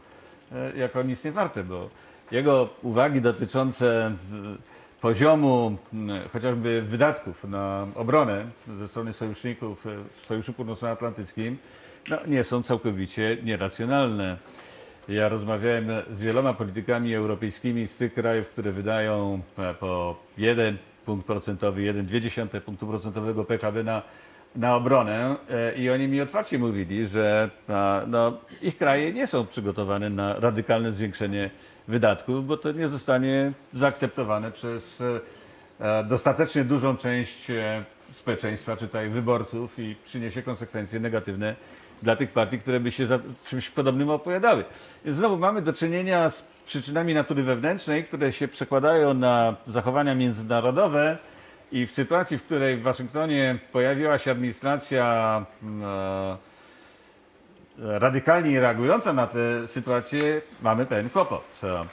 e, 0.51 0.77
jako 0.77 1.03
nic 1.03 1.23
nie 1.25 1.31
warte, 1.31 1.63
bo 1.63 1.89
jego 2.31 2.69
uwagi 2.83 3.21
dotyczące 3.21 4.15
poziomu 5.01 5.77
chociażby 6.33 6.81
wydatków 6.81 7.43
na 7.43 7.87
obronę 7.95 8.45
ze 8.79 8.87
strony 8.87 9.13
sojuszników 9.13 9.85
w 10.21 10.25
Sojuszu 10.25 10.53
Północnoatlantyckim 10.53 11.57
no, 12.09 12.17
nie 12.27 12.43
są 12.43 12.63
całkowicie 12.63 13.37
nieracjonalne. 13.43 14.37
Ja 15.09 15.29
rozmawiałem 15.29 15.87
z 16.11 16.21
wieloma 16.21 16.53
politykami 16.53 17.15
europejskimi 17.15 17.87
z 17.87 17.97
tych 17.97 18.13
krajów, 18.13 18.47
które 18.47 18.71
wydają 18.71 19.41
po 19.79 20.15
1 20.37 20.77
punkt 21.05 21.27
procentowy, 21.27 21.81
1,2 21.81 22.61
punktu 22.61 22.87
procentowego 22.87 23.45
PKB 23.45 23.83
na, 23.83 24.01
na 24.55 24.75
obronę 24.75 25.35
e, 25.49 25.75
i 25.75 25.89
oni 25.89 26.07
mi 26.07 26.21
otwarcie 26.21 26.59
mówili, 26.59 27.07
że 27.07 27.49
no, 28.07 28.37
ich 28.61 28.77
kraje 28.77 29.13
nie 29.13 29.27
są 29.27 29.47
przygotowane 29.47 30.09
na 30.09 30.39
radykalne 30.39 30.91
zwiększenie 30.91 31.49
wydatków, 31.87 32.47
bo 32.47 32.57
to 32.57 32.71
nie 32.71 32.87
zostanie 32.87 33.51
zaakceptowane 33.73 34.51
przez 34.51 35.01
e, 35.01 35.19
e, 35.99 36.03
dostatecznie 36.03 36.63
dużą 36.63 36.97
część 36.97 37.47
społeczeństwa, 38.11 38.77
czytaj 38.77 39.09
wyborców 39.09 39.79
i 39.79 39.95
przyniesie 40.03 40.41
konsekwencje 40.41 40.99
negatywne 40.99 41.55
dla 42.03 42.15
tych 42.15 42.31
partii, 42.31 42.59
które 42.59 42.79
by 42.79 42.91
się 42.91 43.05
za 43.05 43.19
czymś 43.45 43.69
podobnym 43.69 44.09
opowiadały. 44.09 44.63
Więc 45.05 45.17
znowu 45.17 45.37
mamy 45.37 45.61
do 45.61 45.73
czynienia 45.73 46.29
z 46.29 46.43
przyczynami 46.65 47.13
natury 47.13 47.43
wewnętrznej, 47.43 48.03
które 48.03 48.31
się 48.31 48.47
przekładają 48.47 49.13
na 49.13 49.55
zachowania 49.65 50.15
międzynarodowe 50.15 51.17
i 51.71 51.87
w 51.87 51.91
sytuacji, 51.91 52.37
w 52.37 52.43
której 52.43 52.77
w 52.77 52.81
Waszyngtonie 52.81 53.59
pojawiła 53.71 54.17
się 54.17 54.31
administracja 54.31 55.45
mm, 55.63 55.83
e, 55.83 56.37
radykalnie 57.99 58.59
reagująca 58.59 59.13
na 59.13 59.27
tę 59.27 59.67
sytuację, 59.67 60.41
mamy 60.61 60.85
pewien 60.85 61.09
kłopot. 61.09 61.59
E, 61.63 61.85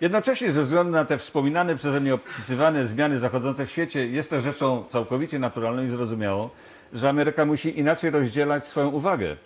Jednocześnie 0.00 0.52
ze 0.52 0.62
względu 0.62 0.92
na 0.92 1.04
te 1.04 1.18
wspominane 1.18 1.76
przeze 1.76 2.00
mnie 2.00 2.14
opisywane 2.14 2.84
zmiany 2.84 3.18
zachodzące 3.18 3.66
w 3.66 3.70
świecie, 3.70 4.06
jest 4.06 4.30
też 4.30 4.42
rzeczą 4.42 4.84
całkowicie 4.88 5.38
naturalną 5.38 5.84
i 5.84 5.88
zrozumiałą, 5.88 6.48
że 6.92 7.08
Ameryka 7.08 7.44
musi 7.44 7.78
inaczej 7.78 8.10
rozdzielać 8.10 8.64
swoją 8.64 8.88
uwagę 8.88 9.30
e, 9.30 9.36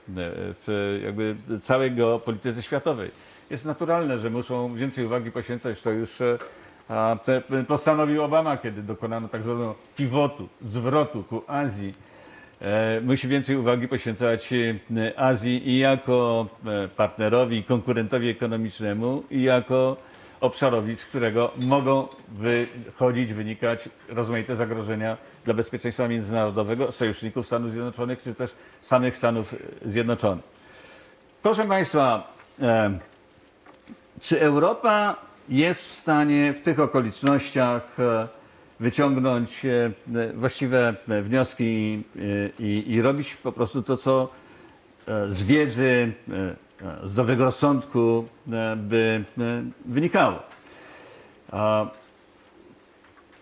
w 0.66 0.98
jakby 1.04 1.36
całej 1.60 1.92
geopolityce 1.92 2.62
światowej. 2.62 3.10
Jest 3.50 3.64
naturalne, 3.64 4.18
że 4.18 4.30
muszą 4.30 4.74
więcej 4.74 5.04
uwagi 5.04 5.30
poświęcać, 5.30 5.82
to 5.82 5.90
już 5.90 6.18
postanowił 7.68 8.22
Obama, 8.22 8.56
kiedy 8.56 8.82
dokonano 8.82 9.28
tak 9.28 9.42
zwanego 9.42 9.74
pivotu, 9.96 10.48
zwrotu 10.62 11.24
ku 11.24 11.42
Azji. 11.46 11.94
E, 12.60 13.00
musi 13.00 13.28
więcej 13.28 13.56
uwagi 13.56 13.88
poświęcać 13.88 14.52
e, 14.52 15.18
Azji 15.18 15.68
i 15.68 15.78
jako 15.78 16.46
e, 16.66 16.88
partnerowi, 16.88 17.64
konkurentowi 17.64 18.28
ekonomicznemu, 18.28 19.22
i 19.30 19.42
jako 19.42 19.96
obszarowi, 20.40 20.96
z 20.96 21.04
którego 21.04 21.52
mogą 21.56 22.08
wychodzić, 22.28 23.32
wynikać 23.32 23.88
rozmaite 24.08 24.56
zagrożenia 24.56 25.16
dla 25.44 25.54
bezpieczeństwa 25.54 26.08
międzynarodowego 26.08 26.92
sojuszników 26.92 27.46
Stanów 27.46 27.70
Zjednoczonych, 27.70 28.22
czy 28.22 28.34
też 28.34 28.54
samych 28.80 29.16
Stanów 29.16 29.54
Zjednoczonych. 29.84 30.44
Proszę 31.42 31.64
Państwa, 31.64 32.32
czy 34.20 34.40
Europa 34.40 35.25
jest 35.48 35.88
w 35.88 35.92
stanie 35.92 36.52
w 36.52 36.60
tych 36.60 36.80
okolicznościach 36.80 38.00
e, 38.00 38.28
wyciągnąć 38.80 39.64
e, 39.64 39.92
właściwe 40.34 40.94
e, 41.08 41.22
wnioski 41.22 41.64
i, 41.64 42.02
i, 42.58 42.92
i 42.92 43.02
robić 43.02 43.34
po 43.34 43.52
prostu 43.52 43.82
to, 43.82 43.96
co 43.96 44.28
z 45.28 45.42
wiedzy, 45.42 46.12
e, 46.82 47.08
zdrowego 47.08 47.44
rozsądku 47.44 48.26
by 48.76 49.24
wynikało? 49.84 50.42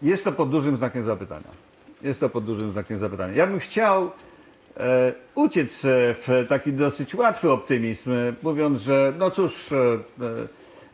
Jest 0.02 0.24
to 0.24 0.32
pod 0.32 0.50
dużym 0.50 0.76
znakiem 0.76 1.04
zapytania. 1.04 1.48
Jest 2.02 2.20
to 2.20 2.28
pod 2.28 2.44
dużym 2.44 2.72
znakiem 2.72 2.98
zapytania. 2.98 3.34
Ja 3.34 3.46
bym 3.46 3.58
chciał 3.58 4.10
uciec 5.34 5.82
w 5.84 6.46
taki 6.48 6.72
dosyć 6.72 7.14
łatwy 7.14 7.50
optymizm, 7.50 8.10
mówiąc, 8.42 8.80
że 8.80 9.12
no 9.18 9.30
cóż, 9.30 9.74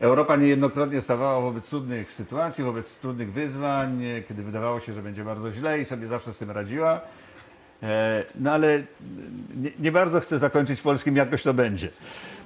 Europa 0.01 0.35
niejednokrotnie 0.35 1.01
stawała 1.01 1.41
wobec 1.41 1.69
trudnych 1.69 2.11
sytuacji, 2.11 2.63
wobec 2.63 2.95
trudnych 2.95 3.33
wyzwań, 3.33 4.03
kiedy 4.27 4.43
wydawało 4.43 4.79
się, 4.79 4.93
że 4.93 5.01
będzie 5.01 5.23
bardzo 5.23 5.51
źle 5.51 5.79
i 5.79 5.85
sobie 5.85 6.07
zawsze 6.07 6.33
z 6.33 6.37
tym 6.37 6.51
radziła. 6.51 7.01
E, 7.83 8.23
No 8.35 8.51
ale 8.51 8.83
nie, 9.55 9.69
nie 9.79 9.91
bardzo 9.91 10.19
chcę 10.19 10.37
zakończyć 10.37 10.81
polskim 10.81 11.15
jakoś 11.15 11.43
to 11.43 11.53
będzie, 11.53 11.89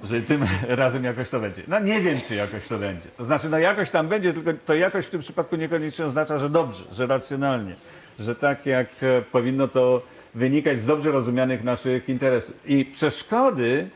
że 0.04 0.20
tym 0.20 0.44
razem 0.68 1.04
jakoś 1.04 1.28
to 1.28 1.40
będzie. 1.40 1.62
No 1.68 1.80
nie 1.80 2.00
wiem, 2.00 2.16
czy 2.28 2.34
jakoś 2.34 2.68
to 2.68 2.78
będzie. 2.78 3.08
To 3.16 3.24
znaczy, 3.24 3.48
no 3.48 3.58
jakoś 3.58 3.90
tam 3.90 4.08
będzie, 4.08 4.32
tylko 4.32 4.50
to 4.66 4.74
jakoś 4.74 5.06
w 5.06 5.10
tym 5.10 5.20
przypadku 5.20 5.56
niekoniecznie 5.56 6.04
oznacza, 6.04 6.38
że 6.38 6.50
dobrze, 6.50 6.84
że 6.92 7.06
racjonalnie, 7.06 7.74
że 8.18 8.36
tak 8.36 8.66
jak 8.66 8.88
e, 9.02 9.22
powinno 9.22 9.68
to 9.68 10.02
wynikać 10.34 10.80
z 10.80 10.86
dobrze 10.86 11.10
rozumianych 11.10 11.64
naszych 11.64 12.08
interesów. 12.08 12.54
I 12.66 12.84
przeszkody 12.84 13.88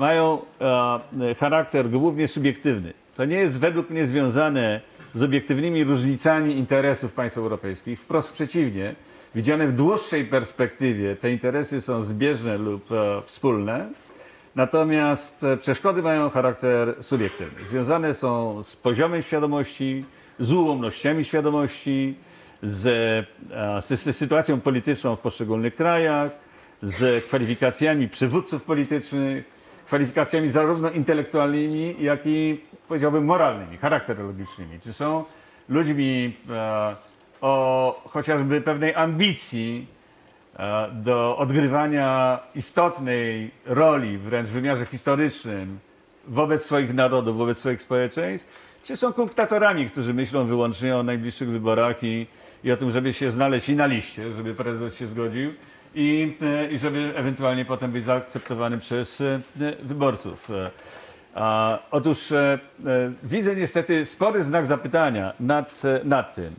mają 0.00 0.42
e, 0.60 1.34
charakter 1.34 1.90
głównie 1.90 2.28
subiektywny. 2.28 2.92
To 3.14 3.24
nie 3.24 3.36
jest 3.36 3.60
według 3.60 3.90
mnie 3.90 4.06
związane 4.06 4.80
z 5.14 5.22
obiektywnymi 5.22 5.84
różnicami 5.84 6.56
interesów 6.56 7.12
państw 7.12 7.38
europejskich. 7.38 8.00
Wprost 8.00 8.32
przeciwnie, 8.32 8.94
widziane 9.34 9.66
w 9.66 9.72
dłuższej 9.72 10.24
perspektywie 10.24 11.16
te 11.16 11.32
interesy 11.32 11.80
są 11.80 12.02
zbieżne 12.02 12.58
lub 12.58 12.92
e, 12.92 13.22
wspólne. 13.24 13.88
Natomiast 14.56 15.44
e, 15.44 15.56
przeszkody 15.56 16.02
mają 16.02 16.30
charakter 16.30 16.94
subiektywny. 17.00 17.68
Związane 17.68 18.14
są 18.14 18.62
z 18.62 18.76
poziomem 18.76 19.22
świadomości, 19.22 20.04
z 20.38 20.52
ułomnościami 20.52 21.24
świadomości, 21.24 22.14
z, 22.62 22.86
e, 23.50 23.82
z, 23.82 24.00
z 24.00 24.16
sytuacją 24.16 24.60
polityczną 24.60 25.16
w 25.16 25.20
poszczególnych 25.20 25.74
krajach, 25.74 26.30
z 26.82 27.24
kwalifikacjami 27.24 28.08
przywódców 28.08 28.62
politycznych, 28.62 29.59
kwalifikacjami 29.86 30.48
zarówno 30.48 30.90
intelektualnymi, 30.90 31.96
jak 32.00 32.20
i 32.24 32.60
powiedziałbym 32.88 33.24
moralnymi, 33.24 33.76
charakterologicznymi. 33.76 34.80
Czy 34.80 34.92
są 34.92 35.24
ludźmi 35.68 36.36
e, 36.50 36.96
o 37.40 38.02
chociażby 38.08 38.60
pewnej 38.60 38.94
ambicji 38.94 39.86
e, 40.58 40.88
do 40.92 41.36
odgrywania 41.36 42.38
istotnej 42.54 43.50
roli, 43.66 44.18
wręcz 44.18 44.48
w 44.48 44.52
wymiarze 44.52 44.86
historycznym, 44.86 45.78
wobec 46.28 46.64
swoich 46.64 46.94
narodów, 46.94 47.36
wobec 47.36 47.58
swoich 47.58 47.82
społeczeństw, 47.82 48.70
czy 48.82 48.96
są 48.96 49.12
kunktatorami, 49.12 49.90
którzy 49.90 50.14
myślą 50.14 50.46
wyłącznie 50.46 50.96
o 50.96 51.02
najbliższych 51.02 51.48
wyborach 51.48 52.02
i, 52.02 52.26
i 52.64 52.72
o 52.72 52.76
tym, 52.76 52.90
żeby 52.90 53.12
się 53.12 53.30
znaleźć 53.30 53.68
i 53.68 53.76
na 53.76 53.86
liście, 53.86 54.32
żeby 54.32 54.54
prezes 54.54 54.94
się 54.94 55.06
zgodził 55.06 55.52
i, 55.94 56.36
e, 56.42 56.70
i 56.70 56.78
żeby 56.78 57.12
ewentualnie 57.16 57.64
potem 57.64 57.92
być 57.92 58.04
zaakceptowany 58.04 58.78
przez 58.78 59.20
e, 59.20 59.40
wyborców. 59.82 60.50
E, 60.50 60.70
A, 61.34 61.78
otóż 61.90 62.32
e, 62.32 62.58
widzę 63.22 63.56
niestety 63.56 64.04
spory 64.04 64.42
znak 64.42 64.66
zapytania 64.66 65.32
nad, 65.40 65.82
nad 66.04 66.34
tym. 66.34 66.54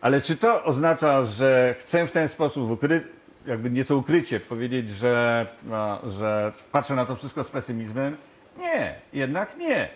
Ale 0.00 0.20
czy 0.20 0.36
to 0.36 0.64
oznacza, 0.64 1.24
że 1.24 1.74
chcę 1.78 2.06
w 2.06 2.10
ten 2.10 2.28
sposób 2.28 2.70
ukry, 2.70 3.02
jakby 3.46 3.70
nieco 3.70 3.96
ukrycie 3.96 4.40
powiedzieć, 4.40 4.90
że, 4.90 5.46
a, 5.72 5.98
że 6.08 6.52
patrzę 6.72 6.94
na 6.94 7.06
to 7.06 7.16
wszystko 7.16 7.44
z 7.44 7.50
pesymizmem? 7.50 8.16
Nie, 8.58 8.94
jednak 9.12 9.56
nie. 9.56 9.88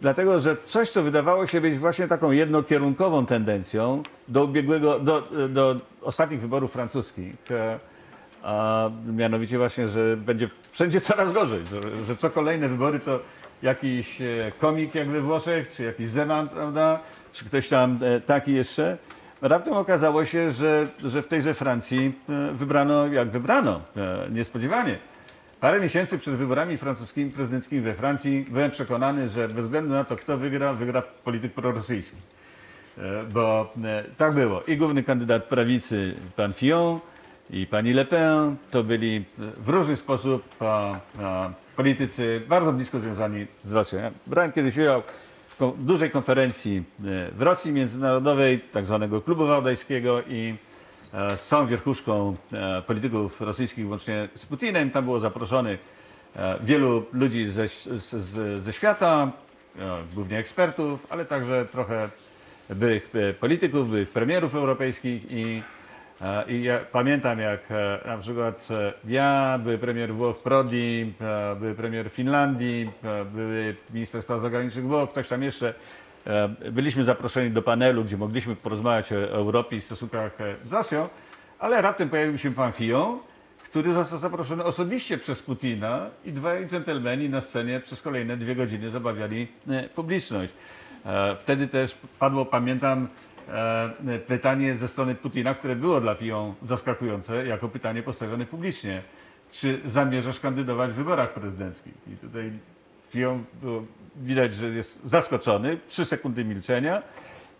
Dlatego, 0.00 0.40
że 0.40 0.56
coś, 0.64 0.90
co 0.90 1.02
wydawało 1.02 1.46
się 1.46 1.60
być 1.60 1.78
właśnie 1.78 2.08
taką 2.08 2.30
jednokierunkową 2.30 3.26
tendencją 3.26 4.02
do 4.28 4.44
ubiegłego, 4.44 4.98
do, 4.98 5.28
do 5.48 5.76
ostatnich 6.02 6.40
wyborów 6.40 6.72
francuskich, 6.72 7.34
a 8.42 8.90
mianowicie 9.06 9.58
właśnie, 9.58 9.88
że 9.88 10.16
będzie 10.16 10.48
wszędzie 10.70 11.00
coraz 11.00 11.32
gorzej, 11.32 11.60
że, 11.70 12.04
że 12.04 12.16
co 12.16 12.30
kolejne 12.30 12.68
wybory 12.68 13.00
to 13.00 13.20
jakiś 13.62 14.20
e, 14.20 14.52
komik 14.58 14.94
jak 14.94 15.08
we 15.08 15.20
Włoszech, 15.20 15.68
czy 15.68 15.82
jakiś 15.82 16.08
Zeman, 16.08 16.48
prawda, 16.48 17.00
czy 17.32 17.44
ktoś 17.44 17.68
tam 17.68 17.98
e, 18.02 18.20
taki 18.20 18.54
jeszcze. 18.54 18.98
Raptem 19.42 19.74
okazało 19.74 20.24
się, 20.24 20.52
że, 20.52 20.86
że 21.04 21.22
w 21.22 21.28
tejże 21.28 21.54
Francji 21.54 22.12
e, 22.28 22.52
wybrano 22.52 23.06
jak 23.06 23.30
wybrano, 23.30 23.80
niespodziewanie. 24.30 24.98
Parę 25.60 25.80
miesięcy 25.80 26.18
przed 26.18 26.34
wyborami 26.34 26.76
francuskimi, 26.76 27.30
prezydenckimi 27.30 27.80
we 27.80 27.94
Francji 27.94 28.46
byłem 28.50 28.70
przekonany, 28.70 29.28
że 29.28 29.48
bez 29.48 29.64
względu 29.64 29.90
na 29.90 30.04
to, 30.04 30.16
kto 30.16 30.38
wygra, 30.38 30.72
wygra 30.72 31.02
polityk 31.24 31.52
prorosyjski. 31.52 32.16
Bo 33.32 33.72
tak 34.16 34.34
było. 34.34 34.62
I 34.62 34.76
główny 34.76 35.02
kandydat 35.02 35.44
prawicy, 35.44 36.14
pan 36.36 36.52
Fillon, 36.52 37.00
i 37.52 37.66
pani 37.66 37.92
Le 37.92 38.04
Pen, 38.04 38.56
to 38.70 38.84
byli 38.84 39.24
w 39.38 39.68
różny 39.68 39.96
sposób 39.96 40.42
a, 40.60 40.92
a, 41.22 41.50
politycy 41.76 42.42
bardzo 42.48 42.72
blisko 42.72 42.98
związani 42.98 43.46
z 43.64 43.72
Rosją. 43.72 43.98
Ja 43.98 44.10
brałem 44.26 44.52
kiedyś 44.52 44.76
udział 44.76 45.02
w 45.60 45.84
dużej 45.84 46.10
konferencji 46.10 46.76
e, 46.76 47.30
w 47.32 47.42
Rosji 47.42 47.72
Międzynarodowej, 47.72 48.60
tak 48.60 48.86
zwanego 48.86 49.20
Klubu 49.20 49.46
Wałdajskiego 49.46 50.22
i 50.22 50.54
e, 51.12 51.36
z 51.36 51.46
całą 51.46 51.66
wierchuszką 51.66 52.36
e, 52.52 52.82
polityków 52.82 53.40
rosyjskich, 53.40 53.88
łącznie 53.88 54.28
z 54.34 54.46
Putinem. 54.46 54.90
Tam 54.90 55.04
było 55.04 55.20
zaproszonych 55.20 55.80
e, 56.36 56.58
wielu 56.60 57.06
ludzi 57.12 57.50
ze, 57.50 57.68
ze 58.58 58.72
świata, 58.72 59.32
głównie 60.14 60.38
ekspertów, 60.38 61.06
ale 61.10 61.24
także 61.24 61.66
trochę 61.72 62.10
byłych 62.70 63.12
polityków, 63.40 63.88
byłych 63.88 64.08
premierów 64.08 64.54
europejskich 64.54 65.30
i, 65.30 65.62
i 66.48 66.62
ja 66.62 66.78
pamiętam 66.92 67.38
jak 67.38 67.60
e, 67.70 68.00
na 68.06 68.18
przykład 68.18 68.68
e, 68.70 68.92
ja, 69.08 69.58
były 69.62 69.78
premier 69.78 70.14
Włoch 70.14 70.38
Prodi, 70.38 71.12
e, 71.20 71.56
były 71.56 71.74
premier 71.74 72.10
Finlandii, 72.10 72.90
e, 73.04 73.24
były 73.24 73.76
minister 73.90 74.22
spraw 74.22 74.40
zagranicznych 74.40 74.84
Włoch, 74.86 75.10
ktoś 75.10 75.28
tam 75.28 75.42
jeszcze. 75.42 75.74
E, 76.26 76.48
Byliśmy 76.72 77.04
zaproszeni 77.04 77.50
do 77.50 77.62
panelu, 77.62 78.04
gdzie 78.04 78.16
mogliśmy 78.16 78.56
porozmawiać 78.56 79.12
o 79.12 79.16
Europie 79.16 79.76
i 79.76 79.80
stosunkach 79.80 80.40
e, 80.40 80.54
z 80.64 80.72
Rosją, 80.72 81.08
ale 81.58 81.82
raptem 81.82 82.08
pojawił 82.08 82.38
się 82.38 82.54
pan 82.54 82.72
Fillon, 82.72 83.18
który 83.64 83.92
został 83.94 84.18
zaproszony 84.18 84.64
osobiście 84.64 85.18
przez 85.18 85.42
Putina 85.42 86.10
i 86.24 86.32
dwaj 86.32 86.66
dżentelmeni 86.66 87.28
na 87.28 87.40
scenie 87.40 87.80
przez 87.80 88.02
kolejne 88.02 88.36
dwie 88.36 88.54
godziny 88.56 88.90
zabawiali 88.90 89.48
e, 89.68 89.88
publiczność. 89.88 90.54
E, 91.06 91.36
Wtedy 91.40 91.68
też 91.68 91.96
padło, 92.18 92.44
pamiętam, 92.44 92.98
e, 93.04 93.31
pytanie 94.26 94.74
ze 94.74 94.88
strony 94.88 95.14
Putina, 95.14 95.54
które 95.54 95.76
było 95.76 96.00
dla 96.00 96.14
Fillon 96.14 96.54
zaskakujące, 96.62 97.46
jako 97.46 97.68
pytanie 97.68 98.02
postawione 98.02 98.46
publicznie. 98.46 99.02
Czy 99.52 99.80
zamierzasz 99.84 100.40
kandydować 100.40 100.90
w 100.90 100.94
wyborach 100.94 101.32
prezydenckich? 101.32 101.94
I 102.12 102.16
tutaj 102.16 102.52
Fillon 103.10 103.44
było 103.62 103.82
widać, 104.16 104.54
że 104.54 104.68
jest 104.68 105.00
zaskoczony, 105.04 105.78
trzy 105.88 106.04
sekundy 106.04 106.44
milczenia 106.44 107.02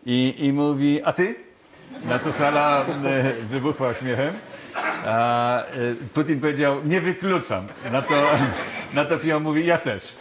i, 0.06 0.34
i 0.38 0.52
mówi, 0.52 1.00
a 1.04 1.12
ty? 1.12 1.34
Na 2.04 2.18
co 2.18 2.32
sala 2.32 2.84
e, 3.04 3.32
wybuchła 3.32 3.94
śmiechem. 3.94 4.34
A 5.06 5.64
e, 5.64 5.94
Putin 6.14 6.40
powiedział, 6.40 6.80
nie 6.84 7.00
wykluczam. 7.00 7.66
Na 7.92 8.02
to, 8.02 8.14
na 8.94 9.04
to 9.04 9.40
mówi, 9.40 9.66
ja 9.66 9.78
też. 9.78 10.16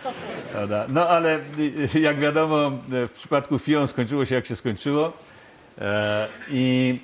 No 0.90 1.10
ale 1.10 1.40
e, 1.96 2.00
jak 2.00 2.20
wiadomo, 2.20 2.68
e, 2.68 3.08
w 3.08 3.12
przypadku 3.12 3.60
Fillon 3.60 3.88
skończyło 3.88 4.26
się 4.26 4.36
jak 4.36 4.46
się 4.46 4.56
skończyło. 4.56 5.14
E, 5.82 6.28
I 6.50 7.00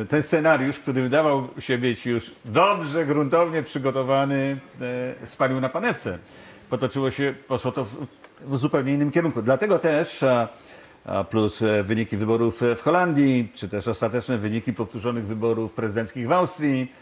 e, 0.00 0.04
ten 0.04 0.22
scenariusz, 0.22 0.78
który 0.78 1.02
wydawał 1.02 1.48
się 1.58 1.78
być 1.78 2.06
już 2.06 2.30
dobrze, 2.44 3.06
gruntownie 3.06 3.62
przygotowany, 3.62 4.58
e, 5.22 5.26
spalił 5.26 5.60
na 5.60 5.68
panewce. 5.68 6.18
Potoczyło 6.70 7.10
się, 7.10 7.34
poszło 7.48 7.72
to 7.72 7.84
w, 7.84 8.56
zupełnie 8.56 8.92
innym 8.92 9.10
kierunku. 9.10 9.42
Dlatego 9.42 9.78
też 9.78 10.24
plus 11.30 11.62
wyniki 11.82 12.16
wyborów 12.16 12.60
w 12.76 12.80
Holandii, 12.80 13.52
czy 13.54 13.68
też 13.68 13.88
ostateczne 13.88 14.38
wyniki 14.38 14.72
powtórzonych 14.72 15.26
wyborów 15.26 15.72
prezydenckich 15.72 16.28
w 16.28 16.32
Austrii, 16.32 16.92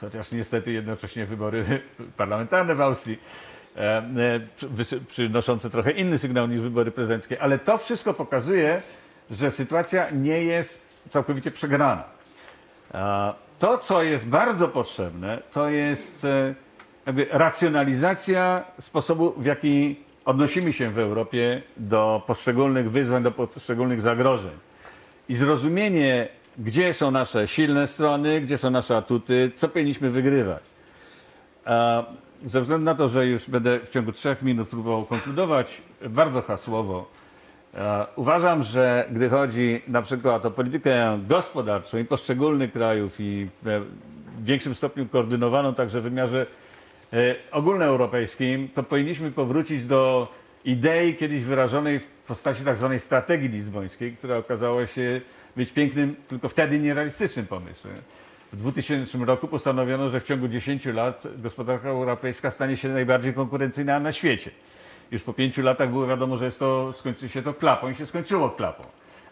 chociaż 0.00 0.32
niestety 0.32 0.72
jednocześnie 0.72 1.26
wybory 1.26 1.64
parlamentarne 2.16 2.74
w 2.74 2.80
Austrii, 2.80 3.18
przynoszące 5.08 5.70
trochę 5.70 5.90
inny 5.90 6.18
sygnał 6.18 6.46
niż 6.46 6.60
wybory 6.60 6.90
prezydenckie, 6.90 7.42
ale 7.42 7.58
to 7.58 7.78
wszystko 7.78 8.14
pokazuje, 8.14 8.82
że 9.30 9.50
sytuacja 9.50 10.10
nie 10.10 10.42
jest 10.44 10.80
całkowicie 11.10 11.50
przegrana. 11.50 12.04
A 12.92 13.34
To, 13.58 13.78
co 13.78 14.02
jest 14.02 14.26
bardzo 14.26 14.68
potrzebne, 14.68 15.42
to 15.52 15.68
jest 15.68 16.24
e, 16.24 16.54
jakby 17.06 17.26
racjonalizacja 17.30 18.64
sposobu, 18.80 19.34
w 19.36 19.44
jaki 19.44 19.96
odnosimy 20.24 20.72
się 20.72 20.90
w 20.90 20.98
Europie 20.98 21.62
do 21.76 22.22
poszczególnych 22.26 22.90
wyzwań, 22.90 23.22
do 23.22 23.32
poszczególnych 23.32 24.00
zagrożeń. 24.00 24.52
I 25.28 25.34
zrozumienie, 25.34 26.28
gdzie 26.58 26.94
są 26.94 27.10
nasze 27.10 27.48
silne 27.48 27.86
strony, 27.86 28.40
gdzie 28.40 28.58
są 28.58 28.70
nasze 28.70 28.96
atuty, 28.96 29.50
co 29.54 29.68
powinniśmy 29.68 30.10
wygrywać. 30.10 30.62
A 31.64 32.04
Ze 32.44 32.60
względu 32.60 32.84
na 32.84 32.94
to, 32.94 33.08
że 33.08 33.26
już 33.26 33.50
będę 33.50 33.80
w 33.80 33.88
ciągu 33.88 34.12
trzech 34.12 34.42
minut 34.42 34.68
próbował 34.68 35.04
konkludować 35.04 35.82
bardzo 36.08 36.42
hasłowo, 36.42 36.98
e, 37.00 37.25
uważam, 38.16 38.62
że 38.62 39.08
gdy 39.10 39.28
chodzi 39.28 39.82
na 39.88 40.02
przykład 40.02 40.46
o 40.46 40.50
politykę 40.50 41.18
gospodarczą 41.28 41.98
i 41.98 42.04
poszczególnych 42.04 42.72
krajów 42.72 43.20
i 43.20 43.48
e, 43.66 43.80
w 44.38 44.44
większym 44.44 44.74
stopniu 44.74 45.06
koordynowaną 45.06 45.74
także 45.74 46.00
w 46.00 46.04
wymiarze 46.04 46.46
e, 47.12 47.34
ogólnoeuropejskim, 47.52 48.68
to 48.74 48.82
powinniśmy 48.82 49.30
powrócić 49.30 49.84
do 49.84 50.28
idei 50.64 51.14
kiedyś 51.14 51.42
wyrażonej 51.42 51.98
w 51.98 52.06
postaci 52.26 52.64
tak 52.64 52.76
zwanej 52.76 53.00
strategii 53.00 53.48
lizbońskiej, 53.48 54.16
która 54.16 54.36
okazała 54.36 54.86
się 54.86 55.20
być 55.56 55.72
pięknym, 55.72 56.16
tylko 56.28 56.48
wtedy 56.48 56.78
nierealistycznym 56.78 57.46
pomysłem. 57.46 57.94
W 58.52 58.56
2000 58.56 59.18
roku 59.18 59.48
postanowiono, 59.48 60.08
że 60.08 60.20
w 60.20 60.24
ciągu 60.24 60.48
10 60.48 60.86
lat 60.86 61.22
gospodarka 61.36 61.88
europejska 61.88 62.50
stanie 62.50 62.76
się 62.76 62.88
najbardziej 62.88 63.34
konkurencyjna 63.34 64.00
na 64.00 64.12
świecie. 64.12 64.50
Już 65.10 65.22
po 65.22 65.32
pięciu 65.32 65.62
latach 65.62 65.90
było 65.90 66.06
wiadomo, 66.06 66.36
że 66.36 66.44
jest 66.44 66.58
to, 66.58 66.92
skończy 66.92 67.28
się 67.28 67.42
to 67.42 67.54
klapą 67.54 67.90
i 67.90 67.94
się 67.94 68.06
skończyło 68.06 68.50
klapą. 68.50 68.82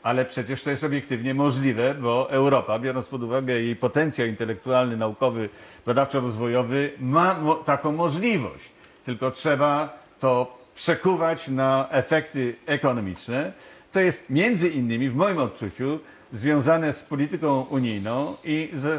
Ale 0.03 0.25
przecież 0.25 0.63
to 0.63 0.71
jest 0.71 0.85
obiektywnie 0.85 1.35
możliwe, 1.35 1.95
bo 1.95 2.31
Europa, 2.31 2.79
biorąc 2.79 3.07
pod 3.09 3.23
uwagę 3.23 3.53
jej 3.55 3.77
potencjał 3.77 4.29
intelektualny, 4.29 4.97
naukowy, 4.97 5.49
badawczo-rozwojowy, 5.87 6.91
ma 7.01 7.35
mo- 7.41 7.55
taką 7.55 7.93
możliwość. 7.93 8.65
Tylko 9.05 9.31
trzeba 9.31 9.99
to 10.21 10.59
przekuwać 10.75 11.49
na 11.49 11.89
efekty 11.91 12.55
ekonomiczne. 12.67 13.53
To 13.93 14.01
jest 14.01 14.31
między 14.31 14.69
innymi, 14.69 15.09
w 15.09 15.15
moim 15.17 15.39
odczuciu, 15.39 15.99
związane 16.33 16.93
z 16.93 17.03
polityką 17.03 17.61
unijną 17.61 18.37
i 18.45 18.71
ze, 18.73 18.99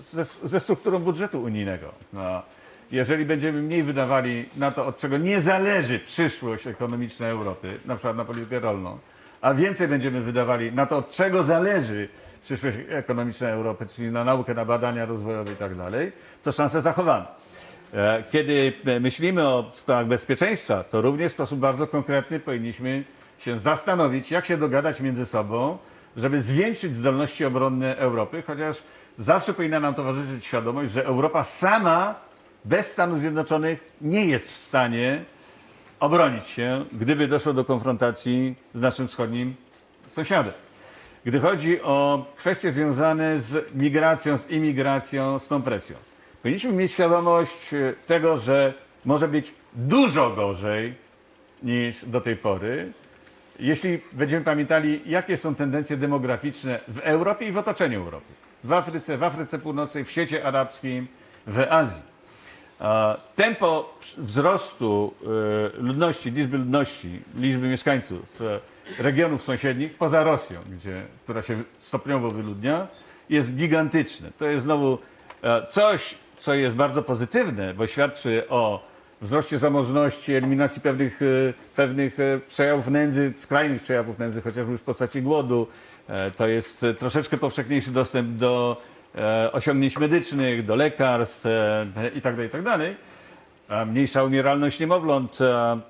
ze, 0.00 0.24
ze 0.24 0.60
strukturą 0.60 0.98
budżetu 0.98 1.42
unijnego. 1.42 1.92
No, 2.12 2.42
jeżeli 2.90 3.24
będziemy 3.24 3.62
mniej 3.62 3.82
wydawali 3.82 4.48
na 4.56 4.70
to, 4.70 4.86
od 4.86 4.98
czego 4.98 5.18
nie 5.18 5.40
zależy 5.40 5.98
przyszłość 5.98 6.66
ekonomiczna 6.66 7.26
Europy, 7.26 7.78
na 7.86 7.94
przykład 7.94 8.16
na 8.16 8.24
politykę 8.24 8.60
rolną, 8.60 8.98
a 9.40 9.54
więcej 9.54 9.88
będziemy 9.88 10.20
wydawali 10.20 10.72
na 10.72 10.86
to, 10.86 10.96
od 10.96 11.10
czego 11.10 11.42
zależy 11.42 12.08
przyszłość 12.42 12.76
ekonomiczna 12.88 13.48
Europy, 13.48 13.86
czyli 13.86 14.10
na 14.10 14.24
naukę, 14.24 14.54
na 14.54 14.64
badania 14.64 15.04
rozwojowe 15.06 15.52
i 15.52 15.56
tak 15.56 15.74
dalej, 15.76 16.12
to 16.42 16.52
szanse 16.52 16.82
zachowamy. 16.82 17.26
E, 17.94 18.22
Kiedy 18.30 18.72
myślimy 19.00 19.48
o 19.48 19.70
sprawach 19.72 20.06
bezpieczeństwa, 20.06 20.84
to 20.84 21.00
również 21.00 21.32
w 21.32 21.34
sposób 21.34 21.58
bardzo 21.58 21.86
konkretny 21.86 22.40
powinniśmy 22.40 23.04
się 23.38 23.58
zastanowić, 23.58 24.30
jak 24.30 24.46
się 24.46 24.56
dogadać 24.56 25.00
między 25.00 25.26
sobą, 25.26 25.78
żeby 26.16 26.40
zwiększyć 26.42 26.94
zdolności 26.94 27.44
obronne 27.44 27.96
Europy, 27.96 28.42
chociaż 28.46 28.82
zawsze 29.18 29.54
powinna 29.54 29.80
nam 29.80 29.94
towarzyszyć 29.94 30.44
świadomość, 30.44 30.92
że 30.92 31.04
Europa 31.04 31.44
sama 31.44 32.14
bez 32.64 32.92
Stanów 32.92 33.20
Zjednoczonych 33.20 33.92
nie 34.00 34.26
jest 34.26 34.52
w 34.52 34.56
stanie 34.56 35.24
obronić 36.00 36.46
się, 36.46 36.84
gdyby 36.92 37.28
doszło 37.28 37.52
do 37.52 37.64
konfrontacji 37.64 38.54
z 38.74 38.80
naszym 38.80 39.08
wschodnim 39.08 39.54
sąsiadem. 40.08 40.52
Gdy 41.24 41.40
chodzi 41.40 41.82
o 41.82 42.26
kwestie 42.36 42.72
związane 42.72 43.40
z 43.40 43.74
migracją, 43.74 44.38
z 44.38 44.50
imigracją, 44.50 45.38
z 45.38 45.48
tą 45.48 45.62
presją, 45.62 45.96
powinniśmy 46.42 46.72
mieć 46.72 46.92
świadomość 46.92 47.74
e, 47.74 47.94
tego, 48.06 48.36
że 48.36 48.74
może 49.04 49.28
być 49.28 49.54
dużo 49.74 50.30
gorzej 50.30 50.94
niż 51.62 52.04
do 52.04 52.20
tej 52.20 52.36
pory, 52.36 52.92
jeśli 53.58 54.00
będziemy 54.12 54.44
pamiętali, 54.44 55.00
jakie 55.06 55.36
są 55.36 55.54
tendencje 55.54 55.96
demograficzne 55.96 56.80
w 56.88 56.98
Europie 56.98 57.48
i 57.48 57.52
w 57.52 57.58
otoczeniu 57.58 58.00
Europy. 58.00 58.32
W 58.64 58.72
Afryce, 58.72 59.18
w 59.18 59.22
Afryce 59.22 59.58
Północnej, 59.58 60.04
w 60.04 60.10
świecie 60.10 60.44
arabskim, 60.44 61.06
w 61.46 61.66
Azji. 61.70 62.02
Tempo 63.36 63.94
wzrostu 64.18 65.14
e, 65.76 65.82
ludności, 65.82 66.30
liczby 66.30 66.58
ludności, 66.58 67.22
liczby 67.36 67.68
mieszkańców 67.68 68.40
e, 68.98 69.02
regionów 69.02 69.42
sąsiednich, 69.42 69.94
poza 69.94 70.24
Rosją, 70.24 70.60
gdzie, 70.72 71.02
która 71.24 71.42
się 71.42 71.62
stopniowo 71.78 72.30
wyludnia, 72.30 72.86
jest 73.30 73.56
gigantyczne. 73.56 74.30
To 74.38 74.44
jest 74.44 74.64
znowu 74.64 74.98
e, 75.42 75.66
coś, 75.66 76.14
co 76.38 76.54
jest 76.54 76.76
bardzo 76.76 77.02
pozytywne, 77.02 77.74
bo 77.74 77.86
świadczy 77.86 78.48
o 78.48 78.88
wzroście 79.20 79.58
zamożności, 79.58 80.34
eliminacji 80.34 80.82
pewnych, 80.82 81.20
pewnych 81.76 82.16
przejawów 82.48 82.88
nędzy, 82.88 83.32
skrajnych 83.34 83.82
przejawów 83.82 84.18
nędzy, 84.18 84.42
chociażby 84.42 84.78
w 84.78 84.82
postaci 84.82 85.22
głodu. 85.22 85.66
To 86.36 86.46
jest 86.48 86.86
troszeczkę 86.98 87.38
powszechniejszy 87.38 87.90
dostęp 87.90 88.36
do 88.36 88.76
E, 88.97 88.97
osiągnięć 89.52 89.98
medycznych, 89.98 90.66
do 90.66 90.76
lekarstw 90.76 91.46
itd., 92.14 92.42
e, 92.42 92.44
itd. 92.44 92.78
Tak 93.68 93.88
mniejsza 93.88 94.24
umieralność 94.24 94.80
niemowląt. 94.80 95.38
E, 95.40 95.80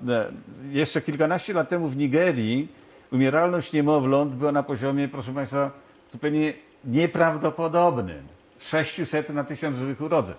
jeszcze 0.69 1.01
kilkanaście 1.01 1.53
lat 1.53 1.69
temu 1.69 1.87
w 1.87 1.97
Nigerii 1.97 2.67
umieralność 3.11 3.73
niemowląt 3.73 4.33
była 4.33 4.51
na 4.51 4.63
poziomie, 4.63 5.07
proszę 5.07 5.33
Państwa, 5.33 5.71
zupełnie 6.11 6.53
nieprawdopodobnym. 6.85 8.27
600 8.59 9.29
na 9.29 9.43
1000 9.43 9.77
żywych 9.77 10.01
urodzeń. 10.01 10.35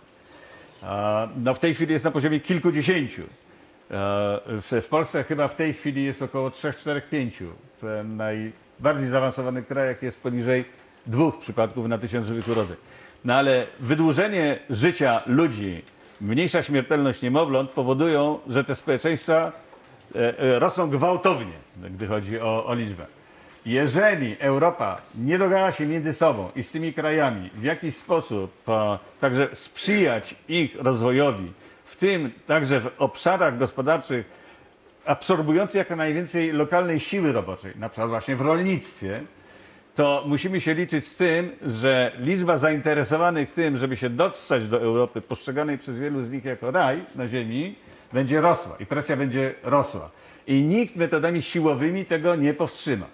No 1.37 1.55
w 1.55 1.59
tej 1.59 1.75
chwili 1.75 1.93
jest 1.93 2.05
na 2.05 2.11
poziomie 2.11 2.41
kilkudziesięciu. 2.41 3.23
W 4.71 4.87
Polsce 4.91 5.25
chyba 5.25 5.49
w 5.49 5.55
tej 5.55 5.75
chwili 5.75 6.05
jest 6.05 6.23
około 6.23 6.51
3, 6.51 6.73
4, 6.73 7.03
5. 7.11 7.43
W 7.83 8.05
najbardziej 8.17 9.09
zaawansowanych 9.09 9.67
krajach 9.67 10.03
jest 10.03 10.21
poniżej 10.21 10.65
dwóch 11.07 11.39
przypadków 11.39 11.87
na 11.87 11.99
tysiąc 11.99 12.27
żywych 12.27 12.49
urodzeń. 12.49 12.77
No 13.25 13.35
ale 13.35 13.67
wydłużenie 13.81 14.59
życia 14.71 15.23
ludzi, 15.27 15.83
mniejsza 16.21 16.63
śmiertelność 16.63 17.23
niemowląt 17.23 17.71
powodują, 17.71 18.39
że 18.49 18.65
te 18.65 18.75
społeczeństwa 18.75 19.53
e, 20.15 20.39
e, 20.39 20.59
rosną 20.59 20.91
gwałtownie, 20.91 21.53
gdy 21.91 22.07
chodzi 22.07 22.41
o, 22.41 22.67
o 22.67 22.75
liczbę. 22.75 23.07
Jeżeli 23.67 24.37
Europa 24.39 25.01
nie 25.15 25.39
dogada 25.39 25.73
się 25.73 25.87
między 25.87 26.13
sobą 26.13 26.49
i 26.57 26.63
z 26.63 26.71
tymi 26.71 26.93
krajami 26.93 27.51
w 27.55 27.63
jakiś 27.63 27.97
sposób 27.97 28.69
a, 28.69 28.99
także 29.21 29.49
sprzyjać 29.53 30.35
ich 30.49 30.77
rozwojowi, 30.79 31.53
w 31.85 31.97
tym 31.97 32.33
także 32.47 32.81
w 32.81 32.91
obszarach 32.99 33.59
gospodarczych 33.59 34.27
absorbujących 35.05 35.75
jak 35.75 35.99
najwięcej 35.99 36.53
lokalnej 36.53 37.01
siły 37.01 37.33
roboczej, 37.33 37.73
na 37.77 37.89
przykład 37.89 38.09
właśnie 38.09 38.37
w 38.37 38.41
rolnictwie, 38.41 39.23
to 39.95 40.25
musimy 40.27 40.61
się 40.61 40.75
liczyć 40.75 41.07
z 41.07 41.17
tym, 41.17 41.51
że 41.67 42.13
liczba 42.19 42.57
zainteresowanych 42.57 43.51
tym, 43.51 43.77
żeby 43.77 43.97
się 43.97 44.11
dostać 44.11 44.69
do 44.69 44.81
Europy, 44.81 45.21
postrzeganej 45.21 45.79
przez 45.79 45.99
wielu 45.99 46.23
z 46.23 46.31
nich 46.31 46.45
jako 46.45 46.71
raj 46.71 47.05
na 47.15 47.29
ziemi, 47.29 47.77
będzie 48.13 48.41
rosła 48.41 48.77
i 48.81 48.87
presja 48.87 49.17
będzie 49.17 49.55
rosła. 49.63 50.11
I 50.47 50.65
nikt 50.65 50.97
metodami 50.97 51.43
siłowymi 51.43 52.05
tego 52.05 52.37
nie 52.37 52.55
powstrzyma. 52.55 53.07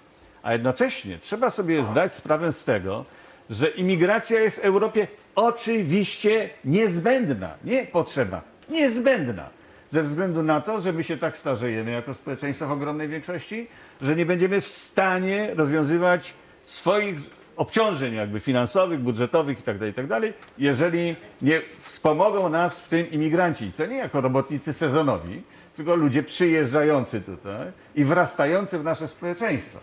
A 0.42 0.52
jednocześnie 0.52 1.18
trzeba 1.18 1.50
sobie 1.50 1.84
zdać 1.84 2.12
sprawę 2.12 2.52
z 2.52 2.64
tego, 2.64 3.04
że 3.50 3.68
imigracja 3.68 4.40
jest 4.40 4.58
Europie 4.58 5.06
oczywiście 5.34 6.50
niezbędna, 6.64 7.54
nie 7.64 7.86
potrzebna, 7.86 8.42
niezbędna. 8.68 9.48
Ze 9.88 10.02
względu 10.02 10.42
na 10.42 10.60
to, 10.60 10.80
że 10.80 10.92
my 10.92 11.04
się 11.04 11.16
tak 11.16 11.36
starzejemy 11.36 11.90
jako 11.90 12.14
społeczeństwo 12.14 12.66
w 12.66 12.72
ogromnej 12.72 13.08
większości, 13.08 13.66
że 14.00 14.16
nie 14.16 14.26
będziemy 14.26 14.60
w 14.60 14.66
stanie 14.66 15.50
rozwiązywać 15.54 16.34
swoich 16.66 17.16
obciążeń 17.56 18.14
jakby 18.14 18.40
finansowych, 18.40 19.00
budżetowych 19.00 19.58
itd., 19.58 19.78
tak 19.78 19.88
itd., 19.88 20.20
tak 20.20 20.48
jeżeli 20.58 21.16
nie 21.42 21.62
wspomogą 21.78 22.48
nas 22.48 22.80
w 22.80 22.88
tym 22.88 23.10
imigranci. 23.10 23.72
To 23.72 23.86
nie 23.86 23.96
jako 23.96 24.20
robotnicy 24.20 24.72
sezonowi, 24.72 25.42
tylko 25.76 25.96
ludzie 25.96 26.22
przyjeżdżający 26.22 27.20
tutaj 27.20 27.72
i 27.94 28.04
wrastający 28.04 28.78
w 28.78 28.84
nasze 28.84 29.08
społeczeństwo. 29.08 29.78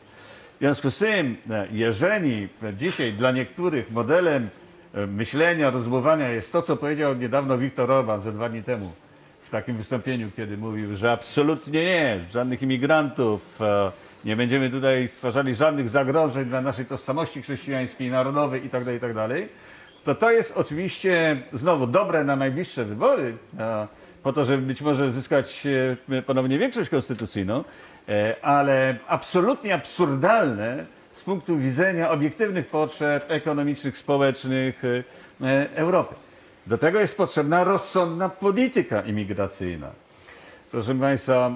W 0.55 0.59
związku 0.59 0.91
z 0.91 0.97
tym, 0.97 1.37
e, 1.49 1.67
jeżeli 1.71 2.49
dzisiaj 2.77 3.13
dla 3.13 3.31
niektórych 3.31 3.91
modelem 3.91 4.49
e, 4.93 5.07
myślenia, 5.07 5.69
rozumowania 5.69 6.29
jest 6.29 6.51
to, 6.51 6.61
co 6.61 6.77
powiedział 6.77 7.15
niedawno 7.15 7.57
Viktor 7.57 7.91
Orban 7.91 8.21
ze 8.21 8.31
dwa 8.31 8.49
dni 8.49 8.63
temu 8.63 8.91
w 9.41 9.49
takim 9.49 9.77
wystąpieniu, 9.77 10.31
kiedy 10.35 10.57
mówił, 10.57 10.95
że 10.95 11.11
absolutnie 11.11 11.83
nie, 11.83 12.19
żadnych 12.29 12.61
imigrantów, 12.61 13.61
e, 13.61 13.91
nie 14.25 14.35
będziemy 14.35 14.69
tutaj 14.69 15.07
stwarzali 15.07 15.55
żadnych 15.55 15.89
zagrożeń 15.89 16.45
dla 16.45 16.61
naszej 16.61 16.85
tożsamości 16.85 17.41
chrześcijańskiej, 17.41 18.11
narodowej 18.11 18.63
itd., 18.63 18.85
tak 18.85 18.93
itd., 18.93 19.27
tak 19.29 19.49
to 20.03 20.15
to 20.15 20.31
jest 20.31 20.53
oczywiście 20.57 21.41
znowu 21.53 21.87
dobre 21.87 22.23
na 22.23 22.35
najbliższe 22.35 22.85
wybory, 22.85 23.37
po 24.23 24.33
to, 24.33 24.43
żeby 24.43 24.61
być 24.61 24.81
może 24.81 25.11
zyskać 25.11 25.67
e, 26.09 26.21
ponownie 26.21 26.59
większość 26.59 26.89
konstytucyjną, 26.89 27.63
e, 28.09 28.35
ale 28.41 28.97
absolutnie 29.07 29.73
absurdalne 29.73 30.85
z 31.11 31.21
punktu 31.21 31.57
widzenia 31.57 32.09
obiektywnych 32.09 32.67
potrzeb 32.67 33.25
ekonomicznych, 33.27 33.97
społecznych 33.97 34.83
e, 35.41 35.75
Europy. 35.75 36.15
Do 36.67 36.77
tego 36.77 36.99
jest 36.99 37.17
potrzebna 37.17 37.63
rozsądna 37.63 38.29
polityka 38.29 39.01
imigracyjna. 39.01 39.91
Proszę 40.71 40.95
Państwa, 40.95 41.51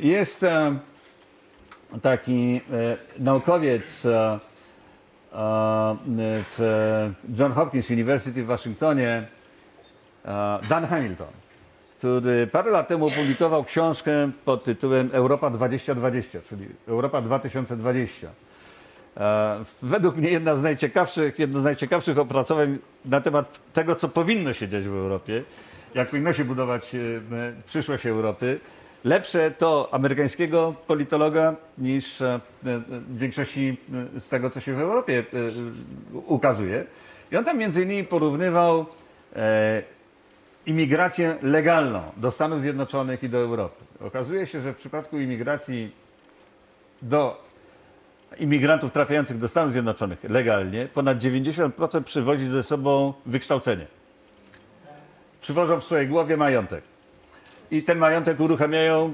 jest 0.00 0.46
taki 2.02 2.60
e, 2.72 2.96
naukowiec 3.18 4.06
e, 4.06 4.10
e, 4.10 4.38
w 6.48 7.10
John 7.38 7.52
Hopkins 7.52 7.90
University 7.90 8.42
w 8.42 8.46
Waszyngtonie, 8.46 9.26
Dan 10.68 10.86
Hamilton, 10.86 11.28
który 11.98 12.46
parę 12.46 12.70
lat 12.70 12.88
temu 12.88 13.06
opublikował 13.06 13.64
książkę 13.64 14.30
pod 14.44 14.64
tytułem 14.64 15.10
Europa 15.12 15.50
2020, 15.50 16.38
czyli 16.48 16.66
Europa 16.88 17.20
2020. 17.20 18.28
Według 19.82 20.16
mnie 20.16 20.30
jedna 20.30 20.56
z 20.56 20.62
najciekawszych, 20.62 21.38
jedno 21.38 21.60
z 21.60 21.64
najciekawszych 21.64 22.18
opracowań 22.18 22.78
na 23.04 23.20
temat 23.20 23.60
tego, 23.72 23.94
co 23.94 24.08
powinno 24.08 24.52
się 24.52 24.68
dziać 24.68 24.84
w 24.84 24.94
Europie, 24.94 25.42
jak 25.94 26.10
powinno 26.10 26.32
się 26.32 26.44
budować 26.44 26.96
przyszłość 27.66 28.06
Europy 28.06 28.60
lepsze 29.04 29.50
to 29.50 29.88
amerykańskiego 29.92 30.74
politologa 30.86 31.54
niż 31.78 32.20
e, 32.22 32.34
e, 32.34 32.40
w 32.88 33.18
większości 33.18 33.76
e, 34.16 34.20
z 34.20 34.28
tego, 34.28 34.50
co 34.50 34.60
się 34.60 34.74
w 34.74 34.80
Europie 34.80 35.24
ukazuje. 36.26 36.84
I 37.32 37.36
on 37.36 37.44
tam 37.44 37.58
między 37.58 37.82
innymi 37.82 38.04
porównywał 38.04 38.86
imigrację 40.66 41.36
legalną 41.42 42.02
do 42.16 42.30
Stanów 42.30 42.60
Zjednoczonych 42.60 43.22
i 43.22 43.28
do 43.28 43.38
Europy. 43.38 43.84
Okazuje 44.00 44.46
się, 44.46 44.60
że 44.60 44.72
w 44.72 44.76
przypadku 44.76 45.18
imigracji 45.18 45.92
do 47.02 47.44
imigrantów 48.38 48.92
trafiających 48.92 49.38
do 49.38 49.48
Stanów 49.48 49.72
Zjednoczonych 49.72 50.24
legalnie, 50.24 50.88
ponad 50.94 51.18
90% 51.18 52.02
przywozi 52.02 52.46
ze 52.46 52.62
sobą 52.62 53.12
wykształcenie. 53.26 53.86
Przywożą 55.40 55.80
w 55.80 55.84
swojej 55.84 56.08
głowie 56.08 56.36
majątek 56.36 56.93
i 57.70 57.82
ten 57.82 57.98
majątek 57.98 58.40
uruchamiają 58.40 59.12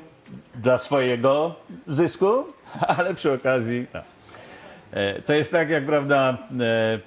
dla 0.55 0.79
swojego 0.79 1.55
zysku, 1.87 2.45
ale 2.97 3.15
przy 3.15 3.33
okazji. 3.33 3.87
No. 3.95 4.01
To 5.27 5.33
jest 5.33 5.53
tak, 5.53 5.71
jak 5.71 5.87
prawda, 5.87 6.39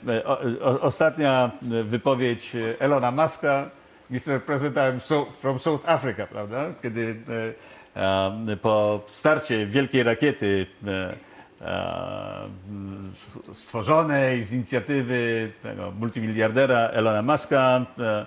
e, 0.07 0.25
o, 0.25 0.81
ostatnia 0.81 1.51
wypowiedź 1.61 2.51
Elona 2.79 3.11
Muska, 3.11 3.69
Mr. 4.09 4.43
President 4.45 5.03
from 5.41 5.59
South 5.59 5.89
Africa, 5.89 6.27
prawda? 6.27 6.65
Kiedy 6.81 7.15
e, 7.95 8.55
po 8.61 9.01
starcie 9.07 9.65
wielkiej 9.65 10.03
rakiety 10.03 10.65
stworzonej 13.53 14.43
z 14.43 14.53
inicjatywy 14.53 15.51
multimiliardera 15.99 16.77
Elona 16.77 17.21
Muska, 17.21 17.85
E, 17.99 18.25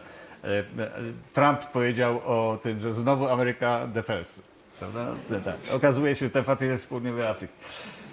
Trump 1.33 1.67
powiedział 1.67 2.21
o 2.27 2.59
tym, 2.63 2.81
że 2.81 2.93
znowu 2.93 3.29
Ameryka 3.29 3.89
the. 3.95 4.03
Prawda? 4.79 5.07
No 5.31 5.41
tak. 5.41 5.57
Okazuje 5.73 6.15
się, 6.15 6.27
że 6.27 6.31
ten 6.31 6.45
facet 6.45 6.69
jest 6.69 6.83
z 6.83 6.87
południowej 6.87 7.27
Afryki. 7.27 7.53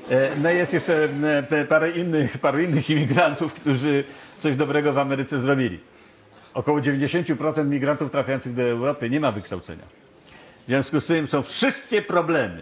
E, 0.10 0.30
no 0.42 0.52
i 0.52 0.58
jest 0.58 0.74
jeszcze 0.74 1.10
e, 1.52 1.66
parę 1.66 1.92
innych, 1.92 2.38
paru 2.38 2.60
innych 2.60 2.90
imigrantów, 2.90 3.54
którzy 3.54 4.04
coś 4.38 4.56
dobrego 4.56 4.94
w 4.94 4.98
Ameryce 4.98 5.40
zrobili. 5.40 5.80
Około 6.54 6.80
90% 6.80 7.66
migrantów 7.66 8.12
trafiających 8.12 8.54
do 8.54 8.62
Europy 8.62 9.10
nie 9.10 9.20
ma 9.20 9.32
wykształcenia. 9.32 9.84
W 10.64 10.68
związku 10.68 11.00
z 11.00 11.08
tym 11.08 11.28
są 11.28 11.42
wszystkie 11.42 12.02
problemy 12.02 12.62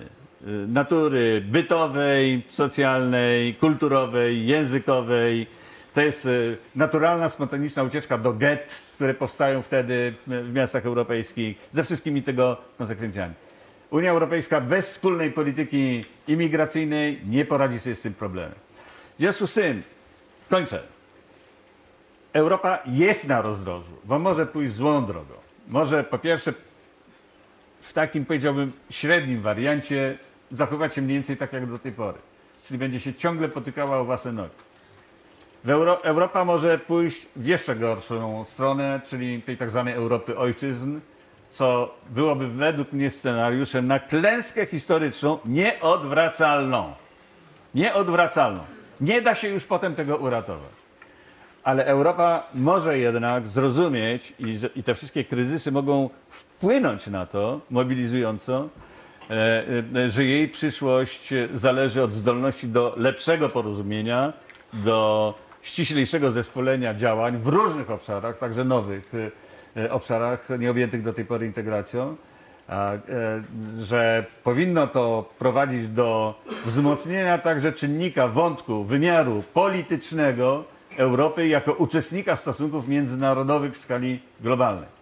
natury 0.67 1.43
bytowej, 1.45 2.43
socjalnej, 2.47 3.55
kulturowej, 3.55 4.47
językowej. 4.47 5.47
To 5.93 6.01
jest 6.01 6.25
y, 6.25 6.57
naturalna, 6.75 7.29
spontaniczna 7.29 7.83
ucieczka 7.83 8.17
do 8.17 8.33
get, 8.33 8.75
które 8.93 9.13
powstają 9.13 9.61
wtedy 9.61 10.13
y, 10.27 10.43
w 10.43 10.53
miastach 10.53 10.85
europejskich, 10.85 11.57
ze 11.69 11.83
wszystkimi 11.83 12.23
tego 12.23 12.57
konsekwencjami. 12.77 13.33
Unia 13.89 14.11
Europejska 14.11 14.61
bez 14.61 14.87
wspólnej 14.87 15.31
polityki 15.31 16.05
imigracyjnej 16.27 17.21
nie 17.25 17.45
poradzi 17.45 17.79
sobie 17.79 17.95
z 17.95 18.01
tym 18.01 18.13
problemem. 18.13 18.55
W 19.15 19.19
związku 19.19 19.47
z 19.47 19.53
tym, 19.53 19.83
kończę. 20.49 20.83
Europa 22.33 22.79
jest 22.85 23.27
na 23.27 23.41
rozdrożu, 23.41 23.91
bo 24.03 24.19
może 24.19 24.45
pójść 24.45 24.75
złą 24.75 25.05
drogą. 25.05 25.33
Może 25.67 26.03
po 26.03 26.19
pierwsze 26.19 26.53
w 27.81 27.93
takim 27.93 28.25
powiedziałbym 28.25 28.71
średnim 28.89 29.41
wariancie 29.41 30.17
zachować 30.51 30.95
się 30.95 31.01
mniej 31.01 31.17
więcej 31.17 31.37
tak 31.37 31.53
jak 31.53 31.65
do 31.65 31.79
tej 31.79 31.91
pory. 31.91 32.17
Czyli 32.67 32.77
będzie 32.77 32.99
się 32.99 33.13
ciągle 33.13 33.49
potykała 33.49 33.99
o 33.99 34.05
własne 34.05 34.31
nogi. 34.31 34.70
Euro 35.69 36.03
Europa 36.03 36.45
może 36.45 36.77
pójść 36.77 37.27
w 37.35 37.45
jeszcze 37.45 37.75
gorszą 37.75 38.45
stronę, 38.45 39.01
czyli 39.05 39.41
tej 39.41 39.57
tak 39.57 39.69
zwanej 39.69 39.93
Europy 39.93 40.37
ojczyzn, 40.37 40.99
co 41.49 41.95
byłoby 42.09 42.47
według 42.47 42.93
mnie 42.93 43.09
scenariuszem 43.09 43.87
na 43.87 43.99
klęskę 43.99 44.65
historyczną 44.65 45.39
nieodwracalną. 45.45 46.93
Nieodwracalną. 47.75 48.63
Nie 49.01 49.21
da 49.21 49.35
się 49.35 49.47
już 49.47 49.65
potem 49.65 49.95
tego 49.95 50.17
uratować. 50.17 50.71
Ale 51.63 51.85
Europa 51.85 52.47
może 52.53 52.97
jednak 52.97 53.47
zrozumieć 53.47 54.33
i, 54.39 54.59
i 54.75 54.83
te 54.83 54.95
wszystkie 54.95 55.23
kryzysy 55.23 55.71
mogą 55.71 56.09
wpłynąć 56.29 57.07
na 57.07 57.25
to 57.25 57.59
mobilizująco, 57.69 58.69
e, 59.29 59.63
e, 59.95 60.09
że 60.09 60.25
jej 60.25 60.49
przyszłość 60.49 61.33
zależy 61.53 62.03
od 62.03 62.13
zdolności 62.13 62.67
do 62.67 62.93
lepszego 62.97 63.49
porozumienia, 63.49 64.33
do 64.73 65.33
ściślejszego 65.61 66.31
zespolenia 66.31 66.93
działań 66.93 67.37
w 67.37 67.47
różnych 67.47 67.91
obszarach, 67.91 68.37
także 68.37 68.63
nowych 68.63 69.11
e, 69.75 69.81
e, 69.83 69.91
obszarach 69.91 70.47
nieobjętych 70.59 71.01
do 71.01 71.13
tej 71.13 71.25
pory 71.25 71.45
integracją, 71.45 72.15
e, 72.69 72.99
że 73.79 74.25
powinno 74.43 74.87
to 74.87 75.29
prowadzić 75.39 75.87
do 75.87 76.41
wzmocnienia 76.65 77.37
także 77.37 77.73
czynnika 77.73 78.27
wątku, 78.27 78.83
wymiaru 78.83 79.43
politycznego 79.53 80.63
Europy 80.97 81.47
jako 81.47 81.73
uczestnika 81.73 82.35
stosunków 82.35 82.87
międzynarodowych 82.87 83.73
w 83.73 83.77
skali 83.77 84.19
globalnej 84.41 85.01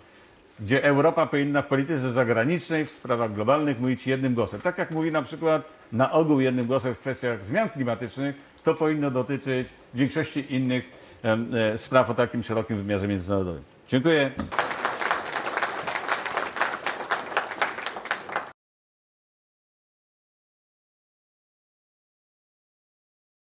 gdzie 0.59 0.83
Europa 0.83 1.25
powinna 1.25 1.61
w 1.61 1.67
polityce 1.67 2.11
zagranicznej 2.11 2.85
w 2.85 2.91
sprawach 2.91 3.33
globalnych 3.33 3.79
mówić 3.79 4.07
jednym 4.07 4.33
głosem. 4.33 4.61
Tak 4.61 4.77
jak 4.77 4.91
mówi 4.91 5.11
na 5.11 5.21
przykład 5.21 5.61
na 5.91 6.11
ogół 6.11 6.39
jednym 6.39 6.65
głosem 6.65 6.95
w 6.95 6.99
kwestiach 6.99 7.45
zmian 7.45 7.69
klimatycznych, 7.69 8.35
to 8.73 8.75
powinno 8.75 9.11
dotyczyć 9.11 9.67
większości 9.93 10.53
innych 10.55 10.83
e, 11.23 11.77
spraw 11.77 12.09
o 12.09 12.13
takim 12.13 12.43
szerokim 12.43 12.77
wymiarze 12.77 13.07
międzynarodowym. 13.07 13.63
Dziękuję. 13.87 14.31